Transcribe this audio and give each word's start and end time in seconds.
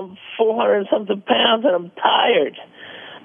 I'm 0.00 0.16
400 0.38 0.86
something 0.90 1.20
pounds 1.22 1.64
and 1.64 1.74
I'm 1.74 1.90
tired. 1.90 2.56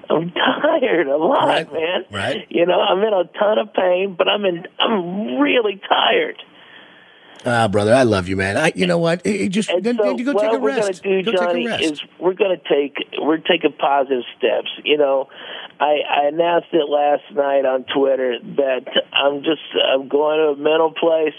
I'm 0.08 0.30
tired 0.62 1.06
a 1.08 1.16
lot, 1.16 1.46
Right. 1.48 1.72
man. 1.72 2.04
Right. 2.12 2.46
You 2.48 2.66
know, 2.66 2.80
I'm 2.80 2.98
in 3.00 3.12
a 3.12 3.24
ton 3.38 3.58
of 3.58 3.72
pain, 3.74 4.14
but 4.16 4.28
I'm 4.28 4.44
in. 4.44 4.64
I'm 4.78 5.38
really 5.40 5.80
tired. 5.88 6.36
Ah, 7.48 7.68
brother, 7.68 7.94
I 7.94 8.02
love 8.02 8.28
you, 8.28 8.34
man. 8.36 8.56
I, 8.56 8.72
you 8.74 8.86
know 8.86 8.98
what? 8.98 9.22
Eh, 9.24 9.44
eh, 9.44 9.48
Just 9.48 9.70
And 9.70 9.84
then, 9.84 9.96
so 9.96 10.02
then 10.04 10.18
you 10.18 10.24
go 10.24 10.32
take 10.32 10.52
a 10.52 10.58
rest. 10.58 11.04
What 11.04 11.06
we're 11.06 11.22
gonna 11.22 11.22
do, 11.22 11.30
go 11.32 11.38
Johnny, 11.38 11.64
take 11.64 11.66
a 11.66 11.70
rest. 11.70 11.92
is 11.92 12.02
we're 12.18 12.34
gonna 12.34 12.56
take 12.68 12.96
we're 13.20 13.36
taking 13.38 13.72
positive 13.78 14.24
steps. 14.36 14.68
You 14.84 14.96
know, 14.98 15.28
I, 15.78 15.98
I 16.10 16.26
announced 16.28 16.68
it 16.72 16.88
last 16.88 17.22
night 17.32 17.64
on 17.64 17.84
Twitter 17.84 18.38
that 18.56 18.86
I'm 19.12 19.44
just 19.44 19.62
I'm 19.92 20.08
going 20.08 20.38
to 20.38 20.44
a 20.54 20.56
mental 20.56 20.90
place, 20.92 21.34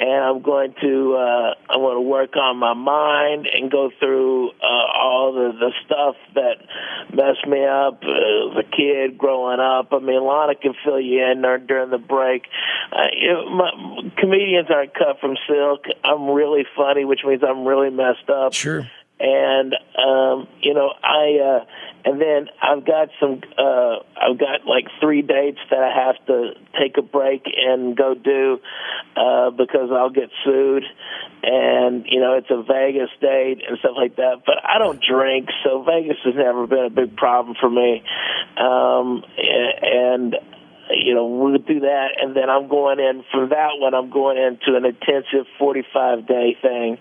and 0.00 0.24
I'm 0.24 0.42
going 0.42 0.74
to 0.80 1.14
uh, 1.14 1.54
I'm 1.70 1.80
going 1.80 1.96
to 1.96 2.08
work 2.08 2.36
on 2.36 2.56
my 2.56 2.74
mind 2.74 3.46
and 3.46 3.70
go 3.70 3.90
through 3.98 4.50
uh, 4.50 4.86
all 4.94 5.32
the 5.32 5.52
the 5.58 5.72
stuff 5.84 6.16
that 6.34 6.56
messed 7.14 7.46
me 7.46 7.64
up 7.64 8.02
as 8.02 8.64
a 8.64 8.76
kid 8.76 9.18
growing 9.18 9.60
up. 9.60 9.92
I 9.92 9.98
mean, 9.98 10.20
Lahna 10.20 10.60
can 10.60 10.74
fill 10.84 11.00
you 11.00 11.24
in 11.24 11.42
during 11.66 11.90
the 11.90 11.98
break. 11.98 12.44
Uh, 12.92 13.06
you 13.16 13.32
know, 13.32 13.50
my, 13.50 14.10
comedians 14.18 14.68
aren't 14.70 14.94
cut 14.94 15.20
from 15.20 15.36
silk. 15.48 15.84
I'm 16.04 16.30
really 16.30 16.64
funny, 16.76 17.04
which 17.04 17.20
means 17.24 17.42
I'm 17.46 17.64
really 17.64 17.90
messed 17.90 18.28
up 18.28 18.52
sure. 18.52 18.88
And 19.20 19.74
um 19.96 20.48
you 20.60 20.74
know 20.74 20.90
i 21.02 21.38
uh 21.40 21.64
and 22.04 22.20
then 22.20 22.48
i've 22.60 22.84
got 22.84 23.08
some 23.20 23.40
uh 23.56 23.96
i've 24.20 24.38
got 24.38 24.66
like 24.66 24.86
three 25.00 25.22
dates 25.22 25.60
that 25.70 25.78
i 25.78 26.06
have 26.06 26.16
to 26.26 26.50
take 26.78 26.96
a 26.98 27.02
break 27.02 27.44
and 27.46 27.96
go 27.96 28.14
do 28.14 28.58
uh 29.16 29.50
because 29.50 29.90
i'll 29.92 30.10
get 30.10 30.30
sued. 30.44 30.84
And 31.46 32.06
you 32.08 32.20
know 32.20 32.34
it's 32.38 32.50
a 32.50 32.62
vegas 32.62 33.10
date 33.20 33.62
and 33.68 33.78
stuff 33.78 33.92
like 33.96 34.16
that. 34.16 34.42
But 34.46 34.56
i 34.64 34.78
don't 34.78 35.00
drink 35.00 35.48
so 35.62 35.82
vegas 35.84 36.16
has 36.24 36.34
never 36.34 36.66
been 36.66 36.86
a 36.86 36.90
big 36.90 37.16
problem 37.16 37.54
for 37.60 37.70
me. 37.70 38.02
Um 38.56 39.22
and 39.38 40.36
you 40.90 41.14
know, 41.14 41.26
we'll 41.26 41.58
do 41.58 41.80
that, 41.80 42.08
and 42.20 42.36
then 42.36 42.50
I'm 42.50 42.68
going 42.68 42.98
in 43.00 43.24
from 43.32 43.48
that 43.50 43.78
one. 43.78 43.94
I'm 43.94 44.10
going 44.10 44.36
into 44.38 44.76
an 44.76 44.84
intensive 44.84 45.46
45 45.58 46.26
day 46.26 46.56
thing 46.60 46.98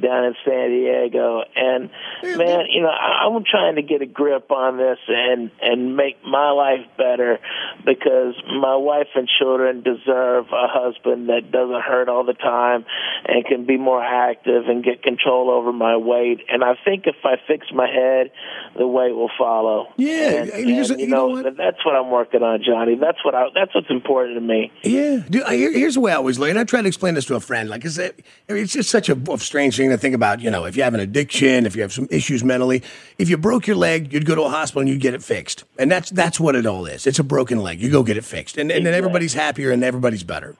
down 0.00 0.24
in 0.24 0.34
San 0.44 0.70
Diego, 0.70 1.42
and 1.56 1.90
man, 2.22 2.66
you 2.70 2.82
know, 2.82 2.88
I, 2.88 3.26
I'm 3.26 3.44
trying 3.44 3.76
to 3.76 3.82
get 3.82 4.02
a 4.02 4.06
grip 4.06 4.50
on 4.50 4.76
this 4.76 4.98
and 5.08 5.50
and 5.62 5.96
make 5.96 6.24
my 6.24 6.50
life 6.50 6.86
better 6.96 7.38
because 7.84 8.34
my 8.60 8.76
wife 8.76 9.08
and 9.14 9.28
children 9.38 9.82
deserve 9.82 10.46
a 10.52 10.66
husband 10.68 11.28
that 11.28 11.50
doesn't 11.50 11.82
hurt 11.82 12.08
all 12.08 12.24
the 12.24 12.34
time 12.34 12.84
and 13.26 13.44
can 13.44 13.66
be 13.66 13.76
more 13.76 14.02
active 14.02 14.64
and 14.68 14.82
get 14.84 15.02
control 15.02 15.50
over 15.50 15.72
my 15.72 15.96
weight. 15.96 16.40
And 16.48 16.62
I 16.64 16.74
think 16.84 17.04
if 17.06 17.16
I 17.24 17.36
fix 17.46 17.66
my 17.72 17.86
head, 17.88 18.30
the 18.76 18.86
weight 18.86 19.12
will 19.14 19.30
follow. 19.38 19.88
Yeah, 19.96 20.42
and, 20.42 20.50
and 20.50 20.68
here's- 20.70 20.90
and, 20.90 21.00
you 21.00 21.08
know 21.08 21.26
what? 21.28 21.56
that's 21.56 21.84
what 21.84 21.94
I'm 21.96 22.10
working 22.10 22.42
on, 22.42 22.62
Johnny. 22.62 22.96
That's 22.96 23.13
what 23.22 23.34
I. 23.34 23.48
That's 23.54 23.74
what's 23.74 23.90
important 23.90 24.36
to 24.36 24.40
me. 24.40 24.72
Yeah, 24.82 25.18
Dude, 25.28 25.42
I- 25.42 25.56
here, 25.56 25.70
here's 25.72 25.94
the 25.94 26.00
way 26.00 26.12
I 26.12 26.16
always 26.16 26.38
look, 26.38 26.48
and 26.48 26.58
I 26.58 26.64
try 26.64 26.80
to 26.80 26.88
explain 26.88 27.14
this 27.14 27.26
to 27.26 27.34
a 27.34 27.40
friend. 27.40 27.68
Like, 27.68 27.84
it's, 27.84 27.98
it's 27.98 28.72
just 28.72 28.88
such 28.90 29.08
a 29.08 29.38
strange 29.38 29.76
thing 29.76 29.90
to 29.90 29.98
think 29.98 30.14
about. 30.14 30.40
You 30.40 30.50
know, 30.50 30.64
if 30.64 30.76
you 30.76 30.82
have 30.82 30.94
an 30.94 31.00
addiction, 31.00 31.66
if 31.66 31.76
you 31.76 31.82
have 31.82 31.92
some 31.92 32.08
issues 32.10 32.42
mentally, 32.42 32.82
if 33.18 33.28
you 33.28 33.36
broke 33.36 33.66
your 33.66 33.76
leg, 33.76 34.12
you'd 34.12 34.26
go 34.26 34.34
to 34.34 34.42
a 34.42 34.48
hospital 34.48 34.80
and 34.80 34.88
you'd 34.88 35.00
get 35.00 35.12
it 35.14 35.22
fixed, 35.22 35.64
and 35.78 35.90
that's 35.90 36.10
that's 36.10 36.40
what 36.40 36.56
it 36.56 36.64
all 36.66 36.86
is. 36.86 37.06
It's 37.06 37.18
a 37.18 37.24
broken 37.24 37.58
leg. 37.58 37.80
You 37.80 37.90
go 37.90 38.02
get 38.02 38.16
it 38.16 38.24
fixed, 38.24 38.56
and, 38.56 38.70
and 38.70 38.86
then 38.86 38.94
everybody's 38.94 39.34
happier 39.34 39.70
and 39.70 39.84
everybody's 39.84 40.24
better. 40.24 40.56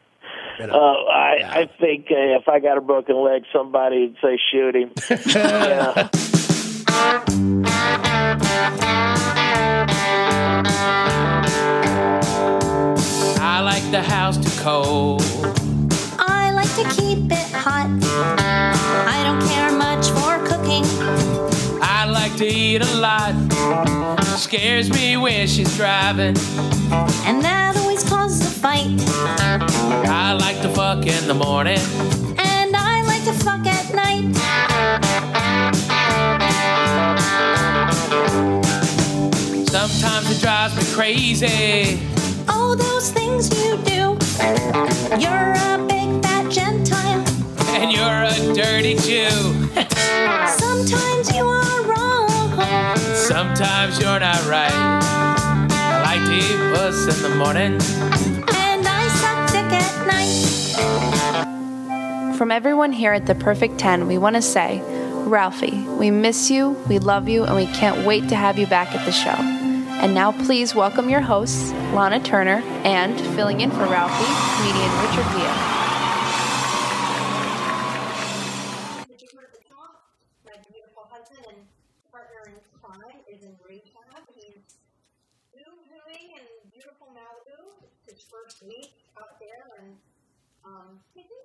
Uh, 0.61 0.67
I 0.77 1.39
I 1.43 1.71
think 1.81 2.07
uh, 2.11 2.39
if 2.39 2.49
I 2.49 2.61
got 2.61 2.79
a 2.79 2.81
broken 2.81 3.17
leg, 3.17 3.43
somebody 3.53 4.07
would 4.07 4.17
say 4.23 4.39
shoot 4.51 4.77
him. 4.77 4.93
yeah. 5.27 6.09
I 13.41 13.61
like 13.61 13.89
the 13.91 14.03
house 14.03 14.37
too 14.37 14.63
cold. 14.63 15.23
I 16.19 16.51
like 16.51 16.75
to 16.77 16.85
keep 17.01 17.31
it 17.31 17.51
hot. 17.53 17.89
I 19.07 19.23
don't 19.23 19.43
care 19.49 19.71
much 19.73 20.09
for 20.11 20.39
cooking. 20.47 20.85
I 21.83 22.05
like 22.07 22.37
to 22.37 22.47
eat 22.47 22.83
a 22.83 22.97
lot. 22.97 23.35
Scares 24.39 24.91
me 24.91 25.17
when 25.17 25.47
she's 25.47 25.77
driving. 25.77 26.37
And 27.27 27.43
that 27.45 27.77
always 27.77 28.03
causes 28.09 28.43
a 28.43 28.51
fight. 28.51 28.89
I 30.07 30.33
like 30.33 30.61
to 30.63 30.69
fuck 30.69 31.07
in 31.07 31.29
the 31.29 31.35
morning. 31.35 31.79
And 32.39 32.75
I 32.77 33.03
like 33.03 33.25
to 33.25 33.33
fuck 33.33 33.65
at 33.67 33.95
night. 33.95 34.35
Sometimes 39.69 40.31
it 40.31 40.41
drives 40.41 40.77
me 40.77 40.95
crazy. 40.95 42.14
All 42.49 42.75
those 42.77 43.11
things 43.11 43.49
you 43.63 43.77
do. 43.79 44.17
You're 45.19 45.53
a 45.53 45.79
big 45.89 46.23
fat 46.23 46.49
Gentile. 46.51 47.25
And 47.77 47.93
you're 47.93 48.25
a 48.25 48.55
dirty 48.55 48.95
Jew. 48.97 49.69
Sometimes 50.49 51.31
you 51.35 51.45
are 51.45 51.83
wrong. 51.85 52.57
Sometimes 53.15 53.99
you're 54.01 54.21
not 54.21 54.45
right. 54.47 54.73
I 54.73 56.03
like 56.05 56.25
to 56.27 56.33
eat 56.35 56.75
puss 56.75 57.07
in 57.17 57.23
the 57.23 57.29
morning. 57.37 57.81
And 58.55 58.87
I 58.87 59.09
suck 59.21 59.51
dick 59.53 59.73
at 59.73 60.07
night. 60.07 60.45
From 62.37 62.51
everyone 62.51 62.93
here 62.93 63.13
at 63.13 63.27
The 63.27 63.35
Perfect 63.35 63.79
10, 63.79 64.07
we 64.07 64.19
want 64.19 64.37
to 64.37 64.43
say, 64.43 64.83
Ralphie, 65.27 65.83
we 65.99 66.11
miss 66.11 66.51
you, 66.51 66.77
we 66.89 66.99
love 66.99 67.29
you, 67.29 67.45
and 67.45 67.57
we 67.57 67.67
can't 67.67 68.05
wait 68.07 68.29
to 68.29 68.37
have 68.37 68.59
you 68.59 68.67
back 68.67 68.95
at 68.95 69.05
the 69.07 69.13
show. 69.13 69.35
And 70.05 70.13
now, 70.13 70.33
please 70.33 70.75
welcome 70.75 71.09
your 71.09 71.23
hosts, 71.23 71.73
Lahna 71.97 72.23
Turner, 72.23 72.61
and 72.85 73.19
filling 73.35 73.63
in 73.63 73.71
for 73.71 73.89
Ralphie, 73.89 74.29
comedian 74.61 74.93
Richard 75.01 75.25
Villa. 75.33 75.81
First 88.31 88.63
week 88.67 88.93
out 89.17 89.41
there, 89.41 89.81
and 89.81 89.97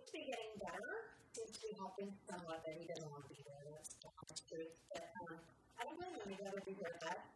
to 0.09 0.11
be 0.11 0.25
getting 0.25 0.57
better. 0.59 1.15
To 1.35 1.41
be 1.61 1.71
helping 1.77 2.11
somewhat, 2.27 2.65
but 2.65 2.75
he 2.75 2.85
doesn't 2.85 3.09
want 3.09 3.23
to 3.23 3.29
be 3.29 3.39
there. 3.45 3.71
That's 3.71 3.95
the 3.95 4.55
truth. 4.55 4.75
But 4.91 5.07
um, 5.21 5.37
I 5.79 5.85
don't 5.85 5.95
blame 5.95 6.11
him. 6.27 6.53
He's 6.65 6.75
got 6.75 6.99
to 6.99 7.05
that. 7.05 7.17
Uh, 7.17 7.28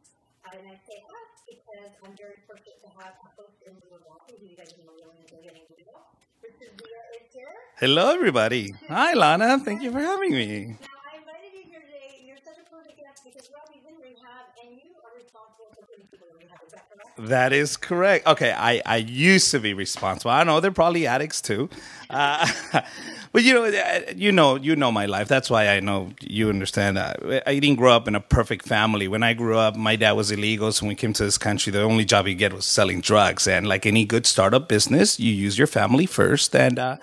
and 0.54 0.68
I 0.70 0.78
say 0.86 1.02
us 1.02 1.32
because 1.50 1.92
I'm 2.06 2.14
very 2.18 2.38
fortunate 2.46 2.78
to 2.86 2.90
have 3.02 3.14
a 3.26 3.30
host 3.38 3.58
in 3.66 3.74
the 3.82 3.88
Milwaukee 3.90 4.38
who 4.40 4.46
you 4.46 4.56
guys 4.56 4.74
know 4.78 4.94
really 4.94 5.18
enjoy 5.26 5.42
getting 5.42 5.66
to 5.66 5.74
know. 5.90 6.06
Richard 6.46 6.74
Villa 6.78 7.02
is 7.18 7.34
here. 7.34 7.54
Hello, 7.80 8.14
everybody. 8.14 8.74
Hi, 8.90 9.14
Lahna. 9.16 9.58
Thank 9.64 9.82
you 9.82 9.92
for 9.92 10.00
having 10.00 10.32
me. 10.32 10.78
Now, 10.78 10.94
I 11.10 11.18
invited 11.18 11.52
you 11.58 11.66
here 11.72 11.82
today. 11.82 12.22
You're 12.22 12.38
such 12.38 12.62
a 12.62 12.66
perfect 12.70 13.00
guest 13.00 13.26
because 13.26 13.50
in 13.50 13.96
rehab 13.98 14.46
and 14.62 14.78
you 14.78 14.92
are 15.02 15.18
responsible 15.18 15.74
for 15.74 15.86
putting 15.88 16.06
people 16.08 16.28
in 16.32 16.46
rehab. 16.46 16.60
Is 16.66 16.74
that 16.74 16.86
correct? 16.90 17.30
That 17.30 17.54
is 17.54 17.78
correct. 17.78 18.28
Okay, 18.28 18.52
I, 18.52 18.82
I 18.86 18.98
used 18.98 19.52
to 19.52 19.60
be 19.60 19.74
responsible. 19.74 20.32
I 20.32 20.44
know 20.44 20.60
they're 20.60 20.72
probably 20.72 21.08
addicts 21.08 21.42
too, 21.42 21.70
uh, 22.10 22.48
but 23.34 23.42
you 23.44 23.54
know, 23.54 23.66
uh, 23.66 24.00
you 24.16 24.32
know, 24.32 24.56
you 24.56 24.76
know 24.76 24.92
my 24.92 25.08
life. 25.08 25.28
That's 25.28 25.50
why 25.50 25.70
I 25.70 25.80
know 25.80 26.14
you 26.22 26.50
understand. 26.50 26.98
that. 26.98 27.18
I 27.48 27.58
didn't 27.60 27.78
grow 27.78 27.92
up 27.92 28.08
in 28.08 28.14
a 28.14 28.20
perfect 28.20 28.68
family. 28.68 29.08
When 29.08 29.24
I 29.24 29.34
grew 29.34 29.58
up, 29.58 29.76
my 29.76 29.96
dad 29.96 30.12
was 30.12 30.30
illegal, 30.30 30.72
so 30.72 30.86
when 30.86 30.90
we 30.90 30.96
came 30.96 31.14
to 31.14 31.24
this 31.24 31.40
country, 31.40 31.72
the 31.72 31.82
only 31.82 32.06
job 32.06 32.28
you 32.28 32.36
get 32.36 32.54
was 32.54 32.68
selling 32.68 33.02
drugs. 33.02 33.48
And 33.48 33.68
like 33.68 33.88
any 33.88 34.06
good 34.06 34.28
startup 34.28 34.70
business, 34.70 35.20
you 35.20 35.34
use 35.34 35.58
your 35.58 35.66
family 35.66 36.06
first. 36.06 36.56
And 36.56 36.78
uh, 36.78 36.98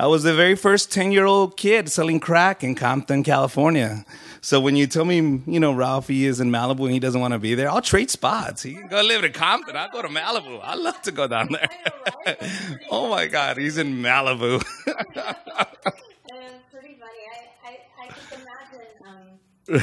I 0.00 0.06
was 0.06 0.22
the 0.22 0.34
very 0.34 0.54
first 0.54 0.90
ten 0.90 1.12
year 1.12 1.26
old 1.26 1.58
kid 1.58 1.90
selling 1.90 2.18
crack 2.18 2.64
in 2.64 2.74
Compton, 2.74 3.22
California. 3.22 4.06
So 4.44 4.60
when 4.60 4.76
you 4.76 4.86
tell 4.86 5.06
me, 5.06 5.16
you 5.46 5.58
know, 5.58 5.72
Ralphie 5.72 6.26
is 6.26 6.38
in 6.38 6.50
Malibu 6.50 6.84
and 6.84 6.92
he 6.92 7.00
doesn't 7.00 7.18
want 7.18 7.32
to 7.32 7.38
be 7.38 7.54
there, 7.54 7.70
I'll 7.70 7.80
trade 7.80 8.10
spots. 8.10 8.62
He 8.62 8.74
can 8.74 8.88
go 8.88 9.00
live 9.00 9.24
in 9.24 9.32
Compton. 9.32 9.74
I'll 9.74 9.90
go 9.90 10.02
to 10.02 10.08
Malibu. 10.08 10.60
I 10.62 10.74
love 10.74 11.00
to 11.02 11.12
go 11.12 11.26
down 11.26 11.48
there. 11.50 12.38
oh 12.90 13.08
my 13.08 13.26
God, 13.26 13.56
he's 13.56 13.78
in 13.78 14.02
Malibu. 14.02 14.62
And 15.84 16.54
pretty 16.70 16.96
funny. 16.98 17.22
I, 17.64 17.68
I, 17.68 18.04
I 18.04 18.08
can 18.08 18.40
imagine. 18.40 18.88
Um, 19.06 19.26
yeah, 19.68 19.80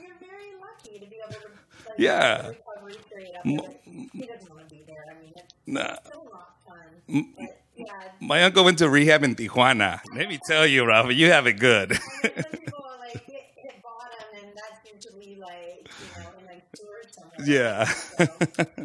you're 0.00 0.18
very 0.20 0.52
lucky 0.60 0.98
to 0.98 1.06
be 1.06 1.16
able 1.24 1.34
to. 1.34 1.48
Like, 1.88 1.98
Yeah. 1.98 2.48
Recovery 2.48 2.96
straight 3.06 3.34
up. 3.36 3.44
He 3.44 4.26
doesn't 4.26 4.50
want 4.50 4.68
to 4.68 4.74
be 4.74 4.82
there. 4.86 5.04
I 5.10 5.20
mean, 5.20 5.32
it's 5.36 5.54
Nah. 5.66 5.96
still 6.06 6.28
not 6.32 6.54
fun. 6.66 7.26
But, 7.38 7.62
yeah. 7.76 7.86
My 8.20 8.42
uncle 8.44 8.64
went 8.64 8.78
to 8.78 8.88
rehab 8.88 9.22
in 9.24 9.34
Tijuana. 9.34 10.00
Let 10.14 10.28
me 10.28 10.38
tell 10.46 10.66
you, 10.66 10.84
Ralphie, 10.86 11.16
you 11.16 11.30
have 11.30 11.46
it 11.46 11.54
good. 11.58 11.92
Some 11.94 12.00
people 12.22 12.84
like 13.00 13.12
hit, 13.26 13.44
hit 13.56 13.82
bottom, 13.82 14.28
and 14.42 14.52
that's 14.56 14.80
usually 14.86 15.36
like 15.36 15.88
you 15.88 16.22
know 16.22 16.30
in 16.40 16.46
like 16.46 16.64
sewers 16.76 17.06
somewhere. 17.10 17.44
yeah. 17.44 17.84
So, 17.84 18.16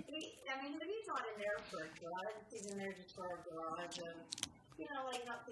he, 0.10 0.34
I 0.50 0.62
mean, 0.64 0.74
he's 0.82 1.08
not 1.08 1.24
in 1.30 1.40
there 1.40 1.60
for 1.70 1.78
a 1.86 1.90
garage. 2.02 2.34
He's 2.52 2.66
in 2.66 2.78
there 2.80 2.94
just 2.94 3.16
for 3.16 3.26
a 3.26 3.38
garage 3.48 4.00
of, 4.00 4.16
you 4.78 4.86
know, 4.92 5.06
like 5.12 5.26
not 5.26 5.46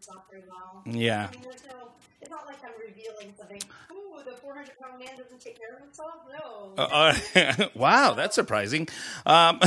taking 0.00 0.20
care 0.30 0.40
very 0.40 0.42
well. 0.48 0.82
Yeah. 0.86 1.28
I 1.28 1.32
mean, 1.32 1.42
there's 1.42 1.64
no, 1.66 1.90
it's 2.20 2.30
not 2.30 2.46
like 2.46 2.58
I'm 2.64 2.72
revealing 2.80 3.34
something. 3.38 3.60
Ooh, 3.92 4.22
the 4.24 4.32
400 4.32 4.78
pound 4.80 4.98
man 4.98 5.16
doesn't 5.16 5.40
take 5.40 5.58
care 5.58 5.74
of 5.74 5.82
himself? 5.82 6.14
No. 6.38 6.72
Uh, 6.76 7.14
uh, 7.34 7.68
wow, 7.74 8.14
that's 8.14 8.34
surprising. 8.34 8.88
Um, 9.24 9.60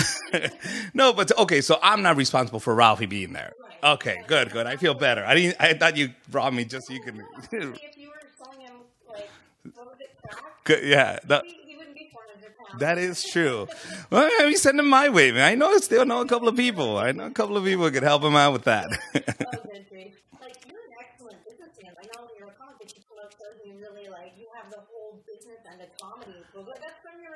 no, 0.94 1.14
but 1.14 1.38
okay, 1.38 1.62
so 1.62 1.80
I'm 1.82 2.02
not 2.02 2.18
responsible 2.18 2.60
for 2.60 2.74
Ralphie 2.76 3.06
being 3.06 3.34
there. 3.34 3.54
Okay, 3.84 4.24
good, 4.28 4.52
good. 4.52 4.68
I 4.68 4.76
feel 4.76 4.94
better. 4.94 5.24
I 5.26 5.36
didn't. 5.36 5.56
I 5.60 5.74
thought 5.74 5.96
you 5.96 6.10
brought 6.30 6.54
me 6.54 6.66
just 6.66 6.88
so 6.88 6.94
you 6.94 7.02
could. 7.02 7.16
if 7.52 7.98
you 7.98 8.10
were 8.10 8.22
selling 8.38 8.60
him, 8.60 8.74
like, 9.08 9.30
what 9.74 9.88
was 9.88 9.96
it, 10.02 10.10
crack? 10.28 10.64
Good, 10.66 10.84
yeah, 10.84 11.20
that, 11.26 11.46
He, 11.46 11.58
he 11.66 11.78
wouldn't 11.78 11.96
be 11.96 12.10
400 12.12 12.58
pounds. 12.58 12.59
That 12.78 12.98
is 12.98 13.24
true. 13.24 13.68
Well, 14.10 14.30
maybe 14.40 14.56
send 14.56 14.80
him 14.80 14.88
my 14.88 15.10
way, 15.10 15.32
man. 15.32 15.44
I 15.44 15.56
know 15.56 15.76
still 15.78 16.06
know 16.06 16.22
a 16.22 16.28
couple 16.28 16.48
of 16.48 16.56
people. 16.56 16.98
I 16.98 17.12
know 17.12 17.26
a 17.26 17.32
couple 17.32 17.58
of 17.58 17.64
people 17.64 17.90
could 17.92 18.04
help 18.04 18.24
him 18.24 18.36
out 18.36 18.54
with 18.54 18.64
that. 18.64 18.90
Good 19.14 19.86
grief. 19.90 20.16
Like, 20.40 20.56
you're 20.68 20.78
an 20.78 20.94
excellent 21.00 21.44
businessman. 21.46 21.94
I 22.02 22.06
know 22.16 22.30
you're 22.38 22.48
a 22.48 22.52
comic, 22.52 22.76
but 22.80 22.96
you 22.96 23.02
pull 23.10 23.18
out 23.20 23.34
shows 23.34 23.60
and 23.64 23.74
you 23.74 23.82
really, 23.82 24.10
like, 24.10 24.34
you 24.38 24.48
have 24.62 24.70
the 24.72 24.82
whole 24.92 25.22
business 25.26 25.60
and 25.70 25.82
the 25.82 25.88
comedy. 26.02 26.38
But 26.54 26.66
that's 26.80 27.02
from 27.02 27.22
your 27.22 27.36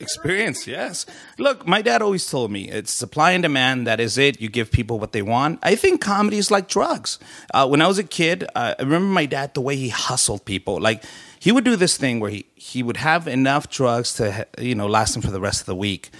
Experience, 0.00 0.66
yes. 0.66 1.04
Look, 1.36 1.66
my 1.66 1.82
dad 1.82 2.00
always 2.00 2.28
told 2.28 2.50
me 2.50 2.70
it's 2.70 2.90
supply 2.90 3.32
and 3.32 3.42
demand. 3.42 3.86
That 3.86 4.00
is 4.00 4.16
it. 4.16 4.40
You 4.40 4.48
give 4.48 4.70
people 4.72 4.98
what 4.98 5.12
they 5.12 5.20
want. 5.20 5.58
I 5.62 5.74
think 5.74 6.00
comedy 6.00 6.38
is 6.38 6.50
like 6.50 6.68
drugs. 6.68 7.18
Uh, 7.52 7.68
when 7.68 7.82
I 7.82 7.86
was 7.86 7.98
a 7.98 8.04
kid, 8.04 8.44
uh, 8.54 8.74
I 8.78 8.82
remember 8.82 9.08
my 9.12 9.26
dad 9.26 9.52
the 9.52 9.60
way 9.60 9.76
he 9.76 9.90
hustled 9.90 10.46
people. 10.46 10.80
Like 10.80 11.04
he 11.40 11.50
would 11.50 11.64
do 11.64 11.74
this 11.74 11.96
thing 11.96 12.20
where 12.20 12.30
he 12.30 12.46
he 12.54 12.82
would 12.82 12.98
have 12.98 13.26
enough 13.26 13.68
drugs 13.68 14.14
to 14.14 14.46
you 14.58 14.74
know 14.76 14.86
last 14.86 15.16
him 15.16 15.22
for 15.22 15.32
the 15.32 15.40
rest 15.40 15.60
of 15.60 15.66
the 15.66 15.74
week. 15.74 16.10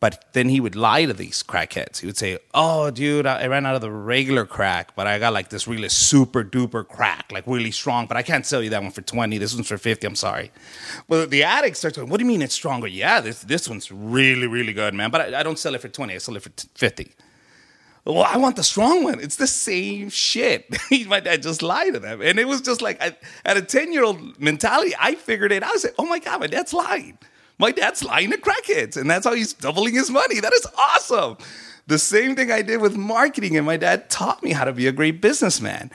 But 0.00 0.26
then 0.32 0.48
he 0.48 0.60
would 0.60 0.76
lie 0.76 1.06
to 1.06 1.12
these 1.12 1.42
crackheads. 1.42 1.98
He 1.98 2.06
would 2.06 2.16
say, 2.16 2.38
"Oh, 2.54 2.88
dude, 2.92 3.26
I 3.26 3.48
ran 3.48 3.66
out 3.66 3.74
of 3.74 3.80
the 3.80 3.90
regular 3.90 4.46
crack, 4.46 4.94
but 4.94 5.08
I 5.08 5.18
got 5.18 5.32
like 5.32 5.48
this 5.48 5.66
really 5.66 5.88
super 5.88 6.44
duper 6.44 6.86
crack, 6.86 7.32
like 7.32 7.44
really 7.48 7.72
strong. 7.72 8.06
But 8.06 8.16
I 8.16 8.22
can't 8.22 8.46
sell 8.46 8.62
you 8.62 8.70
that 8.70 8.80
one 8.80 8.92
for 8.92 9.02
twenty. 9.02 9.38
This 9.38 9.52
one's 9.52 9.66
for 9.66 9.76
fifty. 9.76 10.06
I'm 10.06 10.14
sorry." 10.14 10.52
Well, 11.08 11.26
the 11.26 11.42
addict 11.42 11.76
starts 11.76 11.96
going, 11.96 12.08
"What 12.08 12.18
do 12.18 12.24
you 12.24 12.30
mean 12.30 12.42
it's 12.42 12.54
stronger? 12.54 12.86
Yeah, 12.86 13.20
this 13.20 13.42
this 13.42 13.68
one's 13.68 13.90
really 13.90 14.46
really 14.46 14.72
good, 14.72 14.94
man. 14.94 15.10
But 15.10 15.34
I, 15.34 15.40
I 15.40 15.42
don't 15.42 15.58
sell 15.58 15.74
it 15.74 15.80
for 15.80 15.88
twenty. 15.88 16.14
I 16.14 16.18
sell 16.18 16.36
it 16.36 16.42
for 16.44 16.50
t- 16.50 16.68
fifty. 16.76 17.10
Well, 18.08 18.24
I 18.26 18.38
want 18.38 18.56
the 18.56 18.64
strong 18.64 19.04
one. 19.04 19.20
It's 19.20 19.36
the 19.36 19.46
same 19.46 20.08
shit. 20.08 20.74
my 21.08 21.20
dad 21.20 21.42
just 21.42 21.62
lied 21.62 21.92
to 21.92 22.00
them, 22.00 22.22
and 22.22 22.38
it 22.38 22.48
was 22.48 22.62
just 22.62 22.80
like 22.80 23.02
I, 23.02 23.14
at 23.44 23.58
a 23.58 23.62
ten 23.62 23.92
year 23.92 24.02
old 24.02 24.40
mentality. 24.40 24.94
I 24.98 25.14
figured 25.14 25.52
it 25.52 25.62
out. 25.62 25.74
I 25.74 25.76
said, 25.76 25.92
"Oh 25.98 26.06
my 26.06 26.18
god, 26.18 26.40
my 26.40 26.46
dad's 26.46 26.72
lying." 26.72 27.18
My 27.60 27.72
dad's 27.72 28.04
lying 28.04 28.30
to 28.30 28.38
crackheads, 28.38 28.96
and 28.96 29.10
that's 29.10 29.26
how 29.26 29.34
he's 29.34 29.52
doubling 29.52 29.92
his 29.92 30.10
money. 30.10 30.38
That 30.38 30.52
is 30.52 30.64
awesome. 30.78 31.38
The 31.88 31.98
same 31.98 32.36
thing 32.36 32.52
I 32.52 32.62
did 32.62 32.80
with 32.80 32.96
marketing, 32.96 33.56
and 33.56 33.66
my 33.66 33.76
dad 33.76 34.08
taught 34.08 34.44
me 34.44 34.52
how 34.52 34.64
to 34.64 34.72
be 34.72 34.86
a 34.86 34.92
great 34.92 35.20
businessman. 35.20 35.90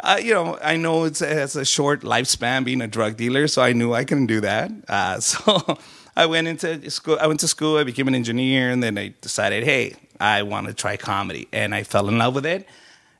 Uh, 0.00 0.20
you 0.22 0.34
know, 0.34 0.58
I 0.62 0.76
know 0.76 1.04
it's 1.04 1.22
a, 1.22 1.44
it's 1.44 1.56
a 1.56 1.64
short 1.64 2.02
lifespan 2.02 2.66
being 2.66 2.82
a 2.82 2.86
drug 2.86 3.16
dealer, 3.16 3.48
so 3.48 3.62
I 3.62 3.72
knew 3.72 3.94
I 3.94 4.04
couldn't 4.04 4.26
do 4.26 4.40
that. 4.42 4.70
Uh, 4.88 5.20
so 5.20 5.78
I 6.16 6.26
went 6.26 6.48
into 6.48 6.90
school. 6.90 7.16
I 7.18 7.26
went 7.26 7.40
to 7.40 7.48
school. 7.48 7.78
I 7.78 7.84
became 7.84 8.08
an 8.08 8.14
engineer, 8.14 8.70
and 8.70 8.82
then 8.82 8.98
I 8.98 9.14
decided, 9.22 9.64
hey, 9.64 9.94
I 10.20 10.42
want 10.42 10.66
to 10.66 10.74
try 10.74 10.96
comedy, 10.96 11.48
and 11.52 11.74
I 11.74 11.82
fell 11.82 12.08
in 12.08 12.18
love 12.18 12.34
with 12.34 12.46
it. 12.46 12.66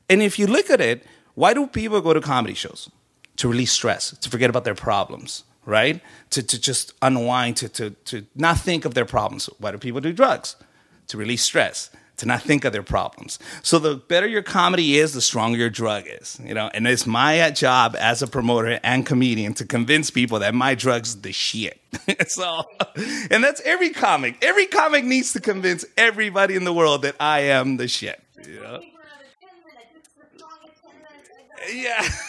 And 0.09 0.21
if 0.21 0.39
you 0.39 0.47
look 0.47 0.69
at 0.69 0.81
it, 0.81 1.05
why 1.35 1.53
do 1.53 1.67
people 1.67 2.01
go 2.01 2.13
to 2.13 2.21
comedy 2.21 2.53
shows? 2.53 2.89
To 3.37 3.47
release 3.47 3.71
stress, 3.71 4.17
to 4.17 4.29
forget 4.29 4.49
about 4.49 4.63
their 4.63 4.75
problems, 4.75 5.43
right? 5.65 6.01
To, 6.31 6.41
to 6.41 6.59
just 6.59 6.93
unwind, 7.01 7.57
to, 7.57 7.69
to, 7.69 7.89
to 8.05 8.25
not 8.35 8.57
think 8.57 8.85
of 8.85 8.93
their 8.93 9.05
problems. 9.05 9.49
Why 9.59 9.71
do 9.71 9.77
people 9.77 10.01
do 10.01 10.11
drugs? 10.11 10.55
To 11.09 11.17
release 11.17 11.43
stress, 11.43 11.91
to 12.17 12.25
not 12.25 12.41
think 12.41 12.65
of 12.65 12.73
their 12.73 12.83
problems. 12.83 13.39
So 13.61 13.79
the 13.79 13.95
better 13.95 14.27
your 14.27 14.41
comedy 14.41 14.97
is, 14.97 15.13
the 15.13 15.21
stronger 15.21 15.57
your 15.57 15.69
drug 15.69 16.05
is, 16.07 16.39
you 16.43 16.53
know? 16.53 16.69
And 16.73 16.87
it's 16.87 17.05
my 17.05 17.49
job 17.51 17.95
as 17.97 18.21
a 18.21 18.27
promoter 18.27 18.79
and 18.83 19.05
comedian 19.05 19.53
to 19.55 19.65
convince 19.65 20.09
people 20.09 20.39
that 20.39 20.53
my 20.53 20.75
drug's 20.75 21.21
the 21.21 21.31
shit. 21.31 21.79
so, 22.27 22.63
and 23.29 23.43
that's 23.43 23.61
every 23.61 23.91
comic. 23.91 24.37
Every 24.41 24.65
comic 24.65 25.05
needs 25.05 25.33
to 25.33 25.39
convince 25.39 25.85
everybody 25.95 26.55
in 26.55 26.63
the 26.63 26.73
world 26.73 27.03
that 27.03 27.15
I 27.19 27.41
am 27.41 27.77
the 27.77 27.87
shit. 27.87 28.21
You 28.45 28.61
know? 28.61 28.81
for 28.81 29.01
another 29.03 29.25
10 29.41 29.49
minutes. 29.65 29.93
It's 29.95 30.09
the 30.15 30.25
strongest 30.37 30.83
10 30.83 30.93
minutes. 31.71 32.27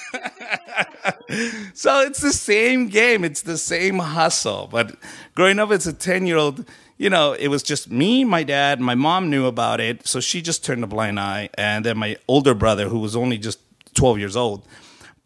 Yeah. 1.32 1.72
so 1.74 2.00
it's 2.00 2.20
the 2.20 2.32
same 2.32 2.88
game. 2.88 3.24
It's 3.24 3.42
the 3.42 3.58
same 3.58 3.98
hustle. 3.98 4.68
But 4.70 4.96
growing 5.34 5.58
up 5.58 5.70
as 5.70 5.86
a 5.86 5.92
10 5.92 6.26
year 6.26 6.36
old, 6.36 6.68
you 6.98 7.08
know, 7.08 7.32
it 7.32 7.48
was 7.48 7.62
just 7.62 7.90
me, 7.90 8.24
my 8.24 8.42
dad, 8.42 8.80
my 8.80 8.96
mom 8.96 9.30
knew 9.30 9.46
about 9.46 9.80
it. 9.80 10.06
So 10.06 10.20
she 10.20 10.42
just 10.42 10.64
turned 10.64 10.82
a 10.82 10.86
blind 10.86 11.18
eye. 11.18 11.48
And 11.54 11.84
then 11.84 11.96
my 11.96 12.16
older 12.26 12.54
brother, 12.54 12.88
who 12.88 12.98
was 12.98 13.14
only 13.16 13.38
just 13.38 13.60
12 13.94 14.18
years 14.18 14.36
old, 14.36 14.66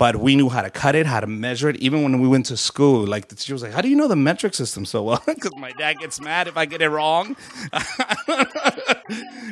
but 0.02 0.16
we 0.16 0.34
knew 0.34 0.48
how 0.48 0.62
to 0.62 0.68
cut 0.68 0.96
it, 0.96 1.06
how 1.06 1.20
to 1.20 1.28
measure 1.28 1.68
it. 1.68 1.76
Even 1.76 2.02
when 2.02 2.20
we 2.20 2.26
went 2.26 2.46
to 2.46 2.56
school, 2.56 3.06
like 3.06 3.28
the 3.28 3.36
teacher 3.36 3.52
was 3.52 3.62
like, 3.62 3.70
"How 3.70 3.80
do 3.80 3.88
you 3.88 3.94
know 3.94 4.08
the 4.08 4.16
metric 4.16 4.52
system 4.52 4.84
so 4.84 5.00
well?" 5.04 5.22
Because 5.26 5.54
my 5.56 5.70
dad 5.78 6.00
gets 6.00 6.20
mad 6.20 6.48
if 6.48 6.56
I 6.56 6.66
get 6.66 6.82
it 6.82 6.88
wrong. 6.88 7.36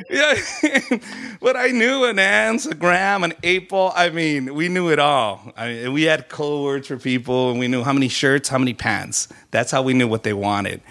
yeah, 0.09 0.35
but 1.39 1.55
I 1.55 1.67
knew 1.71 2.03
an 2.03 2.19
ans, 2.19 2.65
a 2.65 2.75
gram, 2.75 3.23
an 3.23 3.33
apple. 3.45 3.93
I 3.95 4.09
mean, 4.09 4.53
we 4.53 4.67
knew 4.67 4.89
it 4.89 4.99
all. 4.99 5.53
I 5.55 5.67
mean, 5.69 5.93
we 5.93 6.03
had 6.03 6.27
code 6.27 6.65
words 6.65 6.89
for 6.89 6.97
people, 6.97 7.51
and 7.51 7.57
we 7.57 7.69
knew 7.69 7.81
how 7.81 7.93
many 7.93 8.09
shirts, 8.09 8.49
how 8.49 8.57
many 8.57 8.73
pants. 8.73 9.29
That's 9.51 9.71
how 9.71 9.81
we 9.81 9.93
knew 9.93 10.09
what 10.09 10.23
they 10.23 10.33
wanted. 10.33 10.81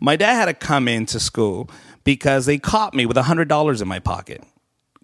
My 0.00 0.16
dad 0.16 0.34
had 0.34 0.44
to 0.44 0.52
come 0.52 0.86
into 0.86 1.18
school 1.18 1.70
because 2.04 2.44
they 2.44 2.58
caught 2.58 2.92
me 2.92 3.06
with 3.06 3.16
hundred 3.16 3.48
dollars 3.48 3.80
in 3.80 3.88
my 3.88 4.00
pocket, 4.00 4.44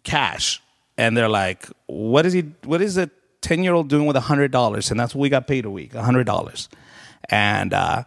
cash, 0.02 0.60
and 0.98 1.16
they're 1.16 1.30
like, 1.30 1.70
"What 1.86 2.26
is 2.26 2.34
he? 2.34 2.42
What 2.64 2.82
is 2.82 2.98
it?" 2.98 3.08
10 3.44 3.62
year 3.62 3.74
old 3.74 3.88
doing 3.88 4.06
with 4.06 4.16
$100. 4.16 4.90
And 4.90 4.98
that's 4.98 5.14
what 5.14 5.20
we 5.20 5.28
got 5.28 5.46
paid 5.46 5.64
a 5.66 5.70
week 5.70 5.92
$100. 5.92 6.68
And, 7.28 7.72
uh, 7.74 8.04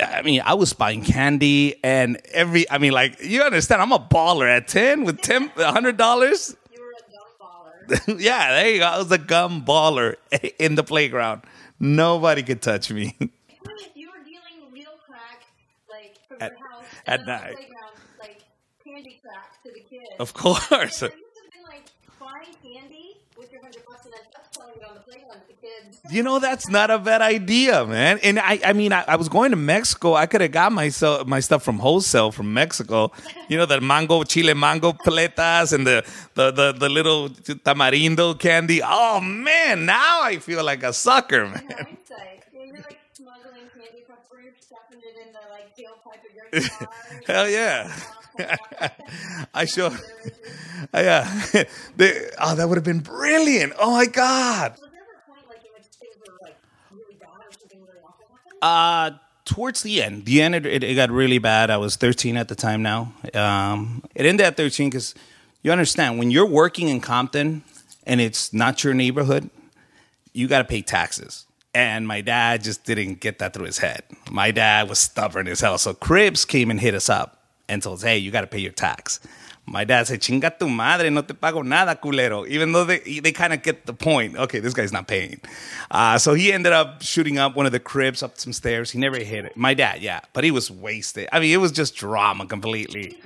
I 0.00 0.22
mean, 0.22 0.40
I 0.44 0.54
was 0.54 0.72
buying 0.72 1.04
candy 1.04 1.76
and 1.84 2.20
every, 2.32 2.68
I 2.70 2.78
mean, 2.78 2.92
like, 2.92 3.22
you 3.22 3.42
understand, 3.42 3.82
I'm 3.82 3.92
a 3.92 3.98
baller 3.98 4.48
at 4.48 4.68
10 4.68 5.04
with 5.04 5.20
10, 5.20 5.50
$100. 5.50 6.56
You 6.72 6.80
were 6.80 6.90
a 6.90 7.12
gum 7.12 7.28
baller. 7.40 8.20
yeah, 8.20 8.52
there 8.52 8.70
you 8.70 8.78
go. 8.78 8.86
I 8.86 8.98
was 8.98 9.12
a 9.12 9.18
gum 9.18 9.64
baller 9.64 10.16
in 10.58 10.74
the 10.74 10.84
playground. 10.84 11.42
Nobody 11.78 12.42
could 12.42 12.62
touch 12.62 12.90
me. 12.90 13.16
You 13.94 14.08
were 14.08 14.24
dealing 14.24 14.72
real 14.72 14.98
crack, 15.06 15.42
like, 15.88 16.16
from 16.26 16.38
at, 16.40 16.52
your 16.58 16.68
house. 16.68 16.84
At 17.06 17.26
night. 17.26 17.56
Like, 18.18 18.40
candy 18.82 19.20
crack 19.22 19.62
to 19.62 19.70
the 19.70 19.80
kids. 19.80 20.16
Of 20.18 20.32
course. 20.34 21.04
There 22.22 22.42
used 22.42 22.58
to 22.58 22.62
be, 22.62 22.74
like, 22.74 22.82
buying 22.82 22.82
candy 22.82 23.16
with 23.38 23.52
your 23.52 23.62
hundred 23.62 23.82
bucks 23.86 24.04
and 24.04 24.14
then 24.14 24.20
just 24.32 24.54
selling 24.54 24.74
it 24.76 24.88
on 24.88 24.94
the 24.94 25.00
playground 25.00 25.40
to 25.40 25.48
the 25.48 25.54
kids. 25.54 26.00
You 26.10 26.22
know 26.22 26.38
that's 26.38 26.68
not 26.68 26.90
a 26.90 26.98
bad 26.98 27.22
idea, 27.22 27.84
man. 27.86 28.18
And 28.22 28.38
I, 28.38 28.60
I 28.64 28.72
mean, 28.72 28.92
I, 28.92 29.04
I 29.08 29.16
was 29.16 29.28
going 29.28 29.50
to 29.50 29.56
Mexico. 29.56 30.14
I 30.14 30.26
could 30.26 30.40
have 30.40 30.52
got 30.52 30.72
myself 30.72 31.26
my 31.26 31.40
stuff 31.40 31.62
from 31.62 31.78
wholesale 31.78 32.30
from 32.32 32.52
Mexico. 32.52 33.10
You 33.48 33.56
know 33.58 33.66
the 33.66 33.80
mango, 33.80 34.22
chile 34.24 34.54
mango 34.54 34.92
paletas 34.92 35.72
and 35.72 35.86
the 35.86 36.04
the 36.34 36.50
the, 36.50 36.72
the 36.72 36.88
little 36.88 37.30
tamarindo 37.30 38.38
candy. 38.38 38.80
Oh 38.84 39.20
man, 39.20 39.86
now 39.86 40.22
I 40.22 40.38
feel 40.38 40.64
like 40.64 40.82
a 40.82 40.92
sucker, 40.92 41.46
man. 41.46 41.54
Hindsight. 41.54 42.44
Yeah, 42.52 42.64
you're 42.64 42.76
like 42.76 42.98
smuggling 43.14 43.68
candy 43.74 44.04
from 44.06 44.16
stuffing 44.60 45.00
it 45.00 45.26
in 45.26 45.32
the 45.32 45.40
like 45.50 45.74
tailpipe 45.76 46.24
of 46.28 46.34
your 46.34 46.68
car. 46.78 46.88
Hell 47.26 47.48
yeah. 47.48 47.90
Um, 47.94 48.21
I 49.54 49.64
sure. 49.64 49.92
Yeah. 50.94 51.42
They, 51.96 52.28
oh, 52.40 52.54
that 52.56 52.68
would 52.68 52.76
have 52.76 52.84
been 52.84 53.00
brilliant. 53.00 53.72
Oh 53.78 53.92
my 53.92 54.06
god. 54.06 54.72
Was 54.72 54.80
there 54.80 54.90
ever 55.00 55.22
a 55.26 55.30
point 55.30 55.48
like 55.48 55.64
in 55.64 55.70
which 55.74 55.84
things 55.84 56.16
were 56.26 56.36
like 56.42 56.56
really 56.90 57.14
bad 57.14 57.28
or 57.28 57.52
something 57.52 57.80
really 57.80 57.98
awful 58.04 58.26
happened? 58.60 59.18
Uh, 59.18 59.18
towards 59.44 59.82
the 59.82 60.02
end, 60.02 60.24
the 60.24 60.42
end, 60.42 60.54
it, 60.54 60.66
it, 60.66 60.82
it 60.82 60.94
got 60.94 61.10
really 61.10 61.38
bad. 61.38 61.70
I 61.70 61.76
was 61.76 61.96
13 61.96 62.36
at 62.36 62.48
the 62.48 62.54
time 62.54 62.82
now. 62.82 63.12
Um, 63.34 64.02
it 64.14 64.26
ended 64.26 64.44
at 64.44 64.56
13 64.56 64.90
because 64.90 65.14
you 65.62 65.70
understand 65.70 66.18
when 66.18 66.30
you're 66.30 66.46
working 66.46 66.88
in 66.88 67.00
Compton 67.00 67.62
and 68.04 68.20
it's 68.20 68.52
not 68.52 68.82
your 68.82 68.94
neighborhood, 68.94 69.50
you 70.32 70.48
got 70.48 70.58
to 70.58 70.64
pay 70.64 70.82
taxes. 70.82 71.46
And 71.74 72.06
my 72.06 72.20
dad 72.20 72.64
just 72.64 72.84
didn't 72.84 73.20
get 73.20 73.38
that 73.38 73.54
through 73.54 73.66
his 73.66 73.78
head. 73.78 74.02
My 74.30 74.50
dad 74.50 74.88
was 74.88 74.98
stubborn 74.98 75.48
as 75.48 75.60
hell. 75.60 75.78
So 75.78 75.94
Crips 75.94 76.44
came 76.44 76.70
and 76.70 76.80
hit 76.80 76.94
us 76.94 77.08
up 77.08 77.41
and 77.72 77.86
us, 77.86 78.02
hey, 78.02 78.18
you 78.18 78.30
got 78.30 78.42
to 78.42 78.46
pay 78.46 78.58
your 78.60 78.72
tax. 78.72 79.20
My 79.64 79.84
dad 79.84 80.08
said, 80.08 80.20
chinga 80.20 80.58
tu 80.58 80.68
madre, 80.68 81.08
no 81.08 81.22
te 81.22 81.34
pago 81.34 81.62
nada, 81.62 81.94
culero. 81.94 82.46
Even 82.48 82.72
though 82.72 82.84
they, 82.84 82.98
they 82.98 83.32
kind 83.32 83.52
of 83.52 83.62
get 83.62 83.86
the 83.86 83.94
point. 83.94 84.36
Okay, 84.36 84.58
this 84.58 84.74
guy's 84.74 84.92
not 84.92 85.06
paying. 85.06 85.40
Uh, 85.90 86.18
so 86.18 86.34
he 86.34 86.52
ended 86.52 86.72
up 86.72 87.00
shooting 87.00 87.38
up 87.38 87.54
one 87.54 87.64
of 87.64 87.72
the 87.72 87.78
Crips 87.78 88.22
up 88.22 88.38
some 88.38 88.52
stairs. 88.52 88.90
He 88.90 88.98
never 88.98 89.18
hit 89.18 89.44
it. 89.44 89.56
My 89.56 89.72
dad, 89.72 90.02
yeah. 90.02 90.20
But 90.32 90.42
he 90.44 90.50
was 90.50 90.70
wasted. 90.70 91.28
I 91.32 91.38
mean, 91.38 91.52
it 91.52 91.58
was 91.58 91.70
just 91.70 91.94
drama 91.94 92.46
completely. 92.46 93.20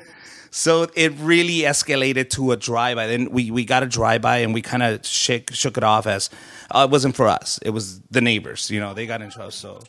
So 0.50 0.86
it 0.94 1.12
really 1.18 1.60
escalated 1.60 2.28
to 2.30 2.52
a 2.52 2.56
drive-by. 2.56 3.06
Then 3.06 3.30
we, 3.30 3.50
we 3.50 3.64
got 3.64 3.82
a 3.82 3.86
drive-by 3.86 4.38
and 4.38 4.52
we 4.52 4.62
kind 4.62 4.82
of 4.82 5.06
shook 5.06 5.52
shook 5.52 5.76
it 5.76 5.84
off 5.84 6.06
as 6.06 6.30
uh, 6.70 6.86
it 6.86 6.90
wasn't 6.90 7.16
for 7.16 7.28
us. 7.28 7.58
It 7.62 7.70
was 7.70 8.00
the 8.10 8.20
neighbors. 8.20 8.70
You 8.70 8.80
know, 8.80 8.92
they 8.92 9.06
got 9.06 9.22
in 9.22 9.30
trouble. 9.30 9.50
So 9.52 9.82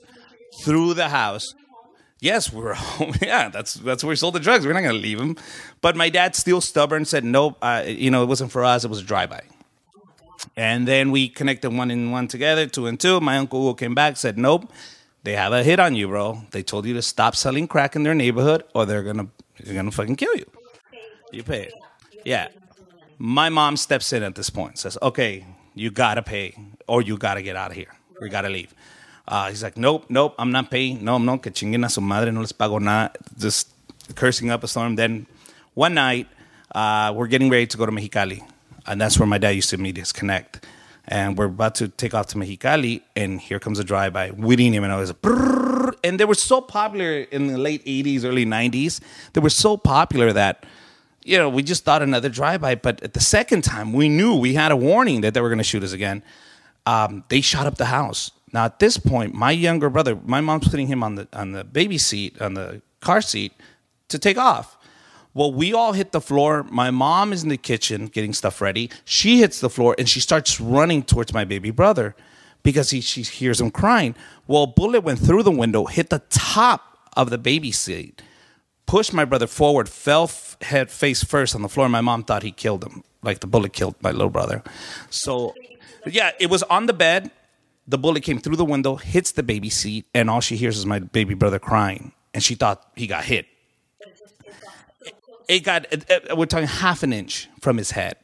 through 0.64 0.94
the 0.94 1.10
house. 1.10 1.54
Yes, 2.20 2.52
we 2.52 2.62
were 2.62 2.74
home. 2.74 3.14
Yeah, 3.22 3.50
that's 3.50 3.76
that's 3.76 4.04
where 4.04 4.10
we 4.10 4.16
sold 4.16 4.36
the 4.36 4.40
drugs. 4.40 4.66
We're 4.66 4.74
not 4.74 4.82
gonna 4.82 4.94
leave 4.98 5.20
him. 5.20 5.38
But 5.82 5.96
my 5.96 6.10
dad 6.10 6.36
still 6.36 6.62
stubborn 6.62 7.06
said 7.06 7.24
nope. 7.24 7.58
Uh, 7.62 7.84
you 7.86 8.10
know, 8.12 8.24
it 8.24 8.28
wasn't 8.28 8.52
for 8.52 8.64
us. 8.64 8.84
It 8.84 8.90
was 8.90 9.02
a 9.02 9.04
drive-by. 9.04 9.44
And 10.56 10.88
then 10.88 11.12
we 11.12 11.30
connected 11.30 11.72
one 11.72 11.92
and 11.92 12.12
one 12.12 12.28
together, 12.28 12.68
two 12.68 12.88
and 12.88 13.00
two. 13.00 13.20
My 13.20 13.38
uncle 13.38 13.62
Hugo 13.62 13.74
came 13.74 13.96
back, 13.96 14.18
said 14.18 14.38
nope. 14.38 14.72
they 15.24 15.34
have 15.34 15.52
a 15.54 15.64
hit 15.64 15.80
on 15.80 15.96
you, 15.96 16.08
bro. 16.08 16.42
They 16.52 16.64
told 16.64 16.86
you 16.86 16.94
to 16.94 17.02
stop 17.02 17.36
selling 17.36 17.68
crack 17.68 17.96
in 17.96 18.04
their 18.04 18.16
neighborhood, 18.16 18.64
or 18.74 18.86
they're 18.86 19.04
gonna 19.04 19.28
they're 19.60 19.76
gonna 19.76 19.92
fucking 19.92 20.16
kill 20.16 20.36
you. 20.36 20.46
You 21.32 21.44
pay 21.44 21.64
it. 21.64 21.74
Yeah. 22.26 22.48
My 23.20 23.50
mom 23.50 23.78
steps 23.78 24.14
in 24.14 24.24
at 24.24 24.36
this 24.36 24.50
point, 24.50 24.78
says, 24.78 24.98
"Okay, 25.02 25.46
you 25.74 25.92
gotta 25.92 26.22
pay, 26.22 26.56
or 26.88 27.02
you 27.02 27.18
gotta 27.18 27.42
get 27.42 27.56
out 27.56 27.72
of 27.72 27.78
here. 27.78 27.94
We 28.22 28.30
gotta 28.30 28.50
leave." 28.50 28.74
Uh, 29.28 29.50
he's 29.50 29.62
like, 29.62 29.78
"Nope, 29.78 30.06
nope, 30.10 30.36
I'm 30.40 30.52
not 30.52 30.72
paying. 30.72 31.04
No, 31.04 31.16
I'm 31.16 31.26
no, 31.26 31.38
que 31.38 31.52
chinguen 31.52 31.86
a 31.86 31.90
su 31.90 32.02
madre, 32.02 32.32
no 32.32 32.42
les 32.42 32.54
pago 32.54 32.80
nada." 32.80 33.12
Just 33.38 33.70
cursing 34.16 34.50
up 34.50 34.64
a 34.64 34.68
storm. 34.68 34.96
Then 34.96 35.28
one 35.74 35.94
night, 35.94 36.28
uh, 36.74 37.14
we're 37.16 37.28
getting 37.28 37.50
ready 37.50 37.68
to 37.68 37.78
go 37.78 37.86
to 37.86 37.92
Mexicali, 37.92 38.42
and 38.86 39.02
that's 39.02 39.20
where 39.20 39.28
my 39.28 39.38
dad 39.38 39.52
used 39.52 39.70
to 39.72 39.78
meet 39.78 39.98
his 39.98 40.14
connect. 40.14 40.66
And 41.10 41.38
we're 41.38 41.46
about 41.46 41.76
to 41.76 41.88
take 41.88 42.14
off 42.14 42.28
to 42.28 42.38
Mexicali, 42.38 43.02
and 43.16 43.40
here 43.40 43.60
comes 43.60 43.80
a 43.80 43.84
drive-by. 43.84 44.32
We 44.32 44.58
didn't 44.58 44.76
even 44.76 44.90
know 44.90 44.98
it 44.98 45.02
was 45.02 45.10
a 45.10 45.14
brrrr. 45.14 45.94
And 46.04 46.20
they 46.20 46.26
were 46.26 46.36
so 46.36 46.60
popular 46.60 47.20
in 47.20 47.48
the 47.48 47.58
late 47.58 47.84
80s, 47.86 48.26
early 48.26 48.46
90s. 48.46 49.00
They 49.32 49.40
were 49.40 49.50
so 49.50 49.78
popular 49.78 50.34
that, 50.34 50.66
you 51.24 51.38
know, 51.38 51.48
we 51.48 51.64
just 51.64 51.86
thought 51.86 52.02
another 52.02 52.28
drive-by. 52.28 52.76
But 52.76 53.02
at 53.04 53.14
the 53.14 53.22
second 53.22 53.64
time, 53.64 53.94
we 53.94 54.10
knew 54.10 54.36
we 54.36 54.54
had 54.54 54.74
a 54.74 54.76
warning 54.76 55.22
that 55.22 55.34
they 55.34 55.40
were 55.40 55.48
going 55.48 55.60
to 55.60 55.64
shoot 55.64 55.82
us 55.82 55.94
again. 55.94 56.24
Um, 56.86 57.24
they 57.30 57.40
shot 57.40 57.68
up 57.68 57.78
the 57.78 57.86
house. 57.86 58.32
Now 58.58 58.66
at 58.66 58.80
this 58.80 58.98
point, 58.98 59.36
my 59.36 59.52
younger 59.52 59.88
brother, 59.88 60.18
my 60.26 60.42
mom's 60.42 60.68
putting 60.68 60.88
him 60.88 61.04
on 61.04 61.14
the 61.14 61.28
on 61.32 61.52
the 61.52 61.64
baby 61.64 62.00
seat, 62.00 62.42
on 62.42 62.56
the 62.56 62.82
car 63.02 63.22
seat, 63.22 63.54
to 64.08 64.18
take 64.18 64.36
off. 64.36 64.80
Well, 65.36 65.54
we 65.54 65.76
all 65.76 65.94
hit 65.94 66.12
the 66.12 66.20
floor. 66.20 66.64
My 66.64 66.90
mom 66.90 67.32
is 67.34 67.44
in 67.44 67.50
the 67.50 67.58
kitchen 67.58 68.08
getting 68.08 68.34
stuff 68.34 68.60
ready. 68.60 68.90
She 69.06 69.42
hits 69.42 69.60
the 69.60 69.70
floor 69.70 69.94
and 70.00 70.10
she 70.10 70.20
starts 70.20 70.60
running 70.60 71.04
towards 71.04 71.36
my 71.36 71.46
baby 71.46 71.70
brother 71.70 72.16
because 72.64 72.90
he, 72.90 73.00
she 73.00 73.22
hears 73.22 73.62
him 73.62 73.70
crying. 73.70 74.16
Well, 74.48 74.66
bullet 74.66 75.02
went 75.02 75.20
through 75.20 75.44
the 75.44 75.52
window, 75.52 75.86
hit 75.86 76.10
the 76.10 76.24
top 76.30 76.98
of 77.16 77.30
the 77.30 77.38
baby 77.38 77.72
seat, 77.72 78.24
pushed 78.88 79.14
my 79.14 79.24
brother 79.24 79.46
forward, 79.46 79.88
fell 79.88 80.24
f- 80.24 80.58
head 80.64 80.90
face 80.90 81.24
first 81.24 81.54
on 81.54 81.62
the 81.62 81.70
floor. 81.70 81.88
My 81.90 82.02
mom 82.02 82.24
thought 82.24 82.42
he 82.42 82.52
killed 82.52 82.84
him, 82.84 83.04
like 83.22 83.42
the 83.42 83.48
bullet 83.54 83.74
killed 83.74 83.94
my 84.02 84.10
little 84.10 84.32
brother. 84.32 84.64
So, 85.12 85.54
yeah, 86.08 86.32
it 86.40 86.50
was 86.50 86.64
on 86.64 86.88
the 86.88 86.94
bed. 86.94 87.30
The 87.88 87.98
bullet 87.98 88.24
came 88.24 88.40
through 88.40 88.58
the 88.58 88.66
window, 88.66 88.96
hits 88.96 89.32
the 89.32 89.44
baby 89.44 89.70
seat, 89.70 90.06
and 90.14 90.30
all 90.30 90.42
she 90.42 90.58
hears 90.58 90.78
is 90.78 90.86
my 90.86 91.00
baby 91.00 91.34
brother 91.34 91.60
crying. 91.60 92.12
And 92.34 92.44
she 92.44 92.56
thought 92.56 92.86
he 92.96 93.08
got 93.08 93.24
hit. 93.24 93.46
It 95.48 95.62
got 95.62 95.86
it- 95.92 96.06
it- 96.10 96.38
we're 96.38 96.46
talking 96.46 96.68
half 96.68 97.04
an 97.04 97.14
inch 97.14 97.48
from 97.62 97.78
his 97.78 97.92
head 97.92 98.18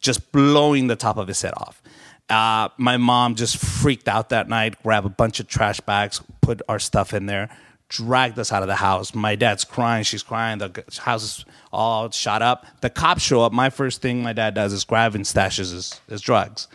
just 0.00 0.30
blowing 0.30 0.88
the 0.88 0.96
top 0.96 1.16
of 1.16 1.26
his 1.26 1.40
head 1.40 1.54
off. 1.56 1.80
Uh, 2.28 2.68
my 2.76 2.96
mom 2.98 3.34
just 3.34 3.56
freaked 3.56 4.08
out 4.08 4.28
that 4.28 4.48
night 4.48 4.80
grabbed 4.82 5.06
a 5.06 5.10
bunch 5.10 5.40
of 5.40 5.48
trash 5.48 5.80
bags 5.80 6.20
put 6.42 6.60
our 6.68 6.78
stuff 6.78 7.14
in 7.14 7.26
there 7.26 7.48
dragged 7.88 8.36
us 8.38 8.52
out 8.52 8.62
of 8.62 8.68
the 8.68 8.74
house. 8.74 9.14
My 9.14 9.36
dad's 9.36 9.64
crying 9.64 10.02
she's 10.04 10.22
crying 10.24 10.58
the 10.58 10.84
house 10.98 11.22
is 11.22 11.44
all 11.72 12.10
shot 12.10 12.42
up. 12.42 12.66
The 12.80 12.90
cops 12.90 13.22
show 13.22 13.42
up 13.42 13.52
my 13.52 13.70
first 13.70 14.02
thing 14.02 14.22
my 14.24 14.32
dad 14.32 14.54
does 14.54 14.72
is 14.72 14.82
grab 14.84 15.14
and 15.14 15.24
stashes 15.24 15.72
his, 15.72 16.00
his 16.08 16.20
drugs 16.20 16.66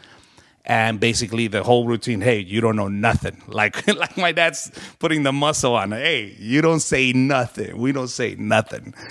and 0.72 1.02
basically 1.02 1.48
the 1.48 1.64
whole 1.64 1.86
routine 1.86 2.22
hey 2.22 2.40
you 2.40 2.62
don't 2.62 2.78
know 2.78 2.88
nothing. 2.88 3.38
Like 3.62 3.86
like 3.88 4.16
my 4.18 4.32
dad's 4.32 4.72
putting 5.00 5.24
the 5.24 5.34
muscle 5.34 5.76
on 5.76 5.92
hey 5.92 6.34
you 6.40 6.62
don't 6.62 6.80
say 6.80 7.12
nothing. 7.12 7.78
We 7.78 7.92
don't 7.92 8.08
say 8.08 8.36
nothing. 8.40 8.94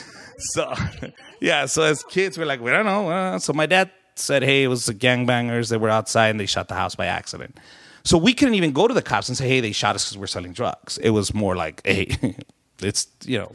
So 0.54 0.72
yeah 1.40 1.66
so 1.66 1.82
as 1.82 2.02
kids 2.04 2.38
we're 2.38 2.46
like 2.46 2.62
we 2.62 2.70
don't 2.70 2.86
know 2.86 3.10
uh, 3.10 3.38
so 3.38 3.52
my 3.52 3.66
dad 3.66 3.90
said 4.14 4.42
hey 4.42 4.62
it 4.62 4.68
was 4.68 4.86
the 4.86 4.94
gangbangers 4.94 5.68
they 5.68 5.76
were 5.76 5.90
outside 5.90 6.30
and 6.30 6.40
they 6.40 6.46
shot 6.46 6.68
the 6.68 6.74
house 6.74 6.94
by 6.94 7.04
accident. 7.04 7.60
So 8.04 8.16
we 8.16 8.32
couldn't 8.32 8.54
even 8.54 8.72
go 8.72 8.88
to 8.88 8.94
the 8.94 9.02
cops 9.02 9.28
and 9.28 9.36
say 9.36 9.46
hey 9.46 9.60
they 9.60 9.72
shot 9.72 9.96
us 9.96 10.06
because 10.06 10.16
we're 10.16 10.28
selling 10.28 10.54
drugs. 10.54 10.96
It 10.96 11.10
was 11.10 11.34
more 11.34 11.56
like 11.56 11.82
hey 11.84 12.16
it's 12.80 13.06
you 13.26 13.36
know 13.36 13.52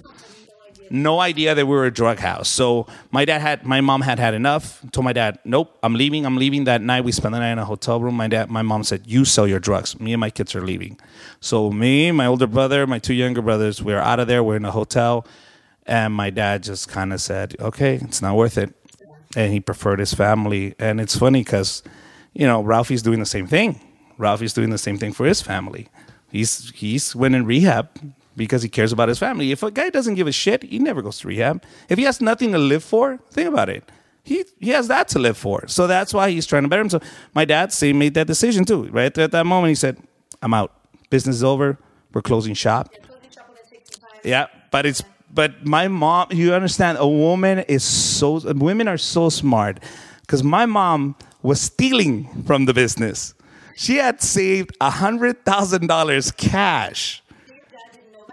no 0.89 1.19
idea 1.19 1.55
that 1.55 1.65
we 1.65 1.71
were 1.75 1.85
a 1.85 1.91
drug 1.91 2.19
house. 2.19 2.49
So 2.49 2.87
my 3.11 3.25
dad 3.25 3.41
had, 3.41 3.65
my 3.65 3.81
mom 3.81 4.01
had 4.01 4.19
had 4.19 4.33
enough. 4.33 4.81
Told 4.91 5.05
my 5.05 5.13
dad, 5.13 5.39
"Nope, 5.45 5.77
I'm 5.83 5.93
leaving. 5.93 6.25
I'm 6.25 6.37
leaving." 6.37 6.65
That 6.65 6.81
night, 6.81 7.03
we 7.03 7.11
spent 7.11 7.33
the 7.33 7.39
night 7.39 7.51
in 7.51 7.59
a 7.59 7.65
hotel 7.65 7.99
room. 7.99 8.15
My 8.15 8.27
dad, 8.27 8.49
my 8.49 8.61
mom 8.61 8.83
said, 8.83 9.01
"You 9.05 9.25
sell 9.25 9.47
your 9.47 9.59
drugs. 9.59 9.99
Me 9.99 10.13
and 10.13 10.19
my 10.19 10.29
kids 10.29 10.55
are 10.55 10.61
leaving." 10.61 10.99
So 11.39 11.71
me, 11.71 12.11
my 12.11 12.25
older 12.25 12.47
brother, 12.47 12.87
my 12.87 12.99
two 12.99 13.13
younger 13.13 13.41
brothers, 13.41 13.81
we're 13.81 13.99
out 13.99 14.19
of 14.19 14.27
there. 14.27 14.43
We're 14.43 14.57
in 14.57 14.65
a 14.65 14.71
hotel, 14.71 15.25
and 15.85 16.13
my 16.13 16.29
dad 16.29 16.63
just 16.63 16.87
kind 16.87 17.13
of 17.13 17.21
said, 17.21 17.55
"Okay, 17.59 17.95
it's 17.95 18.21
not 18.21 18.35
worth 18.35 18.57
it," 18.57 18.73
and 19.35 19.51
he 19.51 19.59
preferred 19.59 19.99
his 19.99 20.13
family. 20.13 20.75
And 20.79 20.99
it's 20.99 21.17
funny 21.17 21.43
because, 21.43 21.83
you 22.33 22.47
know, 22.47 22.61
Ralphie's 22.61 23.01
doing 23.01 23.19
the 23.19 23.25
same 23.25 23.47
thing. 23.47 23.79
Ralphie's 24.17 24.53
doing 24.53 24.69
the 24.69 24.77
same 24.77 24.97
thing 24.97 25.13
for 25.13 25.25
his 25.25 25.41
family. 25.41 25.89
He's 26.31 26.71
he's 26.75 27.15
went 27.15 27.35
in 27.35 27.45
rehab 27.45 27.89
because 28.35 28.63
he 28.63 28.69
cares 28.69 28.91
about 28.91 29.09
his 29.09 29.19
family. 29.19 29.51
If 29.51 29.63
a 29.63 29.71
guy 29.71 29.89
doesn't 29.89 30.15
give 30.15 30.27
a 30.27 30.31
shit, 30.31 30.63
he 30.63 30.79
never 30.79 31.01
goes 31.01 31.19
to 31.19 31.27
rehab. 31.27 31.63
If 31.89 31.97
he 31.97 32.03
has 32.05 32.21
nothing 32.21 32.51
to 32.51 32.57
live 32.57 32.83
for, 32.83 33.17
think 33.31 33.47
about 33.47 33.69
it. 33.69 33.89
He 34.23 34.43
he 34.59 34.71
has 34.71 34.87
that 34.87 35.07
to 35.09 35.19
live 35.19 35.37
for. 35.37 35.67
So 35.67 35.85
that's 35.87 36.13
why 36.13 36.31
he's 36.31 36.45
trying 36.45 36.63
to 36.63 36.69
better 36.69 36.81
himself. 36.81 37.03
My 37.33 37.45
dad 37.45 37.71
same 37.71 37.99
made 37.99 38.15
that 38.15 38.27
decision 38.27 38.65
too. 38.65 38.85
Right 38.85 39.15
at 39.17 39.31
that 39.31 39.45
moment, 39.45 39.69
he 39.69 39.75
said, 39.75 39.97
"I'm 40.41 40.53
out. 40.53 40.71
Business 41.11 41.37
is 41.37 41.43
over. 41.43 41.77
We're 42.11 42.23
closing 42.23 42.55
shop." 42.55 42.89
Yeah, 44.23 44.47
but 44.71 44.87
it's 44.87 45.03
but 45.31 45.65
my 45.65 45.87
mom. 45.87 46.29
You 46.31 46.55
understand? 46.55 46.97
A 46.99 47.07
woman 47.07 47.59
is 47.59 47.83
so. 47.83 48.39
Women 48.53 48.87
are 48.87 48.97
so 48.97 49.29
smart 49.29 49.79
because 50.21 50.43
my 50.43 50.65
mom 50.65 51.15
was 51.43 51.61
stealing 51.61 52.43
from 52.47 52.65
the 52.65 52.73
business. 52.73 53.35
She 53.75 53.97
had 53.97 54.21
saved 54.21 54.75
a 54.81 54.89
hundred 54.89 55.45
thousand 55.45 55.85
dollars 55.85 56.31
cash 56.31 57.21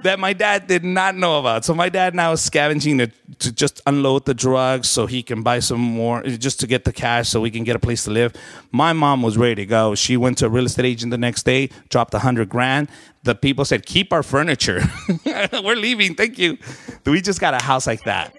that 0.03 0.19
my 0.19 0.33
dad 0.33 0.67
did 0.67 0.85
not 0.85 1.17
know 1.17 1.39
about. 1.39 1.65
So 1.65 1.75
my 1.75 1.89
dad 1.89 2.15
now 2.15 2.33
is 2.33 2.43
scavenging 2.43 2.99
to, 2.99 3.07
to 3.41 3.53
just 3.53 3.81
unload 3.87 4.25
the 4.25 4.35
drugs 4.35 4.89
so 4.89 5.07
he 5.07 5.23
can 5.23 5.43
buy 5.43 5.59
some 5.61 5.81
more, 5.81 6.23
just 6.23 6.61
to 6.61 6.67
get 6.67 6.85
the 6.85 6.93
cash 6.93 7.29
so 7.29 7.41
we 7.41 7.51
can 7.51 7.65
get 7.65 7.77
a 7.77 7.79
place 7.79 8.05
to 8.05 8.11
live. 8.11 8.35
My 8.71 8.93
mom 8.93 9.23
was 9.23 9.37
ready 9.37 9.57
to 9.57 9.67
go. 9.67 9.95
She 9.95 10.17
went 10.17 10.39
to 10.39 10.47
a 10.47 10.49
real 10.49 10.67
estate 10.67 10.85
agent 10.85 11.11
the 11.11 11.19
next 11.19 11.45
day, 11.45 11.71
dropped 11.89 12.15
a 12.15 12.21
hundred 12.21 12.49
grand. 12.49 12.89
The 13.25 13.35
people 13.35 13.65
said, 13.65 13.87
"Keep 13.87 14.13
our 14.13 14.23
furniture. 14.23 14.83
We're 15.53 15.77
leaving. 15.77 16.15
Thank 16.15 16.39
you." 16.39 16.59
We 17.07 17.21
just 17.21 17.41
got 17.41 17.55
a 17.55 17.63
house 17.63 17.87
like 17.87 18.03
that, 18.05 18.35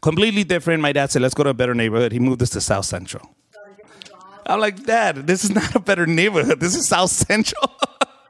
completely 0.00 0.44
different. 0.44 0.80
My 0.80 0.92
dad 0.92 1.10
said, 1.10 1.22
"Let's 1.22 1.34
go 1.34 1.42
to 1.42 1.50
a 1.50 1.54
better 1.54 1.74
neighborhood." 1.74 2.12
He 2.12 2.20
moved 2.20 2.42
us 2.42 2.50
to 2.50 2.60
South 2.60 2.84
Central. 2.84 3.34
I'm 4.46 4.60
like, 4.60 4.84
Dad, 4.84 5.26
this 5.26 5.44
is 5.44 5.50
not 5.50 5.74
a 5.74 5.80
better 5.80 6.06
neighborhood. 6.06 6.60
This 6.60 6.74
is 6.74 6.86
South 6.86 7.10
Central. 7.10 7.70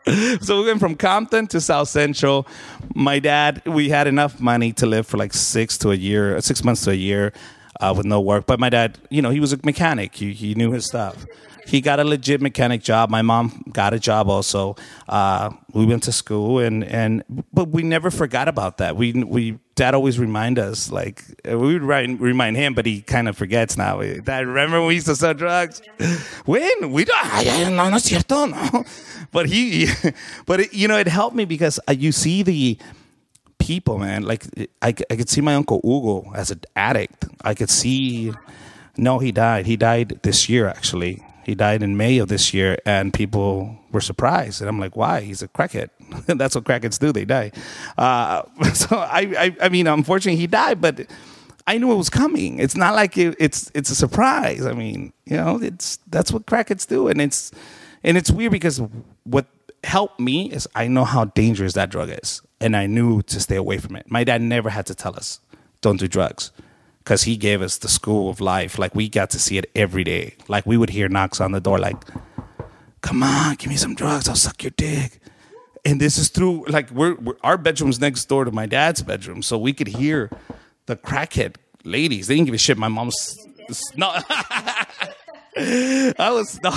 so 0.41 0.61
we 0.61 0.67
went 0.67 0.81
from 0.81 0.95
Compton 0.95 1.47
to 1.49 1.61
South 1.61 1.89
Central. 1.89 2.47
My 2.95 3.19
dad, 3.19 3.63
we 3.67 3.89
had 3.89 4.07
enough 4.07 4.41
money 4.41 4.73
to 4.75 4.87
live 4.87 5.07
for 5.07 5.17
like 5.17 5.33
six 5.33 5.79
to 5.79 5.91
a 5.93 5.95
year, 5.95 6.41
six 6.41 6.63
months 6.63 6.85
to 6.85 6.91
a 6.91 6.95
year 6.95 7.33
uh, 7.81 7.95
with 7.97 8.05
no 8.05 8.21
work. 8.21 8.47
But 8.47 8.61
my 8.61 8.69
dad, 8.69 8.99
you 9.09 9.23
know, 9.23 9.31
he 9.31 9.41
was 9.41 9.53
a 9.53 9.59
mechanic. 9.65 10.15
He, 10.15 10.33
he 10.33 10.55
knew 10.55 10.73
his 10.73 10.85
stuff. 10.85 11.25
He 11.67 11.81
got 11.81 11.99
a 11.99 12.05
legit 12.05 12.43
mechanic 12.43 12.83
job. 12.83 13.09
My 13.09 13.23
mom 13.23 13.65
got 13.73 13.95
a 13.95 13.99
job 13.99 14.29
also. 14.29 14.77
Uh, 15.09 15.51
we 15.73 15.87
went 15.87 16.03
to 16.03 16.13
school 16.13 16.59
and, 16.59 16.85
and 16.85 17.25
but 17.53 17.69
we 17.69 17.83
never 17.83 18.11
forgot 18.11 18.49
about 18.49 18.79
that. 18.79 18.97
We 18.97 19.13
we 19.13 19.59
dad 19.75 19.95
always 19.95 20.19
remind 20.19 20.59
us 20.59 20.91
like 20.91 21.23
we 21.45 21.79
would 21.79 21.83
remind, 21.83 22.57
him, 22.57 22.75
but 22.75 22.87
he 22.87 23.03
kind 23.03 23.29
of 23.29 23.37
forgets 23.37 23.77
now. 23.77 24.01
Dad, 24.01 24.47
remember 24.47 24.79
when 24.79 24.89
we 24.89 24.95
used 24.95 25.07
to 25.07 25.17
sell 25.17 25.35
drugs? 25.35 25.83
when 26.45 26.93
we 26.93 27.05
don't? 27.05 27.25
No, 27.75 27.91
no 27.91 27.99
cierto. 27.99 28.47
No. 28.47 28.85
But 29.33 29.47
he, 29.47 29.89
but 30.47 30.61
it, 30.61 30.75
you 30.75 30.87
know, 30.87 30.97
it 30.97 31.09
helped 31.09 31.35
me 31.35 31.45
because 31.45 31.81
uh, 31.89 31.93
you 31.93 32.13
see 32.13 32.45
the 32.45 32.79
people, 33.59 33.99
man. 33.99 34.23
Like 34.23 34.45
I, 34.81 34.89
I 34.89 35.17
could 35.17 35.29
see 35.29 35.41
my 35.41 35.57
uncle 35.57 35.81
Hugo 35.83 36.31
as 36.37 36.53
an 36.53 36.61
addict. 36.77 37.25
I 37.43 37.55
could 37.55 37.71
see. 37.71 38.33
No, 38.97 39.19
he 39.19 39.33
died. 39.33 39.67
He 39.67 39.77
died 39.77 40.21
this 40.23 40.49
year, 40.49 40.69
actually. 40.69 41.25
He 41.45 41.55
died 41.55 41.83
in 41.83 41.97
May 41.97 42.19
of 42.19 42.29
this 42.29 42.55
year, 42.55 42.79
and 42.87 43.13
people 43.13 43.79
were 43.93 44.01
surprised. 44.01 44.61
And 44.61 44.69
I'm 44.69 44.81
like, 44.81 44.97
why? 44.97 45.21
He's 45.21 45.43
a 45.43 45.49
crackhead. 45.49 45.91
That's 46.27 46.55
what 46.55 46.65
crackheads 46.65 46.99
do. 46.99 47.13
They 47.13 47.25
die. 47.25 47.53
Uh, 47.99 48.43
so 48.75 48.97
I, 48.97 49.35
I, 49.39 49.57
I 49.63 49.69
mean, 49.69 49.87
unfortunately, 49.87 50.41
he 50.41 50.47
died, 50.47 50.81
but 50.81 51.07
I 51.67 51.79
knew 51.79 51.93
it 51.93 51.97
was 51.97 52.11
coming. 52.11 52.59
It's 52.59 52.77
not 52.77 52.95
like 52.95 53.17
it, 53.19 53.37
it's 53.39 53.71
it's 53.75 53.91
a 53.91 53.95
surprise. 53.95 54.67
I 54.67 54.73
mean, 54.73 55.13
you 55.27 55.37
know, 55.37 55.61
it's 55.63 55.99
that's 56.09 56.33
what 56.33 56.47
crackheads 56.47 56.87
do, 56.87 57.09
and 57.09 57.21
it's 57.21 57.53
and 58.03 58.17
it's 58.17 58.31
weird 58.31 58.53
because 58.53 58.83
what 59.25 59.47
helped 59.83 60.19
me 60.19 60.51
is 60.51 60.67
I 60.75 60.89
know 60.89 61.05
how 61.05 61.27
dangerous 61.27 61.75
that 61.75 61.91
drug 61.91 62.11
is, 62.11 62.43
and 62.61 62.77
I 62.77 62.87
knew 62.87 63.23
to 63.23 63.41
stay 63.41 63.57
away 63.57 63.79
from 63.79 63.97
it. 63.97 64.11
My 64.11 64.25
dad 64.25 64.43
never 64.43 64.71
had 64.71 64.87
to 64.87 64.95
tell 64.95 65.15
us 65.17 65.41
don't 65.81 65.99
do 65.99 66.09
drugs 66.09 66.51
because 67.05 67.25
he 67.25 67.37
gave 67.37 67.61
us 67.61 67.77
the 67.79 67.89
school 67.89 68.31
of 68.31 68.41
life. 68.41 68.79
Like 68.79 68.95
we 68.95 69.09
got 69.09 69.31
to 69.31 69.39
see 69.39 69.59
it 69.59 69.71
every 69.75 70.05
day. 70.05 70.35
Like 70.49 70.65
we 70.65 70.77
would 70.77 70.91
hear 70.91 71.09
knocks 71.09 71.41
on 71.41 71.53
the 71.53 71.61
door, 71.61 71.79
like, 71.79 71.97
"Come 73.03 73.23
on, 73.23 73.57
give 73.57 73.69
me 73.69 73.77
some 73.77 73.95
drugs. 73.95 74.29
I'll 74.29 74.35
suck 74.35 74.63
your 74.63 74.73
dick." 74.77 75.21
And 75.85 76.01
this 76.01 76.17
is 76.17 76.31
through 76.31 76.65
like 76.67 76.91
we're, 76.91 77.15
we're 77.17 77.37
our 77.43 77.59
bedroom's 77.59 78.01
next 78.01 78.25
door 78.25 78.45
to 78.45 78.51
my 78.51 78.67
dad's 78.67 79.03
bedroom, 79.03 79.43
so 79.43 79.59
we 79.59 79.73
could 79.75 79.89
hear 79.89 80.31
the 80.87 80.97
crackhead 80.97 81.57
ladies. 81.85 82.27
They 82.27 82.37
didn't 82.37 82.47
give 82.47 82.55
a 82.55 82.59
shit. 82.59 82.79
My 82.79 82.89
mom's 82.89 83.37
no. 83.97 84.11
I 85.57 86.31
was 86.31 86.61
no. 86.63 86.73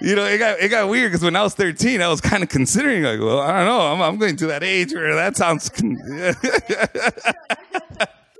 you 0.00 0.16
know, 0.16 0.24
it 0.24 0.38
got 0.38 0.58
it 0.58 0.70
got 0.70 0.88
weird 0.88 1.12
because 1.12 1.22
when 1.22 1.36
I 1.36 1.42
was 1.42 1.54
13, 1.54 2.00
I 2.00 2.08
was 2.08 2.22
kind 2.22 2.42
of 2.42 2.48
considering 2.48 3.02
like, 3.02 3.20
well, 3.20 3.40
I 3.40 3.58
don't 3.58 3.66
know, 3.66 3.80
I'm 3.80 4.00
I'm 4.00 4.18
going 4.18 4.36
to 4.36 4.46
that 4.46 4.64
age 4.64 4.94
where 4.94 5.14
that 5.14 5.36
sounds. 5.36 5.68
Con- 5.68 5.98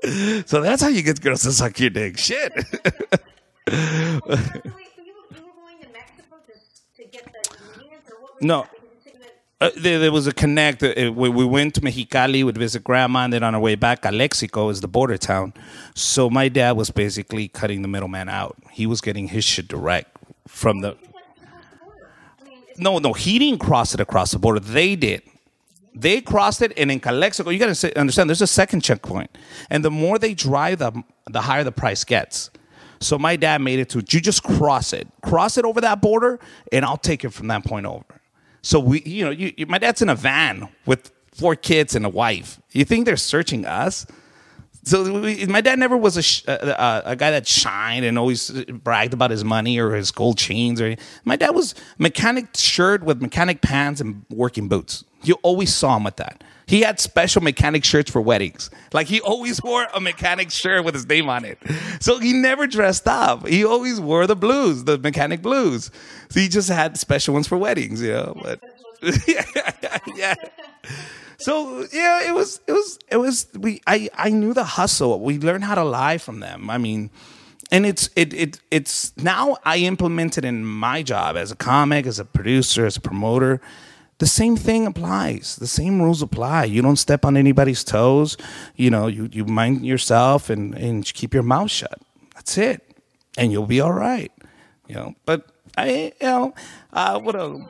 so 0.46 0.60
that's 0.60 0.82
how 0.82 0.88
you 0.88 1.02
get 1.02 1.20
girls 1.20 1.42
to 1.42 1.52
suck 1.52 1.78
your 1.80 1.90
dick. 1.90 2.18
Shit. 2.18 2.52
So 2.54 2.60
wait, 2.60 3.72
so 3.72 3.72
you, 3.72 4.22
you 4.26 5.14
were 5.32 5.52
going 5.54 5.78
to 5.82 5.88
Mexico 5.92 6.36
to, 6.46 7.02
to 7.02 7.08
get 7.10 7.24
the 7.24 7.56
ingredients, 7.68 8.10
or 8.10 8.22
what 8.22 8.34
was 8.34 8.42
No. 8.42 8.62
that? 8.62 8.70
Because 8.72 8.84
you 9.04 9.12
said 9.12 9.20
that- 9.60 9.66
Uh, 9.66 9.70
there, 9.80 9.98
there 9.98 10.12
was 10.12 10.26
a 10.26 10.32
connect. 10.32 10.82
Uh, 10.82 11.12
we, 11.14 11.28
we 11.30 11.44
went 11.44 11.74
to 11.74 11.80
Mexicali, 11.80 12.32
we 12.34 12.44
would 12.44 12.58
visit 12.58 12.84
grandma, 12.84 13.20
and 13.24 13.32
then 13.32 13.42
on 13.42 13.54
our 13.54 13.60
way 13.60 13.74
back, 13.74 14.02
Calexico 14.02 14.68
is 14.68 14.80
the 14.80 14.88
border 14.88 15.16
town. 15.16 15.54
So 15.94 16.28
my 16.28 16.48
dad 16.48 16.72
was 16.76 16.90
basically 16.90 17.48
cutting 17.48 17.82
the 17.82 17.88
middleman 17.88 18.28
out. 18.28 18.56
He 18.70 18.86
was 18.86 19.00
getting 19.00 19.28
his 19.28 19.44
shit 19.44 19.68
direct 19.68 20.16
from 20.46 20.80
the. 20.80 20.96
No, 22.76 22.98
no, 22.98 23.12
he 23.12 23.38
didn't 23.38 23.60
cross 23.60 23.94
it 23.94 24.00
across 24.00 24.32
the 24.32 24.38
border. 24.38 24.58
They 24.60 24.96
did. 24.96 25.22
They 25.94 26.20
crossed 26.20 26.60
it, 26.60 26.72
and 26.76 26.90
in 26.90 26.98
Calexico, 26.98 27.50
you 27.50 27.58
got 27.58 27.74
to 27.74 27.98
understand, 27.98 28.28
there's 28.28 28.42
a 28.42 28.46
second 28.46 28.82
checkpoint, 28.82 29.30
and 29.70 29.84
the 29.84 29.90
more 29.90 30.18
they 30.18 30.34
drive, 30.34 30.78
the 30.78 31.04
the 31.30 31.42
higher 31.42 31.62
the 31.62 31.72
price 31.72 32.04
gets. 32.04 32.50
So 33.00 33.18
my 33.18 33.36
dad 33.36 33.60
made 33.60 33.78
it 33.78 33.90
to 33.90 33.98
you 33.98 34.20
just 34.20 34.42
cross 34.42 34.92
it, 34.92 35.06
cross 35.22 35.56
it 35.58 35.64
over 35.64 35.80
that 35.80 36.00
border, 36.00 36.40
and 36.72 36.84
I'll 36.84 36.96
take 36.96 37.24
it 37.24 37.30
from 37.30 37.48
that 37.48 37.64
point 37.64 37.86
over. 37.86 38.04
So 38.62 38.80
we, 38.80 39.02
you 39.02 39.24
know, 39.24 39.30
you, 39.30 39.66
my 39.66 39.78
dad's 39.78 40.00
in 40.02 40.08
a 40.08 40.14
van 40.14 40.68
with 40.86 41.12
four 41.32 41.54
kids 41.54 41.94
and 41.94 42.06
a 42.06 42.08
wife. 42.08 42.60
You 42.72 42.84
think 42.84 43.04
they're 43.04 43.16
searching 43.16 43.66
us? 43.66 44.06
So 44.84 45.20
we, 45.20 45.46
my 45.46 45.62
dad 45.62 45.78
never 45.78 45.96
was 45.96 46.16
a, 46.16 46.22
sh- 46.22 46.44
a, 46.46 47.02
a, 47.06 47.16
guy 47.16 47.30
that 47.30 47.46
shined 47.46 48.04
and 48.04 48.18
always 48.18 48.50
bragged 48.50 49.14
about 49.14 49.30
his 49.30 49.42
money 49.42 49.78
or 49.78 49.94
his 49.94 50.10
gold 50.10 50.36
chains. 50.36 50.80
Or 50.80 50.94
my 51.24 51.36
dad 51.36 51.50
was 51.50 51.74
mechanic 51.98 52.48
shirt 52.54 53.02
with 53.02 53.22
mechanic 53.22 53.62
pants 53.62 54.02
and 54.02 54.26
working 54.28 54.68
boots. 54.68 55.04
You 55.22 55.36
always 55.42 55.74
saw 55.74 55.96
him 55.96 56.04
with 56.04 56.16
that. 56.16 56.44
He 56.66 56.82
had 56.82 57.00
special 57.00 57.42
mechanic 57.42 57.84
shirts 57.84 58.10
for 58.10 58.20
weddings. 58.20 58.70
Like 58.92 59.06
he 59.06 59.20
always 59.20 59.62
wore 59.62 59.86
a 59.94 60.00
mechanic 60.00 60.50
shirt 60.50 60.84
with 60.84 60.94
his 60.94 61.06
name 61.06 61.28
on 61.28 61.44
it. 61.44 61.58
So 62.00 62.18
he 62.18 62.32
never 62.32 62.66
dressed 62.66 63.06
up. 63.06 63.46
He 63.46 63.64
always 63.64 64.00
wore 64.00 64.26
the 64.26 64.36
blues, 64.36 64.84
the 64.84 64.98
mechanic 64.98 65.40
blues. 65.42 65.90
So 66.28 66.40
he 66.40 66.48
just 66.48 66.68
had 66.68 66.98
special 66.98 67.34
ones 67.34 67.48
for 67.48 67.56
weddings, 67.56 68.02
you 68.02 68.12
know. 68.12 68.38
But 68.42 68.60
yeah, 69.26 69.44
yeah. 70.14 70.34
So 71.38 71.86
yeah, 71.92 72.28
it 72.28 72.34
was 72.34 72.60
it 72.66 72.72
was 72.72 72.98
it 73.10 73.16
was 73.16 73.46
we 73.58 73.80
I 73.86 74.08
I 74.14 74.30
knew 74.30 74.54
the 74.54 74.64
hustle. 74.64 75.20
We 75.20 75.38
learned 75.38 75.64
how 75.64 75.74
to 75.74 75.84
lie 75.84 76.18
from 76.18 76.40
them. 76.40 76.70
I 76.70 76.78
mean, 76.78 77.10
and 77.70 77.86
it's 77.86 78.08
it 78.16 78.32
it 78.34 78.60
it's 78.70 79.16
now 79.16 79.56
I 79.64 79.78
implemented 79.78 80.44
in 80.44 80.64
my 80.64 81.02
job 81.02 81.36
as 81.36 81.50
a 81.50 81.56
comic, 81.56 82.06
as 82.06 82.18
a 82.18 82.24
producer, 82.24 82.86
as 82.86 82.96
a 82.96 83.00
promoter. 83.00 83.60
The 84.18 84.26
same 84.26 84.56
thing 84.56 84.86
applies. 84.86 85.56
The 85.56 85.66
same 85.66 86.00
rules 86.00 86.22
apply. 86.22 86.64
You 86.66 86.82
don't 86.82 86.96
step 86.96 87.24
on 87.24 87.36
anybody's 87.36 87.82
toes. 87.82 88.36
You 88.76 88.90
know, 88.90 89.08
you 89.08 89.28
you 89.32 89.44
mind 89.44 89.84
yourself 89.84 90.50
and 90.50 90.74
and 90.74 91.04
keep 91.04 91.34
your 91.34 91.42
mouth 91.42 91.70
shut. 91.70 92.00
That's 92.34 92.56
it, 92.56 92.82
and 93.36 93.50
you'll 93.50 93.66
be 93.66 93.80
all 93.80 93.92
right. 93.92 94.32
You 94.86 94.94
know, 94.94 95.14
but 95.24 95.50
I 95.76 96.12
you 96.20 96.26
know 96.26 96.54
uh, 96.92 97.18
what 97.18 97.34
a 97.34 97.66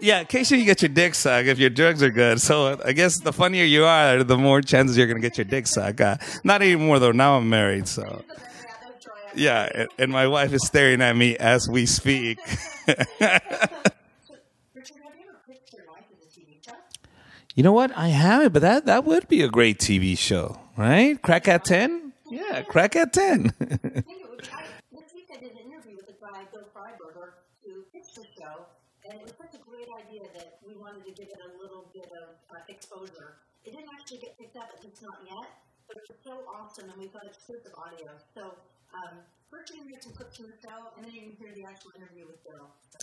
yeah, 0.00 0.20
in 0.20 0.26
case 0.26 0.50
you 0.50 0.64
get 0.64 0.82
your 0.82 0.88
dick 0.88 1.14
sucked 1.14 1.48
if 1.48 1.58
your 1.58 1.70
drugs 1.70 2.02
are 2.02 2.10
good. 2.10 2.40
So 2.40 2.80
I 2.84 2.92
guess 2.92 3.18
the 3.20 3.32
funnier 3.32 3.64
you 3.64 3.84
are, 3.84 4.22
the 4.22 4.36
more 4.36 4.60
chances 4.60 4.96
you're 4.96 5.06
going 5.06 5.20
to 5.20 5.26
get 5.26 5.38
your 5.38 5.44
dick 5.44 5.66
sucked. 5.66 6.00
Uh, 6.00 6.16
not 6.42 6.62
anymore, 6.62 6.98
though. 6.98 7.12
Now 7.12 7.36
I'm 7.36 7.48
married, 7.48 7.88
so. 7.88 8.24
Yeah, 9.36 9.86
and, 9.98 10.12
my 10.12 10.28
wife 10.28 10.52
is 10.52 10.64
staring 10.64 11.02
at 11.02 11.16
me 11.16 11.36
as 11.36 11.68
we 11.68 11.86
speak. 11.86 12.38
you 17.54 17.62
know 17.62 17.72
what? 17.72 17.96
I 17.96 18.08
have 18.08 18.44
it, 18.44 18.52
but 18.52 18.62
that, 18.62 18.86
that 18.86 19.04
would 19.04 19.26
be 19.28 19.42
a 19.42 19.48
great 19.48 19.78
TV 19.78 20.16
show, 20.16 20.60
right? 20.76 21.20
Crack 21.20 21.48
at 21.48 21.64
10? 21.64 22.12
Yeah, 22.30 22.62
crack 22.62 22.94
at 22.94 23.12
10. 23.12 24.04
we 30.74 30.80
wanted 30.80 31.04
to 31.06 31.12
give 31.12 31.28
it 31.28 31.38
a 31.38 31.62
little 31.62 31.86
bit 31.94 32.10
of 32.22 32.34
uh, 32.50 32.58
exposure. 32.68 33.38
It 33.64 33.72
didn't 33.72 33.90
actually 33.94 34.18
get 34.18 34.36
picked 34.38 34.56
up, 34.56 34.68
at 34.76 34.84
least 34.84 35.02
not 35.02 35.18
yet, 35.24 35.48
but 35.86 35.96
it 35.96 36.02
was 36.08 36.18
so 36.24 36.42
awesome, 36.50 36.90
and 36.90 37.00
we've 37.00 37.12
got 37.12 37.24
exclusive 37.26 37.72
audio. 37.78 38.10
So, 38.34 38.54
um, 38.92 39.18
first 39.50 39.70
you're 39.70 39.78
going 39.78 39.88
to 39.88 39.94
hear 39.94 40.02
some 40.02 40.12
clips 40.12 40.36
from 40.36 40.46
the 40.46 40.58
show, 40.60 40.90
and 40.96 41.06
then 41.06 41.14
you 41.14 41.20
can 41.22 41.36
hear 41.38 41.54
the 41.54 41.64
actual 41.64 41.92
interview 41.96 42.26
with 42.26 42.42
Bill. 42.44 42.68
So. 42.90 42.98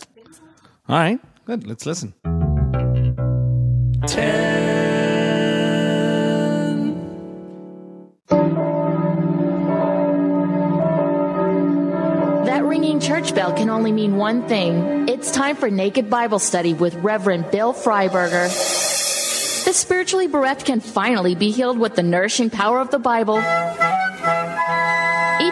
All 0.88 0.98
right, 0.98 1.20
good. 1.46 1.66
Let's 1.66 1.86
listen. 1.86 2.14
That 4.00 4.91
ringing 12.72 13.00
church 13.00 13.34
bell 13.34 13.52
can 13.52 13.68
only 13.68 13.92
mean 13.92 14.16
one 14.16 14.48
thing. 14.48 15.06
It's 15.06 15.30
time 15.30 15.56
for 15.56 15.68
Naked 15.68 16.08
Bible 16.08 16.38
Study 16.38 16.72
with 16.72 16.94
Reverend 16.94 17.50
Bill 17.50 17.74
Freiberger. 17.74 18.48
The 19.66 19.74
spiritually 19.74 20.26
bereft 20.26 20.64
can 20.64 20.80
finally 20.80 21.34
be 21.34 21.50
healed 21.50 21.78
with 21.78 21.96
the 21.96 22.02
nourishing 22.02 22.48
power 22.48 22.80
of 22.80 22.90
the 22.90 22.98
Bible. 22.98 23.36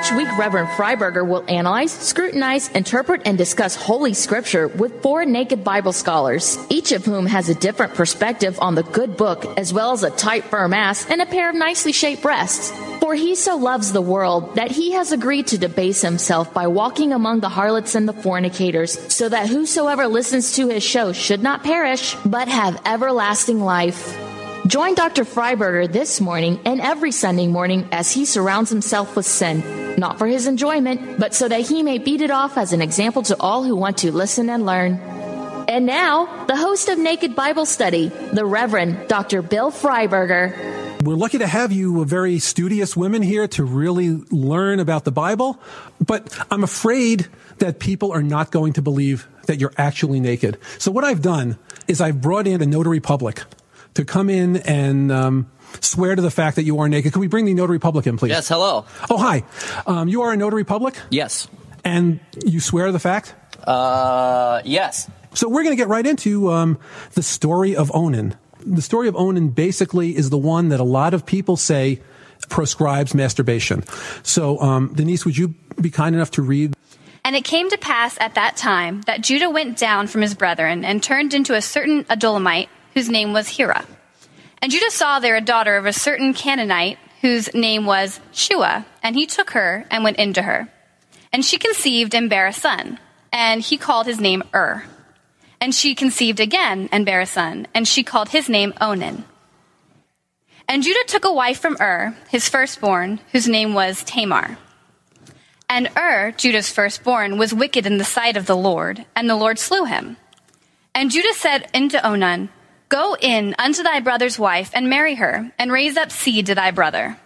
Each 0.00 0.12
week, 0.12 0.38
Reverend 0.38 0.68
Freiberger 0.70 1.28
will 1.28 1.44
analyze, 1.46 1.92
scrutinize, 1.92 2.70
interpret, 2.70 3.20
and 3.26 3.36
discuss 3.36 3.76
Holy 3.76 4.14
Scripture 4.14 4.66
with 4.66 5.02
four 5.02 5.26
naked 5.26 5.62
Bible 5.62 5.92
scholars, 5.92 6.56
each 6.70 6.92
of 6.92 7.04
whom 7.04 7.26
has 7.26 7.50
a 7.50 7.54
different 7.54 7.92
perspective 7.92 8.58
on 8.62 8.74
the 8.74 8.82
good 8.82 9.18
book, 9.18 9.44
as 9.58 9.74
well 9.74 9.92
as 9.92 10.02
a 10.02 10.08
tight, 10.08 10.44
firm 10.44 10.72
ass 10.72 11.04
and 11.10 11.20
a 11.20 11.26
pair 11.26 11.50
of 11.50 11.54
nicely 11.54 11.92
shaped 11.92 12.22
breasts. 12.22 12.70
For 13.00 13.14
he 13.14 13.34
so 13.34 13.56
loves 13.56 13.92
the 13.92 14.00
world 14.00 14.54
that 14.54 14.70
he 14.70 14.92
has 14.92 15.12
agreed 15.12 15.48
to 15.48 15.58
debase 15.58 16.00
himself 16.00 16.54
by 16.54 16.66
walking 16.66 17.12
among 17.12 17.40
the 17.40 17.50
harlots 17.50 17.94
and 17.94 18.08
the 18.08 18.14
fornicators, 18.14 18.98
so 19.14 19.28
that 19.28 19.50
whosoever 19.50 20.06
listens 20.06 20.56
to 20.56 20.68
his 20.68 20.82
show 20.82 21.12
should 21.12 21.42
not 21.42 21.62
perish, 21.62 22.16
but 22.24 22.48
have 22.48 22.80
everlasting 22.86 23.60
life. 23.60 24.29
Join 24.70 24.94
Dr. 24.94 25.24
Freiberger 25.24 25.90
this 25.90 26.20
morning 26.20 26.61
and 26.64 26.80
every 26.80 27.11
Sunday 27.11 27.48
morning 27.48 27.88
as 27.90 28.12
he 28.12 28.24
surrounds 28.24 28.70
himself 28.70 29.16
with 29.16 29.26
sin, 29.26 29.96
not 29.98 30.16
for 30.16 30.28
his 30.28 30.46
enjoyment, 30.46 31.18
but 31.18 31.35
so 31.35 31.48
that 31.48 31.62
he 31.62 31.83
may 31.83 31.98
beat 31.98 32.20
it 32.20 32.30
off 32.30 32.56
as 32.56 32.72
an 32.72 32.80
example 32.80 33.22
to 33.22 33.37
all 33.40 33.64
who 33.64 33.74
want 33.74 33.98
to 33.98 34.12
listen 34.12 34.48
and 34.48 34.64
learn. 34.64 34.94
And 35.66 35.87
now, 35.87 36.46
the 36.46 36.54
host 36.54 36.88
of 36.88 37.00
Naked 37.00 37.35
Bible 37.35 37.66
Study, 37.66 38.12
the 38.33 38.46
Reverend 38.46 39.09
Dr. 39.09 39.42
Bill 39.42 39.72
Freiberger. 39.72 41.02
We're 41.02 41.16
lucky 41.16 41.38
to 41.38 41.48
have 41.48 41.72
you, 41.72 42.02
uh, 42.02 42.04
very 42.04 42.38
studious 42.38 42.96
women 42.96 43.22
here, 43.22 43.48
to 43.48 43.64
really 43.64 44.22
learn 44.30 44.78
about 44.78 45.02
the 45.04 45.11
Bible. 45.11 45.59
But 46.00 46.33
I'm 46.48 46.62
afraid 46.62 47.26
that 47.59 47.80
people 47.80 48.12
are 48.12 48.22
not 48.22 48.52
going 48.52 48.74
to 48.74 48.83
believe 48.83 49.26
that 49.46 49.59
you're 49.59 49.74
actually 49.76 50.20
naked. 50.20 50.59
So 50.78 50.92
what 50.92 51.02
I've 51.02 51.22
done 51.22 51.59
is 51.88 52.00
I've 52.00 52.20
brought 52.20 52.46
in 52.46 52.62
a 52.62 52.66
notary 52.66 53.00
public 53.00 53.42
to 53.94 54.05
come 54.05 54.31
in 54.31 54.57
and 54.59 55.11
um, 55.12 55.50
swear 55.81 56.14
to 56.14 56.22
the 56.22 56.31
fact 56.31 56.57
that 56.57 56.64
you 56.64 56.79
are 56.81 56.88
naked. 56.88 57.12
Can 57.12 57.20
we 57.20 57.26
bring 57.29 57.44
the 57.44 57.55
notary 57.55 57.79
public 57.79 58.07
in, 58.07 58.16
please? 58.16 58.31
Yes, 58.31 58.48
hello. 58.48 58.85
Oh, 59.11 59.16
hi. 59.18 59.44
Um, 59.87 60.09
you 60.09 60.22
are 60.22 60.33
a 60.33 60.37
notary 60.37 60.64
public, 60.64 60.96
Yes. 61.11 61.48
and 61.85 62.20
you 62.44 62.61
swear 62.61 62.87
to 62.87 62.92
the 62.92 62.98
fact. 62.98 63.35
Uh, 63.64 64.62
yes. 64.64 65.11
So 65.35 65.48
we're 65.48 65.62
going 65.62 65.76
to 65.76 65.81
get 65.81 65.88
right 65.88 66.07
into 66.07 66.50
um, 66.53 66.79
the 67.14 67.22
story 67.22 67.76
of 67.76 67.94
Onan. 67.94 68.37
The 68.66 68.83
story 68.83 69.09
of 69.09 69.16
Onan 69.16 69.50
basically 69.50 70.16
is 70.16 70.31
the 70.31 70.38
one 70.38 70.68
that 70.70 70.81
a 70.81 70.85
lot 70.85 71.14
of 71.14 71.24
people 71.24 71.57
say 71.57 72.00
proscribes 72.48 73.14
masturbation. 73.14 73.85
So, 74.22 74.59
um, 74.61 74.92
Denise, 74.94 75.24
would 75.24 75.37
you 75.37 75.55
be 75.81 75.90
kind 75.90 76.14
enough 76.14 76.33
to 76.33 76.42
read? 76.42 76.74
And 77.24 77.37
it 77.37 77.44
came 77.44 77.70
to 77.70 77.79
pass 77.79 78.16
at 78.18 78.35
that 78.35 78.57
time 78.57 79.03
that 79.03 79.20
Judah 79.20 79.50
went 79.50 79.79
down 79.79 80.07
from 80.07 80.22
his 80.22 80.35
brethren 80.35 80.85
and 80.85 81.03
turned 81.03 81.33
into 81.35 81.55
a 81.55 81.62
certain 81.62 82.05
Adullamite 82.05 82.68
whose 82.94 83.09
name 83.09 83.33
was 83.33 83.48
Hirah. 83.48 83.87
And 84.62 84.70
Judah 84.70 84.90
saw 84.90 85.18
there 85.18 85.37
a 85.37 85.40
daughter 85.40 85.76
of 85.76 85.87
a 85.87 85.92
certain 85.92 86.35
Canaanite 86.35 86.98
whose 87.20 87.53
name 87.55 87.87
was 87.87 88.20
Shua, 88.33 88.87
and 89.03 89.14
he 89.14 89.26
took 89.26 89.50
her 89.50 89.87
and 89.90 90.05
went 90.05 90.18
into 90.18 90.42
her. 90.42 90.68
And 91.33 91.44
she 91.44 91.59
conceived 91.59 92.14
and 92.14 92.29
bare 92.29 92.46
a 92.46 92.53
son, 92.53 92.98
and 93.33 93.62
he 93.62 93.76
called 93.76 94.07
his 94.07 94.20
name 94.20 94.42
Ur. 94.55 94.85
And 95.61 95.74
she 95.74 95.94
conceived 95.94 96.40
again 96.40 96.88
and 96.90 97.05
bare 97.05 97.20
a 97.20 97.26
son, 97.26 97.66
and 97.74 97.87
she 97.87 98.03
called 98.03 98.31
his 98.31 98.48
name 98.48 98.72
Onan. 98.81 99.24
And 100.66 100.83
Judah 100.83 101.05
took 101.07 101.24
a 101.24 101.33
wife 101.33 101.59
from 101.59 101.76
Ur, 101.81 102.16
his 102.29 102.48
firstborn, 102.48 103.20
whose 103.33 103.48
name 103.48 103.74
was 103.74 104.05
Tamar. 104.05 104.57
And 105.68 105.90
Ur, 105.96 106.33
Judah's 106.37 106.70
firstborn, 106.70 107.38
was 107.38 107.55
wicked 107.55 107.87
in 107.87 107.98
the 107.98 108.05
sight 108.05 108.37
of 108.37 108.46
the 108.46 108.57
Lord, 108.57 109.05
and 109.14 109.29
the 109.29 109.37
Lord 109.37 109.59
slew 109.59 109.85
him. 109.85 110.16
And 110.94 111.11
Judah 111.11 111.35
said 111.35 111.68
unto 111.74 111.98
Onan, 111.98 112.48
Go 112.90 113.16
in 113.16 113.55
unto 113.57 113.85
thy 113.85 114.00
brother's 114.00 114.38
wife, 114.38 114.72
and 114.74 114.90
marry 114.90 115.14
her, 115.14 115.53
and 115.59 115.70
raise 115.70 115.96
up 115.96 116.11
seed 116.11 116.46
to 116.46 116.57
thy 116.57 116.72
brother. 116.72 117.16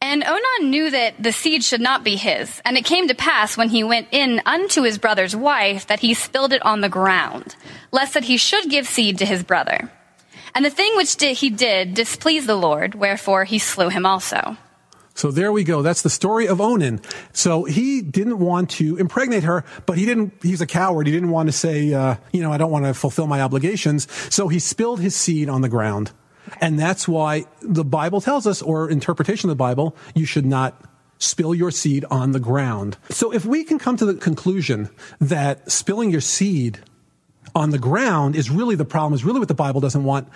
And 0.00 0.24
Onan 0.24 0.70
knew 0.70 0.90
that 0.90 1.22
the 1.22 1.30
seed 1.30 1.62
should 1.62 1.80
not 1.80 2.02
be 2.02 2.16
his. 2.16 2.60
And 2.64 2.76
it 2.76 2.84
came 2.84 3.06
to 3.06 3.14
pass 3.14 3.56
when 3.56 3.68
he 3.68 3.84
went 3.84 4.08
in 4.10 4.42
unto 4.44 4.82
his 4.82 4.98
brother's 4.98 5.36
wife 5.36 5.86
that 5.86 6.00
he 6.00 6.14
spilled 6.14 6.52
it 6.52 6.66
on 6.66 6.80
the 6.80 6.88
ground, 6.88 7.54
lest 7.92 8.14
that 8.14 8.24
he 8.24 8.36
should 8.36 8.68
give 8.68 8.88
seed 8.88 9.18
to 9.18 9.24
his 9.24 9.44
brother. 9.44 9.88
And 10.52 10.64
the 10.64 10.70
thing 10.70 10.96
which 10.96 11.14
he 11.22 11.48
did 11.48 11.94
displeased 11.94 12.48
the 12.48 12.56
Lord, 12.56 12.96
wherefore 12.96 13.44
he 13.44 13.60
slew 13.60 13.88
him 13.88 14.04
also. 14.04 14.56
So 15.14 15.30
there 15.30 15.52
we 15.52 15.64
go. 15.64 15.82
That's 15.82 16.02
the 16.02 16.10
story 16.10 16.46
of 16.48 16.60
Onan. 16.60 17.00
So 17.32 17.64
he 17.64 18.00
didn't 18.00 18.38
want 18.38 18.70
to 18.70 18.96
impregnate 18.96 19.44
her, 19.44 19.64
but 19.86 19.98
he 19.98 20.06
didn't, 20.06 20.32
he's 20.42 20.60
a 20.60 20.66
coward. 20.66 21.06
He 21.06 21.12
didn't 21.12 21.30
want 21.30 21.48
to 21.48 21.52
say, 21.52 21.92
uh, 21.92 22.16
you 22.32 22.40
know, 22.40 22.52
I 22.52 22.58
don't 22.58 22.70
want 22.70 22.86
to 22.86 22.94
fulfill 22.94 23.26
my 23.26 23.40
obligations. 23.40 24.10
So 24.34 24.48
he 24.48 24.58
spilled 24.58 25.00
his 25.00 25.14
seed 25.14 25.48
on 25.48 25.60
the 25.60 25.68
ground. 25.68 26.12
And 26.60 26.78
that's 26.78 27.06
why 27.06 27.44
the 27.60 27.84
Bible 27.84 28.20
tells 28.20 28.46
us, 28.46 28.62
or 28.62 28.90
interpretation 28.90 29.48
of 29.48 29.52
the 29.52 29.58
Bible, 29.58 29.96
you 30.14 30.24
should 30.24 30.46
not 30.46 30.80
spill 31.18 31.54
your 31.54 31.70
seed 31.70 32.04
on 32.10 32.32
the 32.32 32.40
ground. 32.40 32.96
So 33.10 33.32
if 33.32 33.44
we 33.44 33.64
can 33.64 33.78
come 33.78 33.96
to 33.96 34.04
the 34.04 34.14
conclusion 34.14 34.90
that 35.20 35.70
spilling 35.70 36.10
your 36.10 36.20
seed 36.20 36.80
on 37.54 37.70
the 37.70 37.78
ground 37.78 38.34
is 38.34 38.50
really 38.50 38.74
the 38.74 38.84
problem, 38.84 39.14
is 39.14 39.24
really 39.24 39.38
what 39.38 39.48
the 39.48 39.54
Bible 39.54 39.80
doesn't 39.80 40.04
want, 40.04 40.28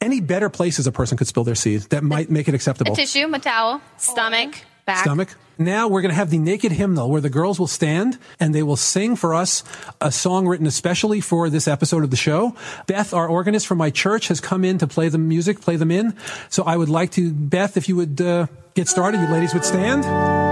any 0.00 0.20
better 0.20 0.48
places 0.48 0.86
a 0.86 0.92
person 0.92 1.16
could 1.16 1.26
spill 1.26 1.44
their 1.44 1.54
seed 1.54 1.82
that 1.90 2.04
might 2.04 2.30
make 2.30 2.48
it 2.48 2.54
acceptable. 2.54 2.92
A 2.92 2.96
tissue, 2.96 3.32
a 3.32 3.38
towel, 3.38 3.80
stomach, 3.96 4.54
back. 4.88 5.04
Stomach. 5.04 5.28
Now 5.58 5.88
we're 5.88 6.02
going 6.02 6.10
to 6.10 6.16
have 6.16 6.30
the 6.30 6.38
naked 6.38 6.72
hymnal 6.72 7.10
where 7.10 7.20
the 7.20 7.30
girls 7.30 7.58
will 7.58 7.66
stand 7.66 8.16
and 8.38 8.54
they 8.54 8.62
will 8.62 8.76
sing 8.76 9.16
for 9.16 9.34
us 9.34 9.64
a 10.00 10.12
song 10.12 10.46
written 10.46 10.66
especially 10.66 11.20
for 11.20 11.50
this 11.50 11.66
episode 11.66 12.04
of 12.04 12.10
the 12.10 12.16
show. 12.16 12.54
Beth, 12.86 13.12
our 13.12 13.28
organist 13.28 13.66
from 13.66 13.78
my 13.78 13.90
church, 13.90 14.28
has 14.28 14.40
come 14.40 14.64
in 14.64 14.78
to 14.78 14.86
play 14.86 15.08
the 15.08 15.18
music, 15.18 15.60
play 15.60 15.76
them 15.76 15.90
in. 15.90 16.16
So 16.48 16.62
I 16.62 16.76
would 16.76 16.88
like 16.88 17.10
to, 17.12 17.32
Beth, 17.32 17.76
if 17.76 17.88
you 17.88 17.96
would 17.96 18.20
uh, 18.20 18.46
get 18.74 18.88
started, 18.88 19.20
you 19.20 19.26
ladies 19.26 19.52
would 19.52 19.64
stand. 19.64 20.47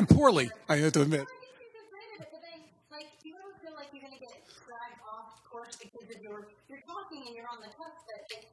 And 0.00 0.08
poorly, 0.08 0.50
I 0.66 0.76
have 0.76 0.92
to 0.92 1.02
admit. 1.02 1.28
Like, 2.90 3.04
you 3.22 3.34
ever 3.36 3.52
feel 3.60 3.76
like 3.76 3.92
you're 3.92 4.00
going 4.00 4.16
to 4.16 4.24
get 4.24 4.32
dragged 4.64 4.96
off 5.04 5.44
course 5.44 5.76
because 5.76 6.08
of 6.16 6.22
your, 6.22 6.48
you're 6.70 6.80
talking 6.88 7.20
and 7.26 7.36
you're 7.36 7.44
on 7.44 7.60
the 7.60 7.68
cusp, 7.68 8.00
but 8.08 8.24
it, 8.32 8.48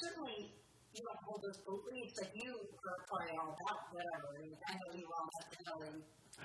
certainly 0.00 0.48
you 0.96 1.02
don't 1.04 1.20
hold 1.28 1.42
those 1.44 1.58
beliefs. 1.58 2.16
Like, 2.16 2.32
you 2.32 2.56
are 2.56 3.04
probably 3.06 3.36
all 3.36 3.52
about 3.52 3.92
whatever. 3.92 4.32
I 4.66 4.72
know 4.80 4.96
you 4.96 5.08
all 5.12 5.28
have 5.28 5.50
to 5.52 5.64
know 5.68 5.86
and 5.92 6.00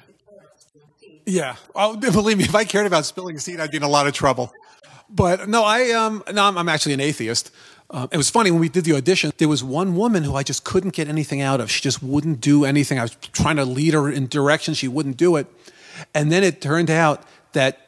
the 0.07 0.13
carrots 0.27 0.65
to 0.73 0.79
see. 0.99 1.21
Yeah. 1.25 1.55
Oh, 1.73 1.95
believe 2.11 2.37
me, 2.37 2.43
if 2.43 2.53
I 2.53 2.65
cared 2.65 2.87
about 2.87 3.05
spilling 3.05 3.39
seed, 3.39 3.61
I'd 3.61 3.71
be 3.71 3.77
in 3.77 3.83
a 3.83 3.87
lot 3.87 4.07
of 4.07 4.13
trouble. 4.13 4.51
But 5.09 5.47
no, 5.47 5.63
I 5.63 5.91
um, 5.91 6.21
no, 6.33 6.43
I'm, 6.43 6.57
I'm 6.57 6.67
actually 6.67 6.95
an 6.95 6.99
atheist. 6.99 7.51
Um, 7.91 8.09
it 8.11 8.17
was 8.17 8.29
funny 8.29 8.51
when 8.51 8.59
we 8.59 8.69
did 8.69 8.83
the 8.83 8.93
audition. 8.93 9.31
There 9.37 9.47
was 9.47 9.63
one 9.63 9.95
woman 9.95 10.23
who 10.23 10.35
I 10.35 10.43
just 10.43 10.63
couldn't 10.63 10.93
get 10.93 11.07
anything 11.07 11.41
out 11.41 11.61
of. 11.61 11.69
She 11.69 11.81
just 11.81 12.01
wouldn't 12.01 12.41
do 12.41 12.65
anything. 12.65 12.97
I 12.97 13.03
was 13.03 13.15
trying 13.31 13.57
to 13.57 13.65
lead 13.65 13.93
her 13.93 14.09
in 14.09 14.27
direction. 14.27 14.73
She 14.73 14.87
wouldn't 14.87 15.17
do 15.17 15.35
it. 15.35 15.47
And 16.13 16.31
then 16.31 16.43
it 16.43 16.61
turned 16.61 16.89
out 16.89 17.23
that 17.53 17.79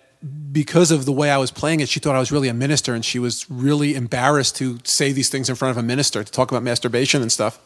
because 0.52 0.92
of 0.92 1.06
the 1.06 1.12
way 1.12 1.30
I 1.30 1.38
was 1.38 1.52
playing 1.52 1.80
it, 1.80 1.90
she 1.90 2.00
thought 2.00 2.16
I 2.16 2.20
was 2.20 2.32
really 2.32 2.48
a 2.48 2.54
minister, 2.54 2.94
and 2.94 3.04
she 3.04 3.20
was 3.20 3.50
really 3.50 3.96
embarrassed 3.96 4.56
to 4.58 4.80
say 4.84 5.12
these 5.12 5.30
things 5.30 5.50
in 5.50 5.56
front 5.56 5.72
of 5.72 5.84
a 5.84 5.86
minister 5.86 6.24
to 6.24 6.32
talk 6.32 6.52
about 6.52 6.64
masturbation 6.64 7.22
and 7.22 7.32
stuff. 7.32 7.60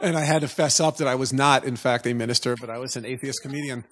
And 0.00 0.16
I 0.16 0.22
had 0.24 0.40
to 0.40 0.48
fess 0.48 0.80
up 0.80 0.96
that 0.96 1.08
I 1.08 1.14
was 1.14 1.32
not, 1.32 1.64
in 1.64 1.76
fact, 1.76 2.06
a 2.06 2.14
minister, 2.14 2.56
but 2.56 2.70
I 2.70 2.78
was 2.78 2.96
an 2.96 3.04
atheist 3.04 3.42
comedian. 3.42 3.84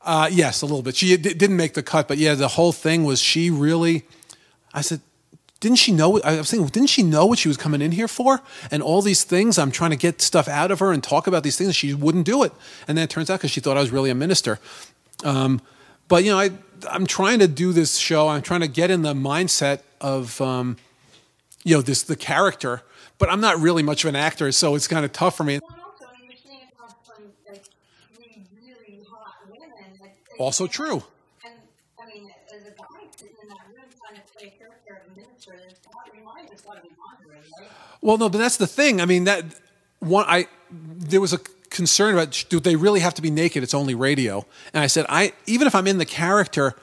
Uh, 0.00 0.28
yes, 0.30 0.62
a 0.62 0.66
little 0.66 0.82
bit. 0.82 0.94
She 0.94 1.16
d- 1.16 1.34
didn't 1.34 1.56
make 1.56 1.74
the 1.74 1.82
cut, 1.82 2.06
but 2.06 2.18
yeah, 2.18 2.34
the 2.34 2.48
whole 2.48 2.70
thing 2.72 3.04
was 3.04 3.20
she 3.20 3.50
really. 3.50 4.06
I 4.72 4.82
said, 4.82 5.00
didn't 5.60 5.78
she 5.78 5.90
know? 5.90 6.20
I 6.20 6.36
was 6.36 6.50
thinking, 6.50 6.68
didn't 6.68 6.90
she 6.90 7.02
know 7.02 7.26
what 7.26 7.38
she 7.38 7.48
was 7.48 7.56
coming 7.56 7.82
in 7.82 7.92
here 7.92 8.06
for? 8.06 8.40
And 8.70 8.82
all 8.82 9.02
these 9.02 9.24
things, 9.24 9.58
I'm 9.58 9.72
trying 9.72 9.90
to 9.90 9.96
get 9.96 10.22
stuff 10.22 10.46
out 10.46 10.70
of 10.70 10.78
her 10.78 10.92
and 10.92 11.02
talk 11.02 11.26
about 11.26 11.42
these 11.42 11.56
things. 11.56 11.74
She 11.74 11.94
wouldn't 11.94 12.26
do 12.26 12.44
it, 12.44 12.52
and 12.86 12.96
then 12.96 13.04
it 13.04 13.10
turns 13.10 13.28
out 13.28 13.40
because 13.40 13.50
she 13.50 13.60
thought 13.60 13.76
I 13.76 13.80
was 13.80 13.90
really 13.90 14.10
a 14.10 14.14
minister. 14.14 14.60
Um, 15.24 15.60
but 16.06 16.22
you 16.24 16.30
know, 16.30 16.38
I 16.38 16.50
I'm 16.88 17.06
trying 17.06 17.40
to 17.40 17.48
do 17.48 17.72
this 17.72 17.96
show. 17.96 18.28
I'm 18.28 18.42
trying 18.42 18.60
to 18.60 18.68
get 18.68 18.90
in 18.90 19.02
the 19.02 19.14
mindset 19.14 19.80
of 20.00 20.40
um, 20.40 20.76
you 21.64 21.74
know 21.74 21.82
this 21.82 22.02
the 22.02 22.16
character, 22.16 22.82
but 23.18 23.28
I'm 23.28 23.40
not 23.40 23.58
really 23.58 23.82
much 23.82 24.04
of 24.04 24.08
an 24.10 24.16
actor, 24.16 24.52
so 24.52 24.76
it's 24.76 24.86
kind 24.86 25.04
of 25.04 25.12
tough 25.12 25.36
for 25.36 25.44
me. 25.44 25.58
Also 30.38 30.68
true. 30.68 31.02
Guy 32.08 33.06
sitting 33.16 33.36
in 33.42 33.48
that 33.48 33.58
room 33.68 33.84
trying 33.98 34.16
to 34.16 34.22
of 36.78 36.84
right? 37.28 37.68
Well, 38.00 38.18
no, 38.18 38.28
but 38.28 38.38
that's 38.38 38.56
the 38.56 38.66
thing. 38.66 39.00
I 39.00 39.04
mean, 39.04 39.24
that 39.24 39.44
one, 40.00 40.24
I 40.28 40.46
there 40.70 41.20
was 41.20 41.32
a 41.32 41.38
concern 41.70 42.14
about 42.14 42.44
do 42.48 42.60
they 42.60 42.76
really 42.76 43.00
have 43.00 43.14
to 43.14 43.22
be 43.22 43.30
naked? 43.30 43.62
It's 43.62 43.74
only 43.74 43.94
radio, 43.94 44.46
and 44.72 44.82
I 44.82 44.86
said, 44.86 45.06
I 45.08 45.32
even 45.46 45.66
if 45.66 45.74
I'm 45.74 45.86
in 45.86 45.98
the 45.98 46.06
character, 46.06 46.74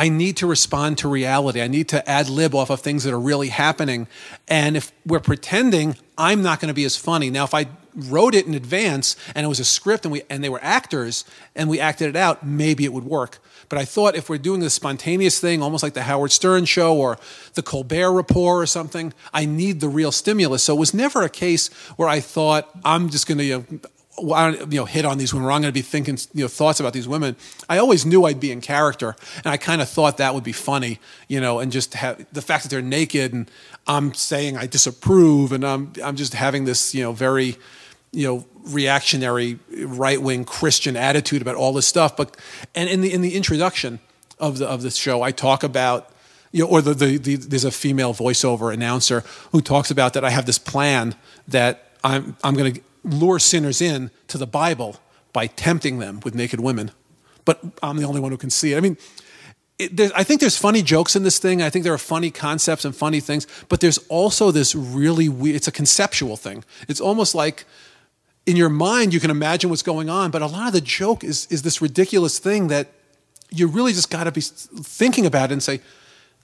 I 0.00 0.08
need 0.08 0.38
to 0.38 0.46
respond 0.46 0.96
to 0.98 1.08
reality. 1.08 1.60
I 1.60 1.68
need 1.68 1.90
to 1.90 2.08
ad 2.08 2.30
lib 2.30 2.54
off 2.54 2.70
of 2.70 2.80
things 2.80 3.04
that 3.04 3.12
are 3.12 3.20
really 3.20 3.48
happening, 3.48 4.06
and 4.48 4.74
if 4.74 4.92
we're 5.04 5.20
pretending, 5.20 5.94
I'm 6.16 6.42
not 6.42 6.58
going 6.58 6.68
to 6.68 6.74
be 6.74 6.86
as 6.86 6.96
funny. 6.96 7.28
Now, 7.28 7.44
if 7.44 7.52
I 7.52 7.66
wrote 7.94 8.34
it 8.34 8.46
in 8.46 8.54
advance 8.54 9.14
and 9.34 9.44
it 9.44 9.48
was 9.50 9.60
a 9.60 9.64
script 9.64 10.06
and 10.06 10.12
we 10.12 10.22
and 10.30 10.42
they 10.42 10.48
were 10.48 10.60
actors 10.62 11.26
and 11.54 11.68
we 11.68 11.78
acted 11.78 12.08
it 12.08 12.16
out, 12.16 12.46
maybe 12.46 12.86
it 12.86 12.94
would 12.94 13.04
work. 13.04 13.40
But 13.68 13.78
I 13.78 13.84
thought 13.84 14.14
if 14.14 14.30
we're 14.30 14.38
doing 14.38 14.60
this 14.60 14.72
spontaneous 14.72 15.38
thing, 15.38 15.60
almost 15.60 15.82
like 15.82 15.92
the 15.92 16.04
Howard 16.04 16.32
Stern 16.32 16.64
show 16.64 16.96
or 16.96 17.18
the 17.52 17.62
Colbert 17.62 18.12
Report 18.12 18.62
or 18.62 18.66
something, 18.66 19.12
I 19.34 19.44
need 19.44 19.80
the 19.80 19.88
real 19.88 20.12
stimulus. 20.12 20.62
So 20.62 20.74
it 20.76 20.80
was 20.80 20.94
never 20.94 21.20
a 21.20 21.28
case 21.28 21.68
where 21.96 22.08
I 22.08 22.20
thought 22.20 22.70
I'm 22.86 23.10
just 23.10 23.26
going 23.26 23.36
to 23.36 23.44
you 23.44 23.66
know, 23.70 23.80
you 24.22 24.78
know, 24.78 24.84
hit 24.84 25.04
on 25.04 25.18
these 25.18 25.32
women, 25.32 25.48
or 25.48 25.52
I'm 25.52 25.62
going 25.62 25.72
to 25.72 25.78
be 25.78 25.82
thinking, 25.82 26.18
you 26.34 26.44
know, 26.44 26.48
thoughts 26.48 26.80
about 26.80 26.92
these 26.92 27.08
women. 27.08 27.36
I 27.68 27.78
always 27.78 28.04
knew 28.04 28.24
I'd 28.24 28.40
be 28.40 28.52
in 28.52 28.60
character, 28.60 29.16
and 29.36 29.46
I 29.46 29.56
kind 29.56 29.80
of 29.80 29.88
thought 29.88 30.18
that 30.18 30.34
would 30.34 30.44
be 30.44 30.52
funny, 30.52 30.98
you 31.28 31.40
know, 31.40 31.58
and 31.58 31.72
just 31.72 31.94
have 31.94 32.26
the 32.32 32.42
fact 32.42 32.64
that 32.64 32.68
they're 32.68 32.82
naked 32.82 33.32
and 33.32 33.50
I'm 33.86 34.14
saying 34.14 34.56
I 34.56 34.66
disapprove, 34.66 35.52
and 35.52 35.64
I'm 35.64 35.92
I'm 36.02 36.16
just 36.16 36.34
having 36.34 36.64
this, 36.64 36.94
you 36.94 37.02
know, 37.02 37.12
very, 37.12 37.56
you 38.12 38.26
know, 38.26 38.44
reactionary 38.64 39.58
right 39.76 40.20
wing 40.20 40.44
Christian 40.44 40.96
attitude 40.96 41.42
about 41.42 41.56
all 41.56 41.72
this 41.72 41.86
stuff. 41.86 42.16
But 42.16 42.36
and 42.74 42.88
in 42.88 43.00
the 43.00 43.12
in 43.12 43.20
the 43.20 43.34
introduction 43.34 44.00
of 44.38 44.58
the 44.58 44.68
of 44.68 44.82
the 44.82 44.90
show, 44.90 45.22
I 45.22 45.32
talk 45.32 45.62
about 45.62 46.10
you 46.52 46.64
know, 46.64 46.70
or 46.70 46.82
the, 46.82 46.94
the, 46.94 47.16
the, 47.16 47.36
there's 47.36 47.64
a 47.64 47.70
female 47.70 48.12
voiceover 48.12 48.74
announcer 48.74 49.22
who 49.52 49.60
talks 49.60 49.90
about 49.90 50.14
that 50.14 50.24
I 50.24 50.30
have 50.30 50.46
this 50.46 50.58
plan 50.58 51.14
that 51.46 51.92
I'm, 52.02 52.36
I'm 52.42 52.54
going 52.56 52.74
to 52.74 52.80
lure 53.04 53.38
sinners 53.38 53.80
in 53.80 54.10
to 54.28 54.38
the 54.38 54.46
Bible 54.46 54.96
by 55.32 55.46
tempting 55.46 55.98
them 55.98 56.20
with 56.24 56.34
naked 56.34 56.60
women. 56.60 56.90
But 57.44 57.60
I'm 57.82 57.96
the 57.96 58.04
only 58.04 58.20
one 58.20 58.32
who 58.32 58.38
can 58.38 58.50
see 58.50 58.72
it. 58.72 58.76
I 58.76 58.80
mean, 58.80 58.96
it, 59.78 59.96
there's, 59.96 60.12
I 60.12 60.24
think 60.24 60.40
there's 60.40 60.58
funny 60.58 60.82
jokes 60.82 61.16
in 61.16 61.22
this 61.22 61.38
thing. 61.38 61.62
I 61.62 61.70
think 61.70 61.84
there 61.84 61.94
are 61.94 61.98
funny 61.98 62.30
concepts 62.30 62.84
and 62.84 62.94
funny 62.94 63.20
things, 63.20 63.46
but 63.68 63.80
there's 63.80 63.98
also 64.08 64.50
this 64.50 64.74
really 64.74 65.28
weird. 65.28 65.56
It's 65.56 65.68
a 65.68 65.72
conceptual 65.72 66.36
thing. 66.36 66.64
It's 66.88 67.00
almost 67.00 67.34
like 67.34 67.64
in 68.46 68.56
your 68.56 68.68
mind 68.68 69.14
you 69.14 69.20
can 69.20 69.30
imagine 69.30 69.70
what's 69.70 69.82
going 69.82 70.10
on, 70.10 70.30
but 70.30 70.42
a 70.42 70.46
lot 70.46 70.66
of 70.66 70.72
the 70.72 70.80
joke 70.80 71.24
is 71.24 71.46
is 71.50 71.62
this 71.62 71.80
ridiculous 71.80 72.38
thing 72.38 72.68
that 72.68 72.88
you 73.50 73.66
really 73.66 73.92
just 73.92 74.10
got 74.10 74.24
to 74.24 74.32
be 74.32 74.40
thinking 74.40 75.26
about 75.26 75.50
it 75.50 75.54
and 75.54 75.62
say, 75.62 75.80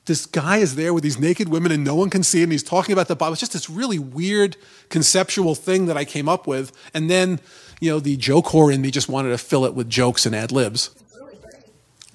this 0.06 0.24
guy 0.24 0.58
is 0.58 0.76
there 0.76 0.94
with 0.94 1.02
these 1.02 1.18
naked 1.18 1.48
women 1.48 1.70
and 1.72 1.84
no 1.84 1.94
one 1.94 2.10
can 2.10 2.22
see 2.22 2.40
it 2.40 2.44
and 2.44 2.52
he's 2.52 2.62
talking 2.62 2.92
about 2.92 3.08
the 3.08 3.16
Bible. 3.16 3.32
It's 3.32 3.40
just 3.40 3.52
this 3.52 3.68
really 3.68 3.98
weird 3.98 4.56
conceptual 4.88 5.54
thing 5.54 5.86
that 5.86 5.96
I 5.96 6.04
came 6.04 6.28
up 6.28 6.46
with. 6.46 6.72
And 6.94 7.10
then, 7.10 7.40
you 7.80 7.90
know, 7.90 8.00
the 8.00 8.16
joke 8.16 8.46
whore 8.46 8.72
in 8.72 8.80
me 8.80 8.90
just 8.90 9.08
wanted 9.08 9.30
to 9.30 9.38
fill 9.38 9.64
it 9.64 9.74
with 9.74 9.90
jokes 9.90 10.24
and 10.24 10.34
ad 10.34 10.52
libs. 10.52 10.90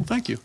Thank 0.04 0.30
you. 0.30 0.40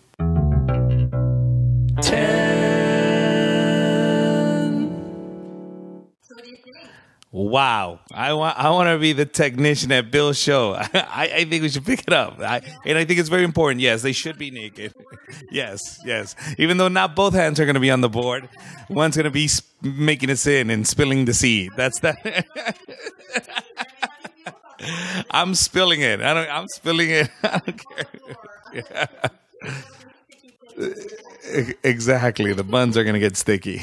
Wow, 7.36 8.00
I 8.14 8.32
want 8.32 8.58
I 8.58 8.70
want 8.70 8.88
to 8.88 8.98
be 8.98 9.12
the 9.12 9.26
technician 9.26 9.92
at 9.92 10.10
Bill's 10.10 10.38
show. 10.38 10.72
I, 10.94 11.30
I 11.34 11.44
think 11.44 11.60
we 11.60 11.68
should 11.68 11.84
pick 11.84 12.00
it 12.06 12.12
up, 12.14 12.40
I, 12.40 12.62
and 12.86 12.96
I 12.96 13.04
think 13.04 13.20
it's 13.20 13.28
very 13.28 13.44
important. 13.44 13.82
Yes, 13.82 14.00
they 14.00 14.12
should 14.12 14.38
be 14.38 14.50
naked. 14.50 14.94
yes, 15.50 16.00
yes. 16.02 16.34
Even 16.56 16.78
though 16.78 16.88
not 16.88 17.14
both 17.14 17.34
hands 17.34 17.60
are 17.60 17.66
going 17.66 17.74
to 17.74 17.80
be 17.80 17.90
on 17.90 18.00
the 18.00 18.08
board, 18.08 18.48
one's 18.88 19.16
going 19.16 19.24
to 19.24 19.30
be 19.30 19.48
sp- 19.52 19.68
making 19.82 20.30
a 20.30 20.36
sin 20.36 20.70
and 20.70 20.88
spilling 20.88 21.26
the 21.26 21.34
seed. 21.34 21.72
That's 21.76 22.00
that. 22.00 22.46
I'm 25.30 25.54
spilling 25.54 26.00
it. 26.00 26.22
I 26.22 26.32
don't. 26.32 26.48
I'm 26.50 26.68
spilling 26.68 27.10
it. 27.10 27.30
I 27.42 27.58
don't 27.58 27.84
care. 31.52 31.76
Exactly. 31.84 32.54
The 32.54 32.64
buns 32.64 32.96
are 32.96 33.04
going 33.04 33.12
to 33.12 33.20
get 33.20 33.36
sticky. 33.36 33.82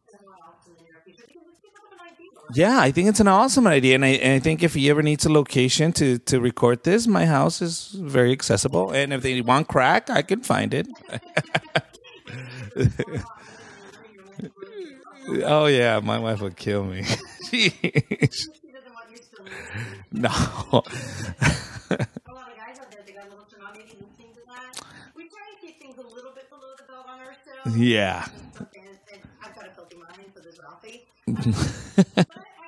Yeah, 2.53 2.79
I 2.79 2.91
think 2.91 3.07
it's 3.07 3.21
an 3.21 3.29
awesome 3.29 3.65
idea, 3.65 3.95
and 3.95 4.03
I, 4.03 4.09
and 4.09 4.33
I 4.33 4.39
think 4.39 4.61
if 4.61 4.73
he 4.73 4.89
ever 4.89 5.01
needs 5.01 5.25
a 5.25 5.31
location 5.31 5.93
to, 5.93 6.17
to 6.19 6.41
record 6.41 6.83
this, 6.83 7.07
my 7.07 7.25
house 7.25 7.61
is 7.61 7.91
very 7.97 8.33
accessible. 8.33 8.91
And 8.91 9.13
if 9.13 9.21
they 9.21 9.39
want 9.41 9.69
crack, 9.69 10.09
I 10.09 10.21
can 10.21 10.41
find 10.41 10.73
it. 10.73 10.87
oh 15.45 15.67
yeah, 15.67 16.01
my 16.03 16.19
wife 16.19 16.41
would 16.41 16.57
kill 16.57 16.83
me. 16.83 17.05
no. 20.11 20.83
yeah. 27.75 28.25
Are 31.39 32.67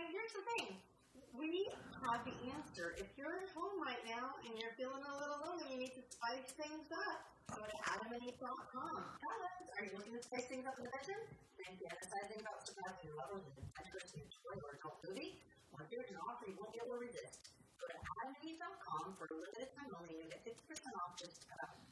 at 3.44 3.52
home 3.52 3.76
right 3.84 4.00
now 4.08 4.40
and 4.48 4.56
you 9.84 9.92
looking 10.00 10.16
to 10.16 10.24
spice 10.24 10.48
things 10.48 10.64
up 10.64 10.80
in 10.80 10.88
the 10.88 10.94
bedroom? 10.96 11.28
Then 11.60 11.76
fantasizing 11.76 12.40
about 12.40 12.64
surpassing 12.64 13.12
levels 13.20 13.44
of 13.52 13.54
adventurous 13.60 14.16
new 14.16 14.24
toy 14.32 14.56
or 14.64 14.80
adult 14.80 15.04
movie? 15.04 15.44
Well, 15.76 15.84
here's 15.92 16.08
an 16.08 16.24
offer 16.24 16.48
you 16.48 16.56
won't 16.56 16.72
be 16.72 16.80
able 16.80 16.96
to 16.96 17.04
resist. 17.04 17.52
Go 17.84 17.92
to 17.92 18.00
for 19.20 19.28
a 19.28 19.36
limited 19.36 19.76
time 19.76 19.92
only 20.00 20.24
and 20.24 20.32
get 20.32 20.40
50% 20.48 20.56
off 21.04 21.20
just 21.20 21.44
about. 21.52 21.84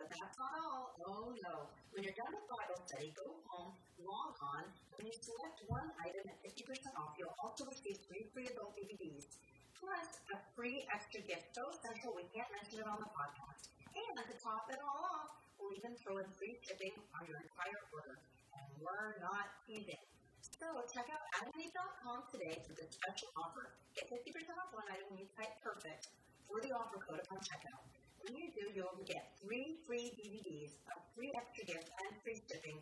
But 0.00 0.08
that's 0.16 0.38
not 0.40 0.56
all. 0.64 0.96
Oh 1.04 1.36
no. 1.44 1.68
When 1.92 2.00
you're 2.00 2.16
done 2.16 2.32
with 2.32 2.48
Bible 2.48 2.80
study, 2.88 3.12
go 3.12 3.36
home, 3.44 3.76
log 4.00 4.32
on. 4.40 4.64
When 4.96 5.04
you 5.04 5.12
select 5.12 5.60
one 5.68 5.92
item 6.00 6.24
at 6.24 6.40
50% 6.40 6.64
off, 6.96 7.20
you'll 7.20 7.36
also 7.36 7.68
receive 7.68 8.00
three 8.08 8.24
free 8.32 8.48
adult 8.48 8.72
DVDs. 8.80 9.36
Plus, 9.76 10.24
a 10.32 10.40
free 10.56 10.88
extra 10.88 11.20
gift 11.20 11.52
so 11.52 11.68
essential 11.68 12.16
we 12.16 12.24
can't 12.32 12.48
mention 12.56 12.80
it 12.80 12.88
on 12.88 12.96
the 12.96 13.12
podcast. 13.12 13.68
And 13.92 14.16
to 14.24 14.36
top 14.40 14.72
it 14.72 14.80
all 14.80 15.04
off, 15.04 15.36
we'll 15.60 15.76
even 15.76 15.92
throw 16.00 16.16
in 16.16 16.28
free 16.40 16.56
shipping 16.64 16.96
on 17.12 17.28
your 17.28 17.36
entire 17.44 17.80
order. 17.92 18.16
And 18.56 18.68
we're 18.80 19.20
not 19.20 19.52
teasing. 19.68 20.00
So 20.40 20.84
check 20.88 21.08
out 21.12 21.20
adamandeve.com 21.36 22.28
today 22.32 22.56
for 22.64 22.72
this 22.72 22.96
special 22.96 23.28
offer. 23.36 23.76
Get 23.96 24.08
50% 24.08 24.56
off 24.56 24.72
one 24.72 24.88
item 24.88 25.12
when 25.12 25.20
you 25.20 25.28
type 25.36 25.52
perfect 25.60 26.08
for 26.48 26.60
the 26.64 26.72
offer 26.72 26.96
code 26.96 27.20
upon 27.20 27.40
checkout. 27.44 27.84
When 28.20 28.36
you 28.36 28.52
do, 28.52 28.68
you'll 28.76 29.00
get 29.08 29.32
three 29.40 29.79
free 30.00 30.12
DVDs, 30.16 30.70
a 30.88 30.96
free 31.14 31.30
extra 31.36 31.64
gift, 31.64 31.90
and 32.00 32.16
free 32.24 32.40
shipping. 32.48 32.76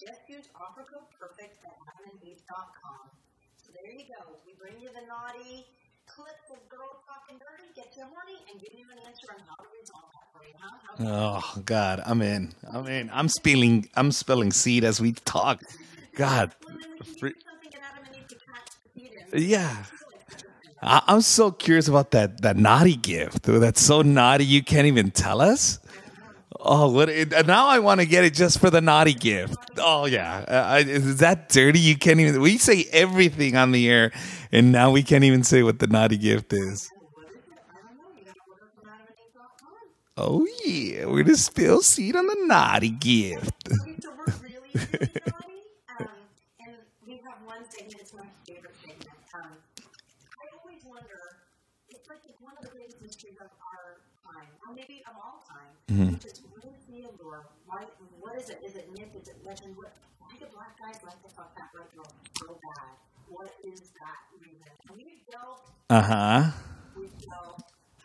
Just 0.00 0.26
use 0.28 0.48
offer 0.58 0.82
code 0.82 1.06
perfect 1.20 1.62
at 1.64 1.78
adamandeve.com. 1.86 3.10
So 3.62 3.70
there 3.78 3.92
you 3.92 4.04
go. 4.10 4.34
We 4.44 4.54
bring 4.58 4.82
you 4.82 4.88
the 4.88 5.06
naughty 5.06 5.66
clips 6.06 6.50
of 6.50 6.58
girls 6.68 6.98
talking 7.06 7.38
dirty, 7.38 7.70
get 7.76 7.94
you 7.96 8.02
horny, 8.02 8.42
and 8.50 8.60
give 8.60 8.74
you 8.76 8.86
an 8.90 8.98
answer 9.06 9.28
on 9.30 9.38
how 9.46 9.54
to 9.62 9.70
resolve 9.70 10.10
that 10.14 10.26
for 10.34 10.42
you, 10.44 10.54
huh? 10.58 11.54
Oh 11.56 11.62
God, 11.64 12.02
I'm 12.04 12.22
in. 12.22 12.52
I'm 12.72 12.86
in. 12.88 13.08
I'm 13.12 13.28
spilling. 13.28 13.88
I'm 13.94 14.10
spilling 14.10 14.50
seed 14.50 14.82
as 14.82 15.00
we 15.00 15.12
talk. 15.12 15.62
God. 16.16 16.52
Yeah. 19.32 19.84
I'm 20.82 21.22
so 21.22 21.50
curious 21.50 21.88
about 21.88 22.10
that 22.10 22.42
that 22.42 22.56
naughty 22.56 22.96
gift. 22.96 23.44
That's 23.44 23.80
so 23.80 24.02
naughty 24.02 24.44
you 24.44 24.62
can't 24.62 24.86
even 24.86 25.12
tell 25.12 25.40
us. 25.40 25.78
Oh, 26.66 26.90
what? 26.90 27.10
It, 27.10 27.46
now 27.46 27.66
I 27.68 27.78
want 27.78 28.00
to 28.00 28.06
get 28.06 28.24
it 28.24 28.32
just 28.32 28.58
for 28.58 28.70
the 28.70 28.80
naughty 28.80 29.12
gift. 29.12 29.56
Oh 29.78 30.06
yeah, 30.06 30.44
uh, 30.48 30.82
is 30.86 31.18
that 31.18 31.50
dirty? 31.50 31.78
You 31.78 31.96
can't 31.96 32.20
even. 32.20 32.40
We 32.40 32.56
say 32.56 32.86
everything 32.90 33.54
on 33.54 33.72
the 33.72 33.88
air, 33.90 34.12
and 34.50 34.72
now 34.72 34.90
we 34.90 35.02
can't 35.02 35.24
even 35.24 35.44
say 35.44 35.62
what 35.62 35.78
the 35.78 35.86
naughty 35.86 36.16
gift 36.16 36.54
is. 36.54 36.90
Oh 40.16 40.46
yeah, 40.64 41.06
we're 41.06 41.22
gonna 41.24 41.36
spill 41.36 41.82
seed 41.82 42.16
on 42.16 42.26
the 42.26 42.36
naughty 42.46 42.90
gift. 42.90 43.68
Um 55.88 56.18
and 56.18 56.43
what 58.34 58.42
is 58.42 58.50
it? 58.50 58.60
Is 58.66 58.74
it 58.74 58.88
myth? 58.92 59.08
Is 59.22 59.28
it 59.28 59.36
legend? 59.46 59.76
What, 59.76 59.92
why 60.18 60.36
do 60.38 60.46
black 60.52 60.76
guys 60.80 61.00
like 61.04 61.22
to 61.22 61.28
fuck 61.36 61.54
that 61.56 61.68
white 61.72 61.94
girl 61.94 62.06
so 62.38 62.46
bad? 62.46 62.90
What 63.28 63.52
is 63.62 63.80
that 63.80 64.18
reason? 64.40 64.66
And 64.88 64.96
we 64.96 65.22
delved, 65.30 65.70
Uh 65.88 66.00
huh. 66.02 66.50
we 66.96 67.06
delved 67.06 67.62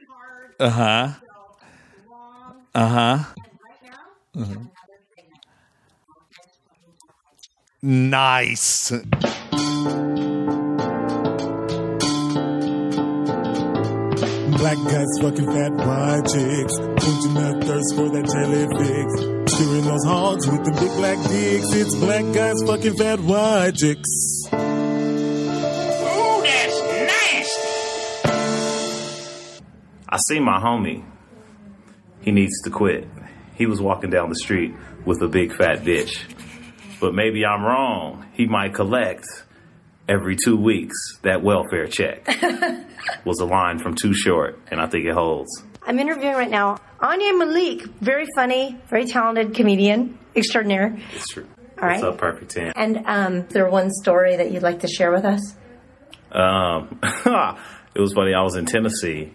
hard, 0.07 0.53
Uh 0.59 0.69
huh. 0.69 1.07
we 1.19 1.27
delved 1.27 2.09
long, 2.11 2.61
Uh 2.75 2.87
huh. 2.87 3.17
right 3.65 3.81
now, 3.83 3.91
we 4.35 4.41
have 4.41 4.49
another 4.51 4.99
segment. 5.17 5.43
Guys 6.29 6.59
fucking 6.67 6.93
talk 7.01 7.17
like 7.25 7.39
shit. 7.41 7.81
Nice. 7.81 8.91
Black 14.59 14.77
guys 14.91 15.11
fucking 15.21 15.45
fat 15.51 15.71
white 15.73 16.25
chicks. 16.27 16.75
Quenching 16.77 17.33
their 17.33 17.61
thirst 17.61 17.95
for 17.95 18.09
that 18.09 18.25
jelly 18.33 18.65
fix. 18.77 19.38
Steering 19.59 19.83
those 19.83 20.05
hogs 20.05 20.47
with 20.47 20.63
the 20.63 20.71
big 20.71 20.89
black 20.95 21.17
dicks. 21.27 21.73
It's 21.73 21.93
black 21.95 22.23
guys 22.33 22.63
fucking 22.63 22.95
fat 22.95 23.19
white 23.19 23.75
chicks. 23.75 24.07
Ooh, 24.53 26.41
that's 26.45 26.79
nasty. 26.81 28.31
I 30.07 30.17
see 30.29 30.39
my 30.39 30.61
homie. 30.61 31.03
He 32.21 32.31
needs 32.31 32.61
to 32.61 32.69
quit. 32.69 33.05
He 33.55 33.65
was 33.65 33.81
walking 33.81 34.09
down 34.09 34.29
the 34.29 34.35
street 34.35 34.73
with 35.03 35.21
a 35.21 35.27
big 35.27 35.53
fat 35.53 35.79
bitch. 35.79 36.21
But 37.01 37.13
maybe 37.13 37.45
I'm 37.45 37.61
wrong. 37.61 38.27
He 38.31 38.45
might 38.45 38.73
collect 38.73 39.25
every 40.07 40.37
two 40.41 40.55
weeks 40.55 40.95
that 41.23 41.43
welfare 41.43 41.87
check. 41.87 42.25
was 43.25 43.41
a 43.41 43.45
line 43.45 43.79
from 43.79 43.95
Too 43.95 44.13
Short, 44.13 44.57
and 44.71 44.79
I 44.79 44.87
think 44.87 45.03
it 45.05 45.13
holds. 45.13 45.65
I'm 45.89 45.97
interviewing 45.97 46.35
right 46.35 46.51
now 46.51 46.77
Anyi 47.01 47.35
Malik, 47.35 47.81
very 47.99 48.27
funny, 48.35 48.77
very 48.89 49.05
talented 49.05 49.55
comedian 49.55 50.19
extraordinaire. 50.35 50.95
It's 51.15 51.29
true. 51.29 51.47
All 51.81 51.87
right. 51.87 51.99
What's 51.99 52.03
up, 52.03 52.17
Perfect 52.19 52.51
10? 52.51 52.73
And 52.75 53.03
um, 53.07 53.37
is 53.37 53.53
there 53.53 53.67
one 53.67 53.89
story 53.89 54.35
that 54.35 54.51
you'd 54.51 54.61
like 54.61 54.81
to 54.81 54.87
share 54.87 55.11
with 55.11 55.25
us? 55.25 55.55
Um, 56.31 56.99
it 57.95 57.99
was 57.99 58.13
funny. 58.13 58.35
I 58.35 58.43
was 58.43 58.55
in 58.55 58.67
Tennessee, 58.67 59.33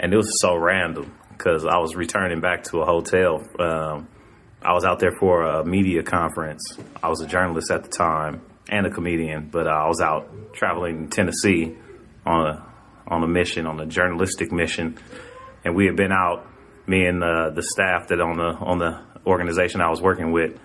and 0.00 0.12
it 0.12 0.16
was 0.16 0.40
so 0.40 0.56
random 0.56 1.14
because 1.28 1.64
I 1.64 1.78
was 1.78 1.94
returning 1.94 2.40
back 2.40 2.64
to 2.64 2.80
a 2.80 2.84
hotel. 2.84 3.46
Um, 3.60 4.08
I 4.62 4.72
was 4.72 4.84
out 4.84 4.98
there 4.98 5.12
for 5.12 5.44
a 5.44 5.64
media 5.64 6.02
conference. 6.02 6.76
I 7.00 7.08
was 7.08 7.20
a 7.20 7.26
journalist 7.28 7.70
at 7.70 7.84
the 7.84 7.90
time 7.90 8.40
and 8.68 8.84
a 8.84 8.90
comedian, 8.90 9.48
but 9.52 9.68
uh, 9.68 9.70
I 9.70 9.86
was 9.86 10.00
out 10.00 10.54
traveling 10.54 11.04
in 11.04 11.08
Tennessee 11.08 11.76
on 12.26 12.48
a 12.48 12.66
on 13.06 13.22
a 13.22 13.28
mission, 13.28 13.66
on 13.66 13.78
a 13.78 13.86
journalistic 13.86 14.50
mission, 14.50 14.96
and 15.64 15.74
we 15.74 15.86
had 15.86 15.96
been 15.96 16.12
out, 16.12 16.46
me 16.86 17.04
and 17.06 17.22
uh, 17.22 17.50
the 17.50 17.62
staff 17.62 18.08
that 18.08 18.20
on 18.20 18.36
the 18.36 18.44
on 18.44 18.78
the 18.78 19.00
organization 19.26 19.80
I 19.80 19.90
was 19.90 20.00
working 20.00 20.32
with, 20.32 20.58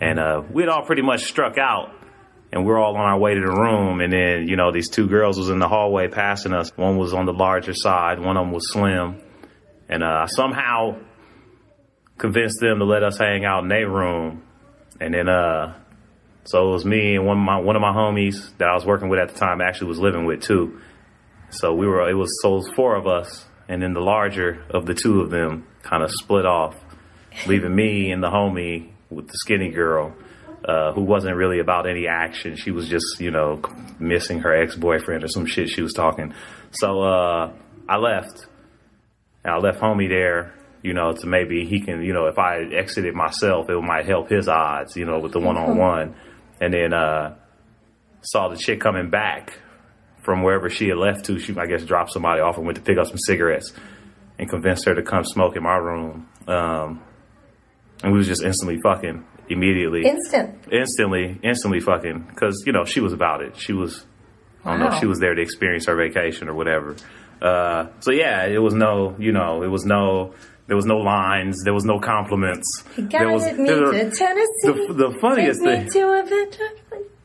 and 0.00 0.18
uh, 0.18 0.42
we 0.50 0.62
had 0.62 0.68
all 0.68 0.84
pretty 0.84 1.02
much 1.02 1.24
struck 1.24 1.58
out. 1.58 1.92
And 2.52 2.64
we're 2.64 2.78
all 2.78 2.96
on 2.96 3.02
our 3.02 3.18
way 3.18 3.34
to 3.34 3.40
the 3.40 3.50
room. 3.50 4.00
And 4.00 4.12
then 4.12 4.46
you 4.48 4.56
know 4.56 4.70
these 4.70 4.88
two 4.88 5.08
girls 5.08 5.36
was 5.36 5.50
in 5.50 5.58
the 5.58 5.68
hallway 5.68 6.06
passing 6.06 6.52
us. 6.54 6.70
One 6.76 6.96
was 6.96 7.12
on 7.12 7.26
the 7.26 7.32
larger 7.32 7.74
side. 7.74 8.20
One 8.20 8.36
of 8.36 8.46
them 8.46 8.52
was 8.52 8.72
slim. 8.72 9.20
And 9.88 10.02
uh, 10.02 10.26
somehow 10.28 10.96
convinced 12.18 12.60
them 12.60 12.78
to 12.78 12.84
let 12.84 13.02
us 13.02 13.18
hang 13.18 13.44
out 13.44 13.62
in 13.62 13.68
their 13.68 13.88
room. 13.88 14.42
And 15.00 15.12
then 15.14 15.28
uh 15.28 15.78
so 16.44 16.68
it 16.68 16.72
was 16.72 16.84
me 16.84 17.16
and 17.16 17.26
one 17.26 17.38
of 17.38 17.44
my 17.44 17.58
one 17.58 17.76
of 17.76 17.82
my 17.82 17.92
homies 17.92 18.56
that 18.58 18.68
I 18.68 18.74
was 18.74 18.86
working 18.86 19.08
with 19.08 19.18
at 19.18 19.30
the 19.30 19.38
time 19.38 19.60
actually 19.60 19.88
was 19.88 19.98
living 19.98 20.24
with 20.24 20.42
too. 20.42 20.80
So 21.50 21.74
we 21.74 21.86
were 21.86 22.08
it 22.08 22.14
was 22.14 22.30
so 22.40 22.52
it 22.52 22.56
was 22.56 22.70
four 22.74 22.96
of 22.96 23.06
us 23.06 23.46
and 23.68 23.82
then 23.82 23.92
the 23.92 24.00
larger 24.00 24.64
of 24.70 24.86
the 24.86 24.94
two 24.94 25.20
of 25.20 25.30
them 25.30 25.66
kind 25.82 26.02
of 26.02 26.10
split 26.10 26.46
off 26.46 26.74
leaving 27.46 27.74
me 27.74 28.10
and 28.10 28.22
the 28.22 28.28
homie 28.28 28.90
with 29.10 29.26
the 29.28 29.34
skinny 29.34 29.70
girl 29.70 30.14
uh, 30.64 30.92
who 30.92 31.02
wasn't 31.02 31.36
really 31.36 31.60
about 31.60 31.88
any 31.88 32.06
action. 32.06 32.56
She 32.56 32.70
was 32.70 32.88
just, 32.88 33.20
you 33.20 33.30
know, 33.30 33.60
missing 33.98 34.40
her 34.40 34.54
ex 34.54 34.74
boyfriend 34.74 35.22
or 35.22 35.28
some 35.28 35.46
shit 35.46 35.68
she 35.68 35.82
was 35.82 35.92
talking. 35.92 36.34
So 36.72 37.02
uh, 37.02 37.52
I 37.88 37.96
left. 37.98 38.46
And 39.44 39.54
I 39.54 39.58
left 39.58 39.80
homie 39.80 40.08
there, 40.08 40.54
you 40.82 40.92
know, 40.92 41.12
to 41.12 41.26
maybe 41.26 41.66
he 41.66 41.80
can, 41.80 42.02
you 42.02 42.12
know, 42.12 42.26
if 42.26 42.38
I 42.38 42.62
exited 42.62 43.14
myself, 43.14 43.68
it 43.68 43.80
might 43.80 44.06
help 44.06 44.28
his 44.28 44.48
odds, 44.48 44.96
you 44.96 45.04
know, 45.04 45.20
with 45.20 45.32
the 45.32 45.40
one 45.40 45.56
on 45.56 45.76
one. 45.76 46.16
And 46.60 46.74
then 46.74 46.92
uh, 46.92 47.36
saw 48.22 48.48
the 48.48 48.56
chick 48.56 48.80
coming 48.80 49.10
back 49.10 49.52
from 50.26 50.42
wherever 50.42 50.68
she 50.68 50.88
had 50.88 50.98
left 50.98 51.24
to. 51.26 51.38
She, 51.38 51.56
I 51.56 51.66
guess, 51.66 51.84
dropped 51.84 52.12
somebody 52.12 52.40
off 52.42 52.56
and 52.56 52.66
went 52.66 52.76
to 52.76 52.82
pick 52.82 52.98
up 52.98 53.06
some 53.06 53.16
cigarettes 53.16 53.72
and 54.38 54.50
convinced 54.50 54.84
her 54.84 54.94
to 54.96 55.02
come 55.02 55.24
smoke 55.24 55.54
in 55.56 55.62
my 55.62 55.76
room. 55.76 56.28
Um, 56.48 57.00
and 58.02 58.12
we 58.12 58.18
was 58.18 58.26
just 58.26 58.42
instantly 58.42 58.78
fucking 58.82 59.24
immediately. 59.48 60.04
Instant. 60.04 60.64
Instantly, 60.70 61.38
instantly 61.44 61.78
fucking. 61.80 62.26
Because, 62.28 62.64
you 62.66 62.72
know, 62.72 62.84
she 62.84 62.98
was 63.00 63.12
about 63.12 63.40
it. 63.40 63.56
She 63.56 63.72
was, 63.72 64.04
I 64.64 64.76
don't 64.76 64.80
know, 64.90 64.98
she 64.98 65.06
was 65.06 65.20
there 65.20 65.32
to 65.34 65.40
experience 65.40 65.86
her 65.86 65.94
vacation 65.96 66.48
or 66.48 66.54
whatever. 66.54 66.96
Uh, 67.40 67.86
so 68.00 68.10
yeah, 68.10 68.46
it 68.46 68.58
was 68.58 68.74
no, 68.74 69.14
you 69.20 69.30
know, 69.30 69.62
it 69.62 69.68
was 69.68 69.84
no, 69.84 70.34
there 70.66 70.74
was 70.76 70.86
no 70.86 70.96
lines, 70.98 71.62
there 71.62 71.72
was 71.74 71.84
no 71.84 72.00
compliments. 72.00 72.82
There 72.96 73.06
Guided 73.06 73.32
was, 73.32 73.44
me 73.58 73.68
there- 73.68 73.92
to 73.92 74.10
Tennessee. 74.10 74.64
the, 74.64 74.94
the 75.12 75.18
funniest 75.20 75.62
thing. 75.62 75.88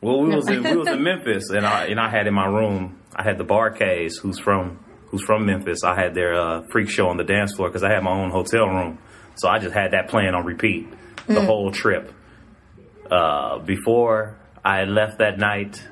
Me 0.02 0.08
to 0.08 0.14
a 0.14 0.18
bit- 0.18 0.18
Well, 0.18 0.20
we 0.22 0.34
was 0.34 0.48
in, 0.48 0.62
we 0.64 0.76
was 0.76 0.88
in 0.88 1.02
Memphis, 1.10 1.50
and 1.50 1.66
I 1.66 1.86
and 1.86 2.00
I 2.00 2.10
had 2.10 2.26
in 2.26 2.34
my 2.34 2.46
room, 2.46 2.98
I 3.14 3.22
had 3.22 3.38
the 3.38 3.44
Bar 3.44 3.70
Bar-Kays, 3.70 4.18
who's 4.18 4.38
from 4.38 4.78
who's 5.08 5.22
from 5.22 5.46
Memphis. 5.46 5.84
I 5.84 5.94
had 5.94 6.14
their 6.14 6.34
uh, 6.34 6.62
freak 6.70 6.88
show 6.88 7.08
on 7.08 7.16
the 7.16 7.24
dance 7.24 7.54
floor 7.54 7.68
because 7.68 7.82
I 7.82 7.90
had 7.90 8.02
my 8.02 8.10
own 8.12 8.30
hotel 8.30 8.66
room, 8.66 8.98
so 9.36 9.48
I 9.48 9.58
just 9.58 9.74
had 9.74 9.92
that 9.92 10.08
playing 10.08 10.34
on 10.34 10.44
repeat 10.44 10.86
the 11.26 11.34
Mm. 11.34 11.46
whole 11.46 11.70
trip. 11.70 12.12
Uh, 13.10 13.58
before 13.58 14.38
I 14.64 14.84
left 14.84 15.18
that 15.18 15.38
night, 15.38 15.82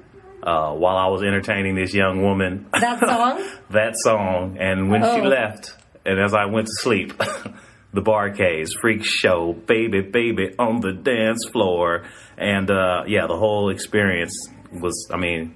uh, 0.42 0.72
while 0.72 0.96
I 0.96 1.08
was 1.08 1.22
entertaining 1.22 1.74
this 1.76 1.92
young 1.94 2.22
woman, 2.22 2.66
That 2.72 2.98
song? 3.00 3.44
that 3.70 3.94
song, 3.96 4.56
and 4.58 4.90
when 4.90 5.02
she 5.02 5.20
Oh. 5.20 5.28
left, 5.28 5.74
and 6.06 6.18
as 6.18 6.32
I 6.34 6.46
went 6.46 6.66
to 6.66 6.72
sleep, 6.82 7.12
the 7.92 8.00
Bar-Kays 8.00 8.72
freak 8.80 9.04
show, 9.04 9.52
baby, 9.52 10.00
baby, 10.00 10.54
on 10.58 10.80
the 10.80 10.92
dance 10.92 11.44
floor, 11.50 12.04
and 12.36 12.70
uh, 12.70 13.04
yeah, 13.06 13.26
the 13.26 13.36
whole 13.36 13.70
experience 13.70 14.34
was. 14.72 15.08
I 15.12 15.16
mean, 15.16 15.54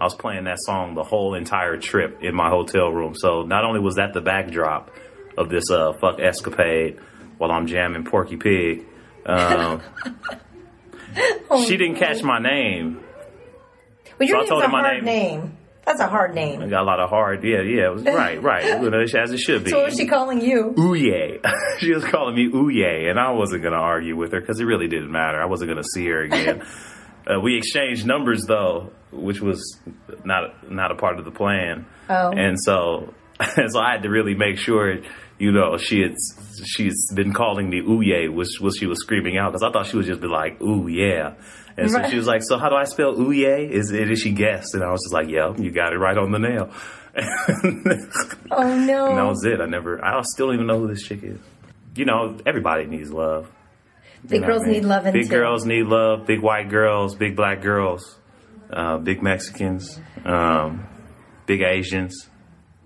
I 0.00 0.04
was 0.04 0.14
playing 0.14 0.44
that 0.44 0.58
song 0.60 0.94
the 0.94 1.04
whole 1.04 1.34
entire 1.34 1.76
trip 1.76 2.18
in 2.22 2.34
my 2.34 2.48
hotel 2.50 2.88
room. 2.90 3.14
So 3.14 3.42
not 3.42 3.64
only 3.64 3.80
was 3.80 3.96
that 3.96 4.12
the 4.12 4.20
backdrop 4.20 4.90
of 5.36 5.48
this 5.48 5.70
uh, 5.70 5.92
fuck 6.00 6.20
escapade 6.20 6.98
while 7.38 7.50
I'm 7.50 7.66
jamming 7.66 8.04
Porky 8.04 8.36
Pig. 8.36 8.84
Um, 9.24 9.82
Oh, 11.50 11.64
she 11.64 11.76
didn't 11.76 11.96
catch 11.96 12.22
my 12.22 12.38
name. 12.38 13.02
Well, 14.18 14.28
So 14.28 14.40
I 14.40 14.46
told 14.46 14.62
a 14.62 14.66
her 14.66 14.72
my 14.72 14.80
hard 14.80 15.04
name. 15.04 15.56
That's 15.88 16.00
a 16.00 16.06
hard 16.06 16.32
I 16.32 16.34
name. 16.34 16.68
got 16.68 16.82
a 16.82 16.84
lot 16.84 17.00
of 17.00 17.08
hard. 17.08 17.42
Yeah, 17.42 17.62
yeah. 17.62 17.88
Right, 18.14 18.42
right. 18.42 18.82
You 18.82 18.90
know, 18.90 19.00
As 19.00 19.32
it 19.32 19.38
should 19.38 19.64
be. 19.64 19.70
So 19.70 19.78
what 19.78 19.86
was 19.86 19.96
she 19.96 20.06
calling 20.06 20.42
you? 20.42 20.74
Ooh 20.78 20.92
yay. 21.08 21.40
she 21.78 21.94
was 21.94 22.04
calling 22.04 22.34
me 22.34 22.44
ooh 22.44 22.68
yay, 22.68 23.08
and 23.08 23.18
I 23.18 23.30
wasn't 23.30 23.62
going 23.62 23.72
to 23.72 23.78
argue 23.80 24.14
with 24.14 24.32
her 24.32 24.40
because 24.40 24.60
it 24.60 24.64
really 24.64 24.86
didn't 24.86 25.10
matter. 25.10 25.40
I 25.40 25.46
wasn't 25.46 25.70
going 25.70 25.82
to 25.82 25.88
see 25.88 26.06
her 26.08 26.24
again. 26.24 26.62
uh, 27.26 27.40
we 27.40 27.56
exchanged 27.56 28.04
numbers 28.04 28.44
though, 28.46 28.92
which 29.12 29.40
was 29.40 29.78
not 30.24 30.70
not 30.70 30.90
a 30.92 30.94
part 30.94 31.18
of 31.18 31.24
the 31.24 31.30
plan. 31.30 31.86
Oh. 32.10 32.32
And 32.32 32.60
so, 32.60 33.14
so 33.68 33.80
I 33.80 33.92
had 33.92 34.02
to 34.02 34.10
really 34.10 34.34
make 34.34 34.58
sure, 34.58 34.98
you 35.38 35.52
know, 35.52 35.78
she 35.78 36.02
had 36.02 36.16
she's 36.66 37.10
been 37.14 37.32
calling 37.32 37.70
me 37.70 37.78
ooh 37.78 38.02
yay, 38.02 38.28
which 38.28 38.60
was 38.60 38.76
she 38.78 38.84
was 38.84 38.98
screaming 39.00 39.38
out 39.38 39.52
because 39.52 39.62
I 39.62 39.70
thought 39.72 39.86
she 39.86 39.96
would 39.96 40.06
just 40.06 40.20
be 40.20 40.28
like 40.28 40.60
ooh 40.60 40.86
yeah. 40.86 41.34
And 41.78 41.90
so 41.90 41.98
Right. 41.98 42.10
she 42.10 42.16
was 42.16 42.26
like, 42.26 42.42
"So 42.42 42.58
how 42.58 42.68
do 42.68 42.74
I 42.74 42.84
spell 42.84 43.32
yay?" 43.32 43.66
Is 43.66 43.90
it? 43.92 44.10
Is 44.10 44.20
she 44.20 44.32
guessed? 44.32 44.74
And 44.74 44.82
I 44.82 44.90
was 44.90 45.00
just 45.04 45.14
like, 45.14 45.28
"Yep, 45.28 45.58
you 45.60 45.70
got 45.70 45.92
it 45.92 45.98
right 45.98 46.18
on 46.18 46.32
the 46.32 46.38
nail." 46.38 46.70
Oh 48.50 48.62
no. 48.84 49.06
And 49.08 49.18
that 49.18 49.26
was 49.26 49.44
it. 49.44 49.60
I 49.60 49.66
never, 49.66 50.02
I 50.04 50.20
still 50.22 50.46
don't 50.46 50.54
even 50.56 50.66
know 50.66 50.78
who 50.80 50.88
this 50.88 51.02
chick 51.02 51.22
is. 51.22 51.38
You 51.94 52.04
know, 52.04 52.38
everybody 52.46 52.86
needs 52.86 53.12
love. 53.12 53.50
You 54.24 54.28
Big 54.30 54.40
know 54.42 54.46
girls 54.48 54.62
I 54.62 54.66
mean? 54.66 54.72
need 54.74 54.84
loving 54.84 55.12
Big 55.12 55.22
too. 55.24 55.28
girls 55.30 55.64
need 55.66 55.84
love. 55.86 56.26
Big 56.26 56.40
white 56.40 56.68
girls, 56.68 57.14
big 57.14 57.36
black 57.36 57.60
girls, 57.62 58.18
uh, 58.72 58.98
big 58.98 59.22
Mexicans, 59.22 60.00
um, 60.24 60.86
big 61.46 61.62
Asians. 61.62 62.28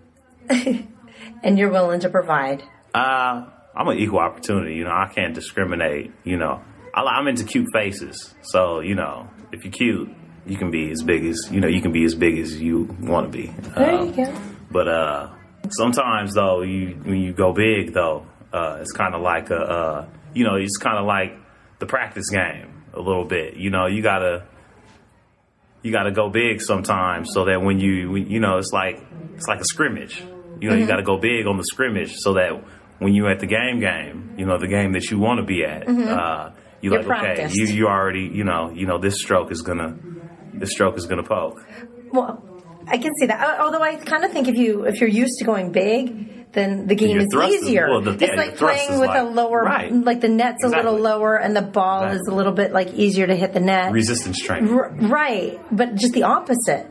and 0.49 1.59
you're 1.59 1.71
willing 1.71 2.01
to 2.01 2.09
provide. 2.09 2.63
Uh, 2.95 3.47
I'm 3.75 3.89
an 3.89 3.99
equal 3.99 4.19
opportunity. 4.21 4.75
You 4.75 4.85
know, 4.85 4.91
I 4.93 5.11
can't 5.15 5.35
discriminate. 5.35 6.13
You 6.25 6.37
know, 6.37 6.63
I, 6.95 7.03
I'm 7.03 7.27
into 7.29 7.45
cute 7.45 7.69
faces. 7.73 8.35
So, 8.43 8.81
you 8.81 8.95
know, 8.95 9.29
if 9.53 9.65
you're 9.65 9.73
cute, 9.73 10.11
you 10.47 10.57
can 10.57 10.71
be 10.71 10.91
as 10.91 11.03
big 11.03 11.25
as, 11.25 11.49
you 11.51 11.61
know, 11.61 11.69
you 11.69 11.81
can 11.81 11.93
be 11.93 12.05
as 12.05 12.15
big 12.15 12.39
as 12.39 12.61
you 12.61 12.85
want 13.01 13.31
to 13.31 13.39
be. 13.39 13.47
There 13.77 13.91
Um, 13.95 14.09
you 14.09 14.13
go. 14.27 14.35
But 14.71 14.89
uh, 14.89 15.31
sometimes 15.71 16.35
though, 16.35 16.63
you 16.63 16.97
when 17.05 17.21
you 17.21 17.33
go 17.33 17.53
big 17.53 17.93
though, 17.93 18.27
uh, 18.53 18.79
it's 18.81 18.93
kind 18.93 19.15
of 19.15 19.21
like 19.23 19.51
a, 19.51 19.57
uh, 19.61 20.07
you 20.35 20.45
know, 20.45 20.57
it's 20.57 20.77
kind 20.79 20.99
of 20.99 21.05
like 21.07 21.37
the 21.79 21.87
practice 21.87 22.29
game 22.31 22.83
a 22.95 23.01
little 23.01 23.25
bit. 23.25 23.57
You 23.57 23.71
know, 23.71 23.87
you 23.87 24.03
gotta 24.03 24.45
you 25.83 25.91
gotta 25.93 26.11
go 26.13 26.29
big 26.29 26.61
sometimes 26.61 27.31
so 27.33 27.45
that 27.47 27.61
when 27.63 27.79
you 27.81 28.11
when, 28.11 28.27
you 28.31 28.41
know 28.41 28.59
it's 28.59 28.73
like 28.73 29.01
it's 29.35 29.47
like 29.49 29.61
a 29.61 29.65
scrimmage. 29.65 30.23
You 30.61 30.71
know, 30.71 30.77
you 30.77 30.85
Mhm. 30.85 30.89
got 30.89 30.97
to 30.97 31.03
go 31.03 31.17
big 31.17 31.47
on 31.47 31.57
the 31.57 31.65
scrimmage 31.65 32.13
so 32.19 32.35
that 32.35 32.53
when 33.01 33.15
you're 33.15 33.31
at 33.31 33.41
the 33.41 33.47
game 33.47 33.81
game, 33.81 34.35
you 34.37 34.47
know, 34.47 34.59
the 34.59 34.69
game 34.69 34.93
that 34.93 35.11
you 35.11 35.19
want 35.19 35.41
to 35.41 35.45
be 35.45 35.65
at, 35.65 35.87
Mhm. 35.89 36.07
uh, 36.09 36.51
you 36.83 36.93
You're 36.93 37.03
like 37.03 37.39
okay, 37.39 37.49
you 37.53 37.65
you 37.67 37.87
already 37.87 38.31
you 38.33 38.45
know 38.45 38.71
you 38.71 38.87
know 38.87 38.99
this 38.99 39.21
stroke 39.21 39.51
is 39.51 39.63
gonna 39.63 39.97
this 40.53 40.71
stroke 40.73 40.97
is 40.99 41.07
gonna 41.07 41.23
poke. 41.23 41.65
Well, 42.13 42.45
I 42.87 42.99
can 42.99 43.13
see 43.19 43.27
that. 43.27 43.61
Although 43.61 43.83
I 43.83 43.97
kind 43.97 44.25
of 44.25 44.33
think 44.33 44.49
if 44.49 44.57
you 44.57 44.85
if 44.85 45.01
you're 45.01 45.09
used 45.09 45.39
to 45.39 45.45
going 45.45 45.73
big, 45.73 46.53
then 46.53 46.87
the 46.89 46.95
game 46.95 47.19
is 47.19 47.29
thrust 47.33 47.55
is- 47.55 47.63
easier. 47.63 47.89
well, 47.89 48.01
the- 48.03 48.13
it's 48.13 48.23
your 48.23 48.37
like 48.37 48.57
playing 48.57 48.99
with 48.99 49.11
a 49.11 49.23
lower, 49.23 49.63
right. 49.63 49.93
like 49.93 50.21
the 50.21 50.29
net's 50.29 50.63
a 50.65 50.69
little 50.69 50.99
lower 50.99 51.37
and 51.37 51.57
the 51.57 51.63
ball 51.63 52.05
is 52.05 52.27
a 52.29 52.35
little 52.35 52.53
bit 52.53 52.73
like 52.73 52.93
easier 52.95 53.27
to 53.27 53.35
hit 53.35 53.55
the 53.55 53.61
net. 53.61 53.93
Resistance 53.93 54.39
training. 54.39 54.75
R- 54.75 54.93
right, 54.93 55.59
but 55.71 55.95
just 55.95 56.13
the 56.13 56.25
opposite. 56.25 56.87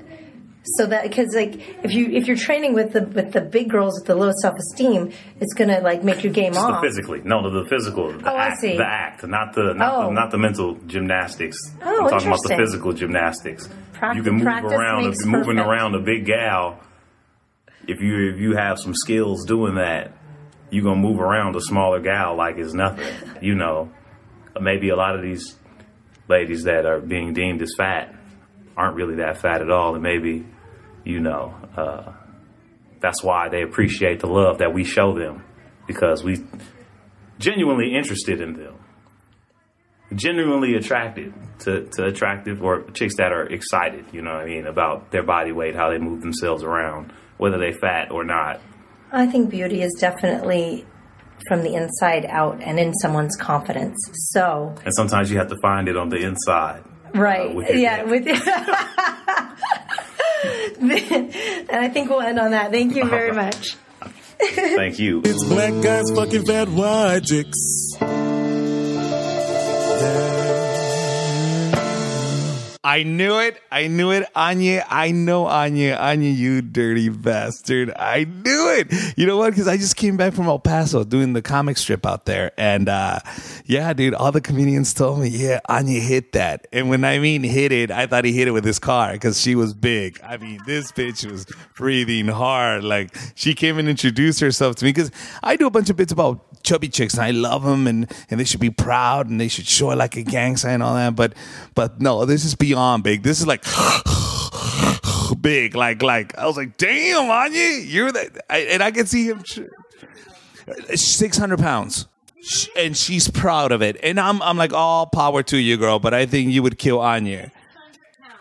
So 0.63 0.85
that 0.85 1.03
because 1.03 1.33
like 1.33 1.55
if 1.83 1.91
you 1.91 2.05
if 2.11 2.27
you're 2.27 2.37
training 2.37 2.73
with 2.75 2.93
the 2.93 3.01
with 3.01 3.31
the 3.33 3.41
big 3.41 3.69
girls 3.69 3.99
with 3.99 4.05
the 4.07 4.15
low 4.15 4.31
self 4.43 4.55
esteem, 4.59 5.11
it's 5.39 5.53
gonna 5.55 5.79
like 5.81 6.03
make 6.03 6.23
your 6.23 6.31
game 6.31 6.53
Just 6.53 6.63
off. 6.65 6.81
the 6.81 6.87
physically, 6.87 7.21
no, 7.23 7.49
the, 7.49 7.63
the 7.63 7.69
physical, 7.69 8.11
the 8.13 8.29
Oh, 8.31 8.35
I 8.35 8.47
act, 8.49 8.61
see. 8.61 8.77
the 8.77 8.85
act, 8.85 9.25
not 9.27 9.53
the 9.55 9.73
not, 9.73 9.93
Oh. 9.95 10.05
the 10.07 10.11
not 10.11 10.29
the 10.29 10.37
mental 10.37 10.75
gymnastics. 10.85 11.57
Oh, 11.81 12.03
I'm 12.03 12.09
talking 12.11 12.27
about 12.27 12.41
the 12.43 12.55
physical 12.55 12.93
gymnastics. 12.93 13.67
Prac- 13.93 14.15
you 14.15 14.21
can 14.21 14.33
move 14.35 14.43
practice 14.43 14.71
around, 14.71 15.05
if 15.05 15.15
you're 15.23 15.31
moving 15.31 15.55
perfect. 15.57 15.67
around 15.67 15.95
a 15.95 15.99
big 15.99 16.25
gal. 16.25 16.79
If 17.87 17.99
you 17.99 18.29
if 18.33 18.39
you 18.39 18.55
have 18.55 18.77
some 18.77 18.93
skills 18.93 19.45
doing 19.45 19.75
that, 19.75 20.11
you're 20.69 20.83
gonna 20.83 21.01
move 21.01 21.19
around 21.19 21.55
a 21.55 21.61
smaller 21.61 21.99
gal 22.01 22.35
like 22.35 22.57
it's 22.59 22.73
nothing. 22.75 23.07
You 23.41 23.55
know, 23.55 23.89
maybe 24.59 24.89
a 24.89 24.95
lot 24.95 25.15
of 25.15 25.23
these 25.23 25.55
ladies 26.27 26.63
that 26.65 26.85
are 26.85 26.99
being 26.99 27.33
deemed 27.33 27.63
as 27.63 27.73
fat 27.75 28.13
aren't 28.77 28.95
really 28.95 29.15
that 29.15 29.37
fat 29.37 29.61
at 29.61 29.69
all, 29.71 29.93
and 29.93 30.03
maybe 30.03 30.45
you 31.03 31.19
know 31.19 31.53
uh, 31.75 32.11
that's 32.99 33.23
why 33.23 33.49
they 33.49 33.61
appreciate 33.63 34.19
the 34.19 34.27
love 34.27 34.59
that 34.59 34.73
we 34.73 34.83
show 34.83 35.13
them 35.17 35.43
because 35.87 36.23
we 36.23 36.43
genuinely 37.39 37.95
interested 37.95 38.39
in 38.39 38.53
them. 38.53 38.75
genuinely 40.13 40.75
attracted 40.75 41.33
to, 41.59 41.85
to 41.85 42.05
attractive 42.05 42.61
or 42.61 42.83
chicks 42.91 43.15
that 43.17 43.31
are 43.31 43.45
excited, 43.47 44.05
you 44.11 44.21
know 44.21 44.33
what 44.33 44.43
I 44.43 44.45
mean, 44.45 44.67
about 44.67 45.11
their 45.11 45.23
body 45.23 45.51
weight, 45.51 45.75
how 45.75 45.89
they 45.89 45.97
move 45.97 46.21
themselves 46.21 46.63
around, 46.63 47.13
whether 47.37 47.57
they 47.57 47.71
fat 47.71 48.11
or 48.11 48.23
not. 48.23 48.59
I 49.11 49.25
think 49.25 49.49
beauty 49.49 49.81
is 49.81 49.93
definitely 49.99 50.85
from 51.47 51.63
the 51.63 51.73
inside 51.75 52.25
out 52.25 52.61
and 52.61 52.77
in 52.79 52.93
someone's 52.95 53.35
confidence. 53.35 53.97
So, 54.33 54.75
And 54.85 54.93
sometimes 54.93 55.31
you 55.31 55.37
have 55.37 55.47
to 55.47 55.57
find 55.61 55.87
it 55.87 55.97
on 55.97 56.09
the 56.09 56.17
inside. 56.17 56.83
Right, 57.13 57.51
Uh, 57.51 57.53
with 57.53 57.69
your 57.69 57.77
yeah, 57.77 58.03
with 58.03 58.27
and 60.81 61.85
I 61.85 61.89
think 61.89 62.09
we'll 62.09 62.21
end 62.21 62.39
on 62.39 62.51
that. 62.51 62.71
Thank 62.71 62.95
you 62.95 63.05
very 63.05 63.31
much. 63.33 63.75
Thank 64.41 64.99
you. 64.99 65.21
It's 65.23 65.43
black 65.43 65.83
guys 65.83 66.09
fucking 66.11 66.45
fat 66.45 66.67
white 66.69 67.31
I 72.83 73.03
knew 73.03 73.37
it. 73.37 73.61
I 73.71 73.85
knew 73.85 74.09
it. 74.09 74.27
Anyi, 74.35 74.83
I 74.89 75.11
know 75.11 75.45
Anyi. 75.45 75.95
Anyi, 75.95 76.35
you 76.35 76.63
dirty 76.63 77.09
bastard. 77.09 77.93
I 77.95 78.23
knew 78.23 78.75
it. 78.75 78.91
You 79.15 79.27
know 79.27 79.37
what? 79.37 79.51
Because 79.51 79.67
I 79.67 79.77
just 79.77 79.95
came 79.95 80.17
back 80.17 80.33
from 80.33 80.47
El 80.47 80.57
Paso 80.57 81.03
doing 81.03 81.33
the 81.33 81.43
comic 81.43 81.77
strip 81.77 82.07
out 82.07 82.25
there. 82.25 82.53
And 82.57 82.89
uh, 82.89 83.19
yeah, 83.65 83.93
dude, 83.93 84.15
all 84.15 84.31
the 84.31 84.41
comedians 84.41 84.95
told 84.95 85.19
me, 85.19 85.27
yeah, 85.27 85.59
Anyi 85.69 85.99
hit 85.99 86.31
that. 86.31 86.65
And 86.73 86.89
when 86.89 87.05
I 87.05 87.19
mean 87.19 87.43
hit 87.43 87.71
it, 87.71 87.91
I 87.91 88.07
thought 88.07 88.25
he 88.25 88.33
hit 88.33 88.47
it 88.47 88.51
with 88.51 88.65
his 88.65 88.79
car 88.79 89.11
because 89.11 89.39
she 89.39 89.53
was 89.53 89.75
big. 89.75 90.19
I 90.23 90.37
mean, 90.37 90.59
this 90.65 90.91
bitch 90.91 91.29
was 91.29 91.45
breathing 91.75 92.29
hard. 92.29 92.83
Like 92.83 93.15
she 93.35 93.53
came 93.53 93.77
and 93.77 93.87
introduced 93.87 94.39
herself 94.39 94.77
to 94.77 94.85
me 94.85 94.89
because 94.89 95.11
I 95.43 95.55
do 95.55 95.67
a 95.67 95.71
bunch 95.71 95.91
of 95.91 95.97
bits 95.97 96.11
about 96.11 96.50
chubby 96.63 96.89
chicks 96.89 97.13
and 97.15 97.23
I 97.23 97.31
love 97.31 97.63
them 97.63 97.87
and, 97.87 98.11
and 98.29 98.39
they 98.39 98.43
should 98.43 98.59
be 98.59 98.69
proud 98.69 99.29
and 99.29 99.39
they 99.39 99.47
should 99.47 99.67
show 99.67 99.91
it 99.91 99.97
like 99.97 100.15
a 100.15 100.23
gang 100.23 100.57
sign 100.57 100.75
and 100.75 100.83
all 100.83 100.95
that. 100.95 101.15
But 101.15 101.33
but 101.75 102.01
no, 102.01 102.25
this 102.25 102.45
is 102.45 102.55
beyond 102.55 103.03
big. 103.03 103.23
This 103.23 103.39
is 103.39 103.47
like 103.47 103.63
big. 105.41 105.75
Like 105.75 106.01
like 106.01 106.37
I 106.37 106.45
was 106.45 106.57
like, 106.57 106.77
damn, 106.77 107.29
Anyi, 107.29 107.85
you're 107.91 108.11
that. 108.11 108.45
I, 108.49 108.59
and 108.59 108.83
I 108.83 108.91
can 108.91 109.05
see 109.05 109.25
him. 109.25 109.43
Six 110.95 111.37
hundred 111.37 111.59
pounds. 111.59 112.07
And 112.75 112.97
she's 112.97 113.29
proud 113.29 113.71
of 113.71 113.83
it, 113.83 113.97
and 114.01 114.19
I'm 114.19 114.41
I'm 114.41 114.57
like 114.57 114.73
all 114.73 115.05
power 115.05 115.43
to 115.43 115.57
you, 115.57 115.77
girl. 115.77 115.99
But 115.99 116.15
I 116.15 116.25
think 116.25 116.51
you 116.51 116.63
would 116.63 116.79
kill 116.79 116.97
Anyi. 116.97 117.51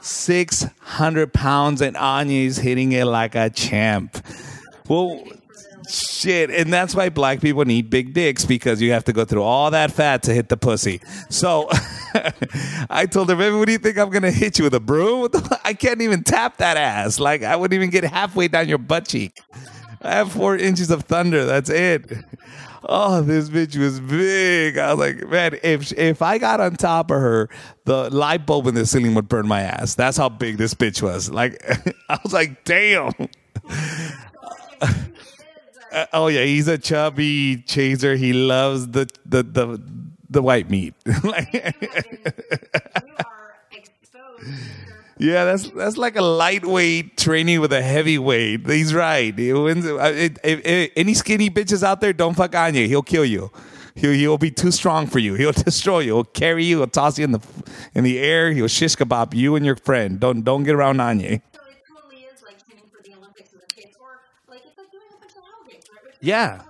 Six 0.00 0.64
hundred 0.80 1.34
pounds, 1.34 1.82
and 1.82 1.96
Anyi's 1.96 2.56
hitting 2.56 2.92
it 2.92 3.04
like 3.04 3.34
a 3.34 3.50
champ. 3.50 4.24
Well, 4.88 5.22
shit, 5.90 6.50
and 6.50 6.72
that's 6.72 6.94
why 6.94 7.08
black 7.08 7.40
people 7.40 7.64
need 7.64 7.90
big 7.90 8.14
dicks 8.14 8.44
because 8.44 8.80
you 8.80 8.92
have 8.92 9.04
to 9.04 9.12
go 9.12 9.24
through 9.24 9.42
all 9.42 9.70
that 9.70 9.92
fat 9.92 10.22
to 10.24 10.34
hit 10.34 10.48
the 10.48 10.56
pussy. 10.56 11.00
So 11.28 11.68
I 12.90 13.06
told 13.06 13.28
her, 13.30 13.36
baby, 13.36 13.56
what 13.56 13.66
do 13.66 13.72
you 13.72 13.78
think 13.78 13.98
I'm 13.98 14.10
gonna 14.10 14.30
hit 14.30 14.58
you 14.58 14.64
with 14.64 14.74
a 14.74 14.80
broom? 14.80 15.28
I 15.64 15.74
can't 15.74 16.00
even 16.00 16.22
tap 16.22 16.58
that 16.58 16.76
ass. 16.76 17.18
Like 17.18 17.42
I 17.42 17.56
wouldn't 17.56 17.74
even 17.74 17.90
get 17.90 18.04
halfway 18.04 18.48
down 18.48 18.68
your 18.68 18.78
butt 18.78 19.08
cheek. 19.08 19.40
I 20.02 20.12
have 20.12 20.32
four 20.32 20.56
inches 20.56 20.90
of 20.90 21.04
thunder. 21.04 21.44
That's 21.44 21.70
it. 21.70 22.10
Oh, 22.82 23.20
this 23.20 23.50
bitch 23.50 23.76
was 23.76 24.00
big. 24.00 24.78
I 24.78 24.94
was 24.94 24.98
like, 24.98 25.28
man, 25.28 25.58
if 25.62 25.92
if 25.92 26.22
I 26.22 26.38
got 26.38 26.60
on 26.60 26.76
top 26.76 27.10
of 27.10 27.20
her, 27.20 27.50
the 27.84 28.08
light 28.08 28.46
bulb 28.46 28.66
in 28.68 28.74
the 28.74 28.86
ceiling 28.86 29.14
would 29.14 29.28
burn 29.28 29.46
my 29.46 29.60
ass. 29.60 29.94
That's 29.94 30.16
how 30.16 30.30
big 30.30 30.56
this 30.56 30.72
bitch 30.72 31.02
was. 31.02 31.30
Like, 31.30 31.62
I 32.08 32.18
was 32.24 32.32
like, 32.32 32.64
damn. 32.64 33.12
Uh, 35.92 36.06
oh 36.12 36.26
yeah, 36.28 36.44
he's 36.44 36.68
a 36.68 36.78
chubby 36.78 37.62
chaser. 37.66 38.16
He 38.16 38.32
loves 38.32 38.88
the 38.88 39.08
the 39.26 39.42
the 39.42 39.82
the 40.28 40.42
white 40.42 40.70
meat. 40.70 40.94
Yeah, 45.18 45.44
that's 45.44 45.68
that's 45.70 45.98
like 45.98 46.16
a 46.16 46.22
lightweight 46.22 47.18
training 47.18 47.60
with 47.60 47.74
a 47.74 47.82
heavyweight. 47.82 48.66
He's 48.66 48.94
right. 48.94 49.36
He 49.38 49.52
wins. 49.52 49.84
uh, 49.84 49.98
it- 50.16 50.38
if- 50.42 50.64
if- 50.64 50.90
any 50.96 51.12
skinny 51.12 51.50
bitches 51.50 51.82
out 51.82 52.00
there, 52.00 52.14
don't 52.14 52.32
fuck 52.34 52.52
Anyi. 52.52 52.86
He'll 52.86 53.02
kill 53.02 53.26
you. 53.26 53.50
He'll, 53.94 54.12
he'll 54.12 54.38
be 54.38 54.50
too 54.50 54.70
strong 54.70 55.06
for 55.06 55.18
you. 55.18 55.34
He'll 55.40 55.52
destroy 55.52 55.98
you. 56.00 56.14
He'll 56.14 56.24
carry 56.24 56.64
you. 56.64 56.78
He'll 56.78 56.86
toss 56.86 57.18
you 57.18 57.24
in 57.24 57.32
the 57.32 57.40
in 57.94 58.02
the 58.02 58.18
air. 58.18 58.52
He'll 58.52 58.66
shish 58.68 58.96
kebab 58.96 59.34
you 59.34 59.56
and 59.56 59.66
your 59.66 59.76
friend. 59.76 60.18
Don't 60.18 60.42
don't 60.42 60.62
get 60.64 60.74
around 60.74 61.00
Anyi. 61.02 61.42
Yeah. 66.20 66.60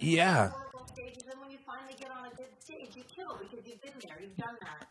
Yeah. 0.00 0.50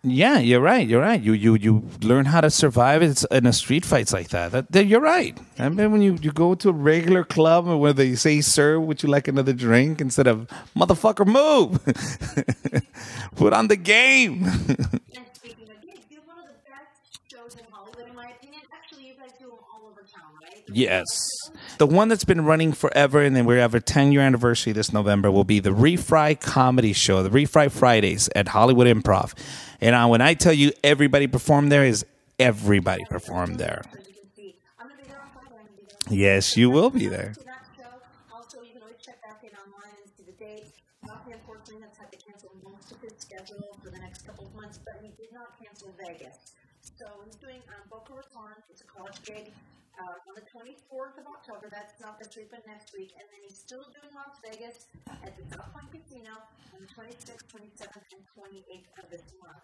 Yeah, 0.04 0.38
you're 0.40 0.62
right. 0.62 0.88
You're 0.88 1.02
right. 1.02 1.20
You 1.22 1.34
you 1.34 1.56
you 1.56 1.84
learn 2.02 2.26
how 2.26 2.40
to 2.40 2.50
survive 2.50 3.02
it's 3.02 3.26
in 3.32 3.46
a 3.46 3.52
street 3.52 3.84
fights 3.84 4.14
like 4.14 4.30
that. 4.30 4.52
that, 4.52 4.72
that- 4.72 4.86
you're 4.86 5.02
right. 5.02 5.38
I 5.60 5.68
mean, 5.70 5.92
when 5.92 6.02
you, 6.02 6.18
you 6.22 6.32
go 6.32 6.56
to 6.56 6.70
a 6.70 6.72
regular 6.72 7.24
club 7.26 7.66
where 7.68 7.94
they 7.94 8.16
say, 8.16 8.40
"Sir, 8.42 8.80
would 8.80 9.04
you 9.04 9.10
like 9.10 9.28
another 9.28 9.54
drink?" 9.54 10.00
instead 10.00 10.28
of 10.28 10.48
"Motherfucker, 10.78 11.26
move." 11.26 11.82
Put 13.36 13.54
on 13.54 13.68
the 13.68 13.76
game. 13.76 14.46
Yes. 20.72 21.06
The 21.78 21.88
one 21.88 22.08
that's 22.08 22.26
been 22.26 22.44
running 22.44 22.74
forever, 22.74 23.22
and 23.22 23.36
then 23.36 23.46
we 23.46 23.58
have 23.58 23.76
a 23.76 23.80
10 23.80 24.12
year 24.12 24.22
anniversary 24.22 24.74
this 24.74 24.92
November, 24.92 25.32
will 25.32 25.44
be 25.44 25.60
the 25.60 25.70
Refry 25.70 26.40
Comedy 26.40 26.94
Show, 26.94 27.24
the 27.24 27.30
Refry 27.30 27.72
Fridays 27.72 28.30
at 28.36 28.50
Hollywood 28.50 28.88
Improv. 28.88 29.34
And 29.80 29.96
uh, 29.96 30.08
when 30.08 30.22
I 30.22 30.34
tell 30.34 30.54
you 30.54 30.72
everybody 30.84 31.28
performed 31.28 31.72
there, 31.72 31.86
is 31.86 32.06
everybody 32.40 33.06
performed 33.06 33.60
there. 33.60 33.84
Yes, 36.10 36.56
you 36.56 36.70
will 36.70 36.90
be 36.90 37.08
there. 37.08 37.34
4th 50.98 51.22
of 51.22 51.30
October. 51.30 51.70
That's 51.70 51.94
not 52.02 52.18
this 52.18 52.34
week, 52.34 52.50
but 52.50 52.66
next 52.66 52.90
week. 52.90 53.14
And 53.14 53.26
then 53.30 53.46
he's 53.46 53.62
still 53.62 53.86
doing 53.94 54.10
Las 54.18 54.42
Vegas 54.42 54.90
at 55.06 55.38
the 55.38 55.46
South 55.54 55.70
Point 55.70 55.94
Casino 55.94 56.34
on 56.74 56.82
the 56.82 56.90
26th, 56.90 57.46
27th, 57.54 58.10
and 58.18 58.26
28th 58.34 58.90
of 58.98 59.06
this 59.14 59.30
month. 59.38 59.62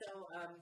So, 0.00 0.32
um, 0.32 0.56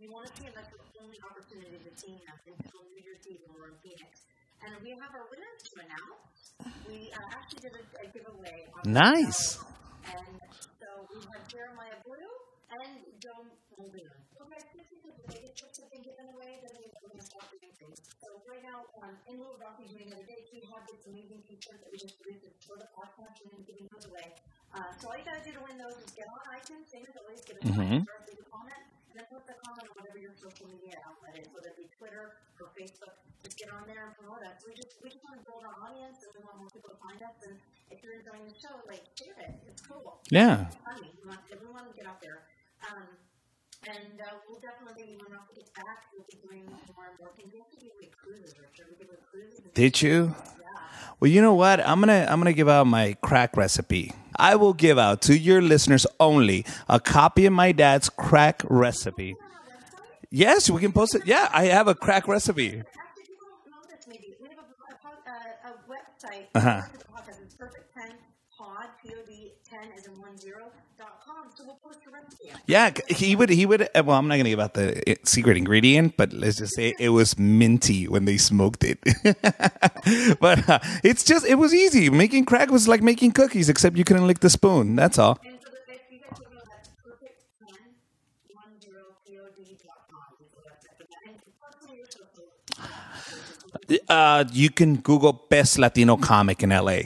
we 0.00 0.08
want 0.08 0.24
to 0.24 0.32
see 0.32 0.48
him. 0.48 0.56
That's 0.56 0.72
the 0.72 0.80
only 1.04 1.20
opportunity 1.20 1.76
to 1.76 1.92
see 1.92 2.16
him 2.24 2.32
until 2.48 2.88
New 2.88 3.04
Year's 3.04 3.20
Eve 3.28 3.44
when 3.44 3.52
we're 3.52 3.68
in 3.68 3.78
Phoenix. 3.84 4.24
And 4.64 4.72
we 4.80 4.96
have 4.96 5.12
our 5.12 5.28
winners 5.28 5.60
to 5.68 5.84
announce. 5.84 6.56
We 6.88 7.12
uh, 7.12 7.36
actually 7.36 7.68
did 7.68 7.76
a, 7.76 7.84
a 8.00 8.06
giveaway. 8.08 8.64
nice. 8.88 9.60
And 10.08 10.40
so 10.80 10.88
we 11.12 11.20
have 11.36 11.44
Jeremiah 11.52 12.00
Blue 12.08 12.32
and 12.70 13.02
Muldoon. 13.76 14.10
So 14.36 14.44
guys, 14.46 14.64
this 14.76 14.88
is 14.92 15.00
the 15.02 15.14
biggest 15.26 15.56
trips 15.58 15.76
have 15.80 15.90
been 15.90 16.04
given 16.04 16.26
away. 16.36 16.60
Then 16.62 16.70
we're 16.78 17.10
going 17.10 17.18
to 17.18 17.24
stop 17.24 17.48
doing 17.50 17.72
things. 17.74 17.98
So 18.20 18.28
right 18.46 18.62
now, 18.62 18.84
um, 19.02 19.16
in 19.26 19.40
lieu 19.40 19.50
of 19.50 19.58
Rocky 19.60 19.88
doing 19.90 20.06
the 20.10 20.16
other 20.20 20.28
day, 20.28 20.44
we 20.52 20.60
have 20.70 20.84
this 20.86 21.02
amazing 21.08 21.40
t-shirt 21.48 21.80
that 21.82 21.90
we 21.90 21.96
just 21.98 22.14
produced. 22.20 22.46
It's 22.46 22.62
for 22.66 22.76
the 22.78 22.88
podcast 22.94 23.40
and 23.42 23.64
giving 23.66 23.88
those 23.90 24.06
away. 24.06 24.36
Uh, 24.70 24.86
so 25.00 25.10
all 25.10 25.16
you 25.18 25.26
gotta 25.26 25.42
do 25.42 25.50
to 25.56 25.62
win 25.66 25.76
those 25.80 25.98
is 25.98 26.14
get 26.14 26.30
on 26.30 26.38
iTunes, 26.54 26.86
same 26.86 27.02
as 27.08 27.14
always, 27.18 27.42
give 27.42 27.58
us 27.58 27.66
a 27.66 27.74
Mhm. 27.74 28.06
five 28.06 28.06
star, 28.06 28.18
leave 28.30 28.38
a 28.38 28.48
comment, 28.54 28.82
and 29.10 29.14
then 29.18 29.26
put 29.26 29.42
the 29.50 29.56
comment 29.66 29.86
on 29.90 29.94
whatever 29.98 30.18
your 30.22 30.34
social 30.38 30.66
media 30.70 30.94
outlet 31.02 31.34
is, 31.42 31.48
whether 31.50 31.74
it 31.74 31.76
be 31.80 31.90
Twitter 31.98 32.38
or 32.62 32.70
Facebook. 32.78 33.14
Just 33.42 33.58
get 33.58 33.70
on 33.74 33.82
there 33.90 34.06
and 34.06 34.14
promote 34.14 34.46
us. 34.46 34.62
We 34.62 34.74
just 34.78 34.94
we 35.02 35.10
just 35.10 35.24
want 35.26 35.40
to 35.40 35.42
build 35.42 35.66
our 35.66 35.74
audience, 35.90 36.22
and 36.22 36.30
we 36.38 36.40
want 36.46 36.56
more 36.62 36.70
people 36.70 36.90
to 36.94 36.98
find 37.02 37.18
us. 37.18 37.34
And 37.42 37.58
if 37.90 37.98
you're 38.04 38.14
enjoying 38.14 38.46
the 38.46 38.54
show, 38.62 38.78
like 38.86 39.02
share 39.18 39.34
it. 39.42 39.58
It's 39.66 39.82
cool. 39.82 40.22
Yeah. 40.30 40.68
It's 40.70 40.76
funny. 40.86 41.10
We 41.18 41.26
want 41.26 41.42
everyone 41.50 41.90
to 41.90 41.94
get 41.98 42.06
out 42.06 42.20
there. 42.22 42.46
Um, 42.88 43.02
and 43.88 44.20
uh, 44.20 44.36
we'll 44.48 44.60
definitely, 44.60 45.16
when 45.20 45.32
gets 45.54 45.70
back, 45.70 46.04
we'll 46.14 46.24
be 46.30 46.36
doing 46.46 46.66
more 46.96 47.06
and. 47.18 47.50
We 47.52 47.58
have 47.58 47.70
to 47.70 47.76
give 47.76 47.90
away 47.98 48.10
cruises, 48.22 48.54
Richard. 48.60 48.86
We 48.90 48.96
give 48.96 49.08
away 49.08 49.18
cruises. 49.30 49.60
Did 49.74 50.02
you? 50.02 50.34
Well, 51.18 51.30
you 51.30 51.42
know 51.42 51.54
what? 51.54 51.80
I'm 51.86 52.00
gonna 52.00 52.26
I'm 52.30 52.40
gonna 52.40 52.54
give 52.54 52.68
out 52.68 52.86
my 52.86 53.14
crack 53.22 53.54
recipe. 53.56 54.12
I 54.36 54.56
will 54.56 54.72
give 54.72 54.98
out 54.98 55.20
to 55.22 55.36
your 55.38 55.60
listeners 55.60 56.06
only 56.18 56.64
a 56.88 56.98
copy 56.98 57.44
of 57.44 57.52
my 57.52 57.72
dad's 57.72 58.08
crack 58.08 58.62
recipe. 58.68 59.36
Yes, 60.30 60.70
we 60.70 60.80
can 60.80 60.92
post 60.92 61.14
it. 61.14 61.22
Yeah, 61.26 61.48
I 61.52 61.66
have 61.66 61.88
a 61.88 61.94
crack 61.94 62.26
recipe. 62.26 62.82
maybe. 64.08 64.34
We 64.40 64.48
have 64.48 64.58
a, 64.58 64.94
a, 64.94 64.96
pod- 64.96 65.26
uh, 65.26 65.68
a 65.68 65.72
website. 65.90 66.46
Uh-huh. 66.54 66.82
for 66.90 66.98
the 66.98 67.04
podcast. 67.04 67.42
It's 67.42 67.54
perfect 67.54 67.92
10 67.94 68.12
pod, 68.56 68.86
P-O-D 69.04 69.52
10 69.68 69.80
as 69.98 70.06
in 70.06 70.12
10 70.14 70.20
dot 70.96 71.20
com. 71.26 71.49
So 71.49 71.49
we'll 71.49 71.49
post 71.49 71.49
a 71.49 71.49
recipe. 71.49 71.49
up. 71.49 71.49
Yeah, 72.66 72.90
he 73.08 73.34
would. 73.36 73.50
He 73.50 73.66
would. 73.66 73.82
uh, 73.82 74.02
Well, 74.04 74.16
I'm 74.16 74.28
not 74.28 74.36
gonna 74.36 74.48
give 74.50 74.60
out 74.60 74.74
the 74.74 75.02
uh, 75.10 75.14
secret 75.24 75.56
ingredient, 75.56 76.16
but 76.16 76.32
let's 76.32 76.58
just 76.58 76.74
say 76.74 76.94
it 76.98 77.08
was 77.10 77.38
minty 77.38 78.06
when 78.06 78.24
they 78.26 78.36
smoked 78.36 78.84
it. 78.84 78.98
but 80.40 80.68
uh, 80.68 80.78
it's 81.02 81.24
just 81.24 81.46
it 81.46 81.56
was 81.56 81.74
easy. 81.74 82.10
Making 82.10 82.44
crack 82.44 82.70
was 82.70 82.86
like 82.88 83.02
making 83.02 83.32
cookies, 83.32 83.68
except 83.68 83.96
you 83.96 84.04
couldn't 84.04 84.26
lick 84.26 84.40
the 84.40 84.50
spoon. 84.50 84.94
That's 84.96 85.18
all. 85.18 85.38
Uh, 94.08 94.44
you 94.52 94.70
can 94.70 94.96
Google 94.96 95.32
best 95.48 95.78
Latino 95.78 96.16
comic 96.16 96.62
in 96.62 96.70
LA 96.70 97.00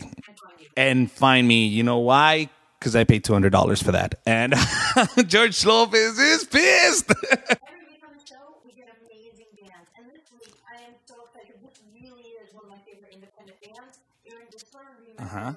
and 0.76 1.10
find 1.10 1.46
me. 1.46 1.66
You 1.66 1.82
know 1.82 1.98
why? 1.98 2.48
Because 2.84 2.96
I 2.96 3.04
paid 3.04 3.24
two 3.24 3.32
hundred 3.32 3.48
dollars 3.48 3.82
for 3.82 3.92
that, 3.92 4.20
and 4.26 4.52
George 5.26 5.64
Lopez 5.64 6.18
is 6.18 6.44
pissed. 6.44 7.08
We're 7.08 7.16
on 7.16 8.12
the 8.12 8.20
show, 8.28 8.60
we 8.66 8.72
get 8.76 8.92
amazing 9.08 9.48
deal. 9.56 9.72
And 9.96 10.04
we 10.12 10.20
I 10.68 10.84
am 10.84 10.92
told 11.08 11.32
that 11.32 11.48
the 11.48 11.56
book 11.64 11.72
New 11.94 12.12
Year's 12.20 12.52
on 12.52 12.68
Mickey 12.68 13.00
in 13.10 13.22
the 13.22 13.28
pondance, 13.38 14.00
earning 14.28 14.48
the 14.52 14.58
surname. 14.58 15.16
Uh 15.18 15.24
huh. 15.24 15.52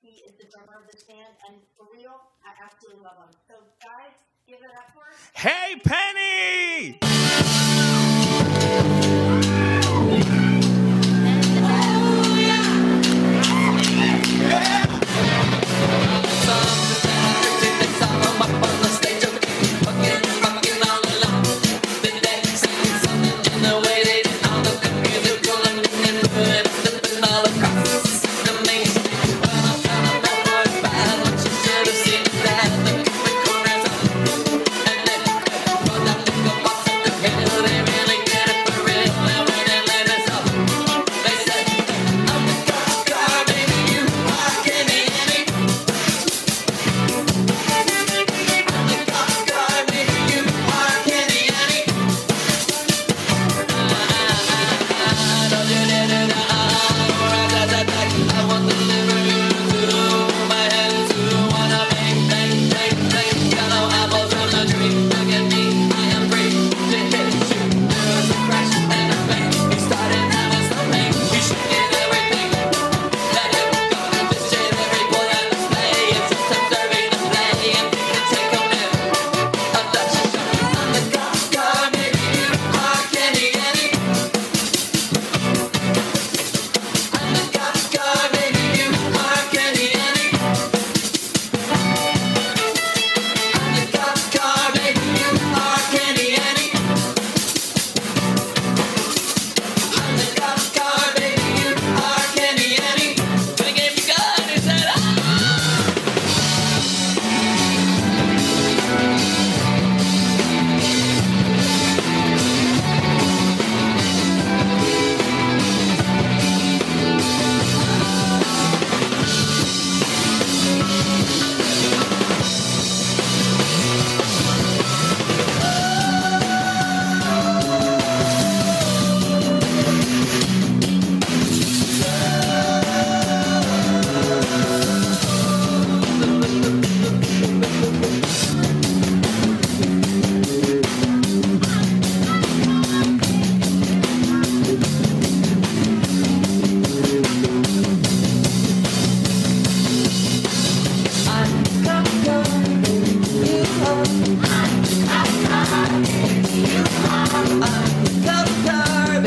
He 0.00 0.24
is 0.24 0.32
the 0.40 0.48
drummer 0.48 0.80
of 0.80 0.90
this 0.90 1.02
band, 1.02 1.36
and 1.50 1.60
for 1.76 1.84
real, 1.92 2.16
I 2.40 2.56
absolutely 2.64 3.04
love 3.04 3.18
him. 3.20 3.36
So, 3.46 3.56
guys, 3.84 4.16
give 4.48 4.60
it 4.64 4.72
up 4.72 4.88
for 4.96 5.04
Heypenny! 5.36 6.98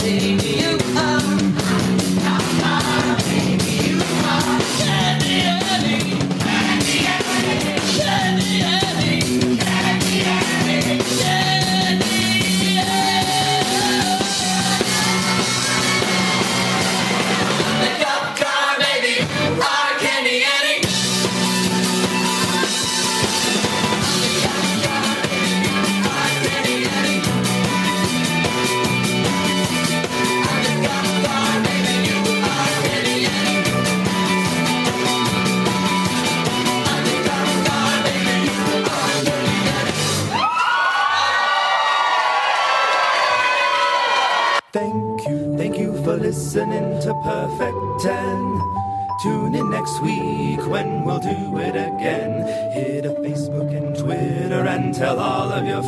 Thank 0.08 0.37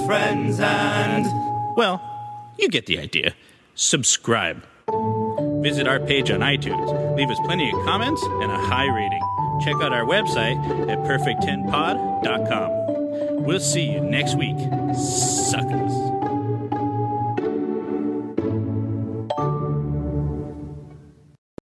friends 0.09 0.59
and. 0.59 1.25
Well, 1.77 2.01
you 2.57 2.67
get 2.67 2.87
the 2.87 2.97
idea. 2.97 3.35
Subscribe. 3.75 4.65
Visit 5.61 5.87
our 5.87 5.99
page 5.99 6.31
on 6.31 6.39
iTunes. 6.39 7.15
Leave 7.15 7.29
us 7.29 7.37
plenty 7.45 7.71
of 7.71 7.85
comments 7.85 8.23
and 8.23 8.51
a 8.51 8.57
high 8.57 8.87
rating. 8.87 9.21
Check 9.61 9.75
out 9.75 9.93
our 9.93 10.05
website 10.05 10.57
at 10.89 10.97
perfect10pod.com. 10.99 13.43
We'll 13.43 13.59
see 13.59 13.83
you 13.83 13.99
next 13.99 14.35
week. 14.35 14.57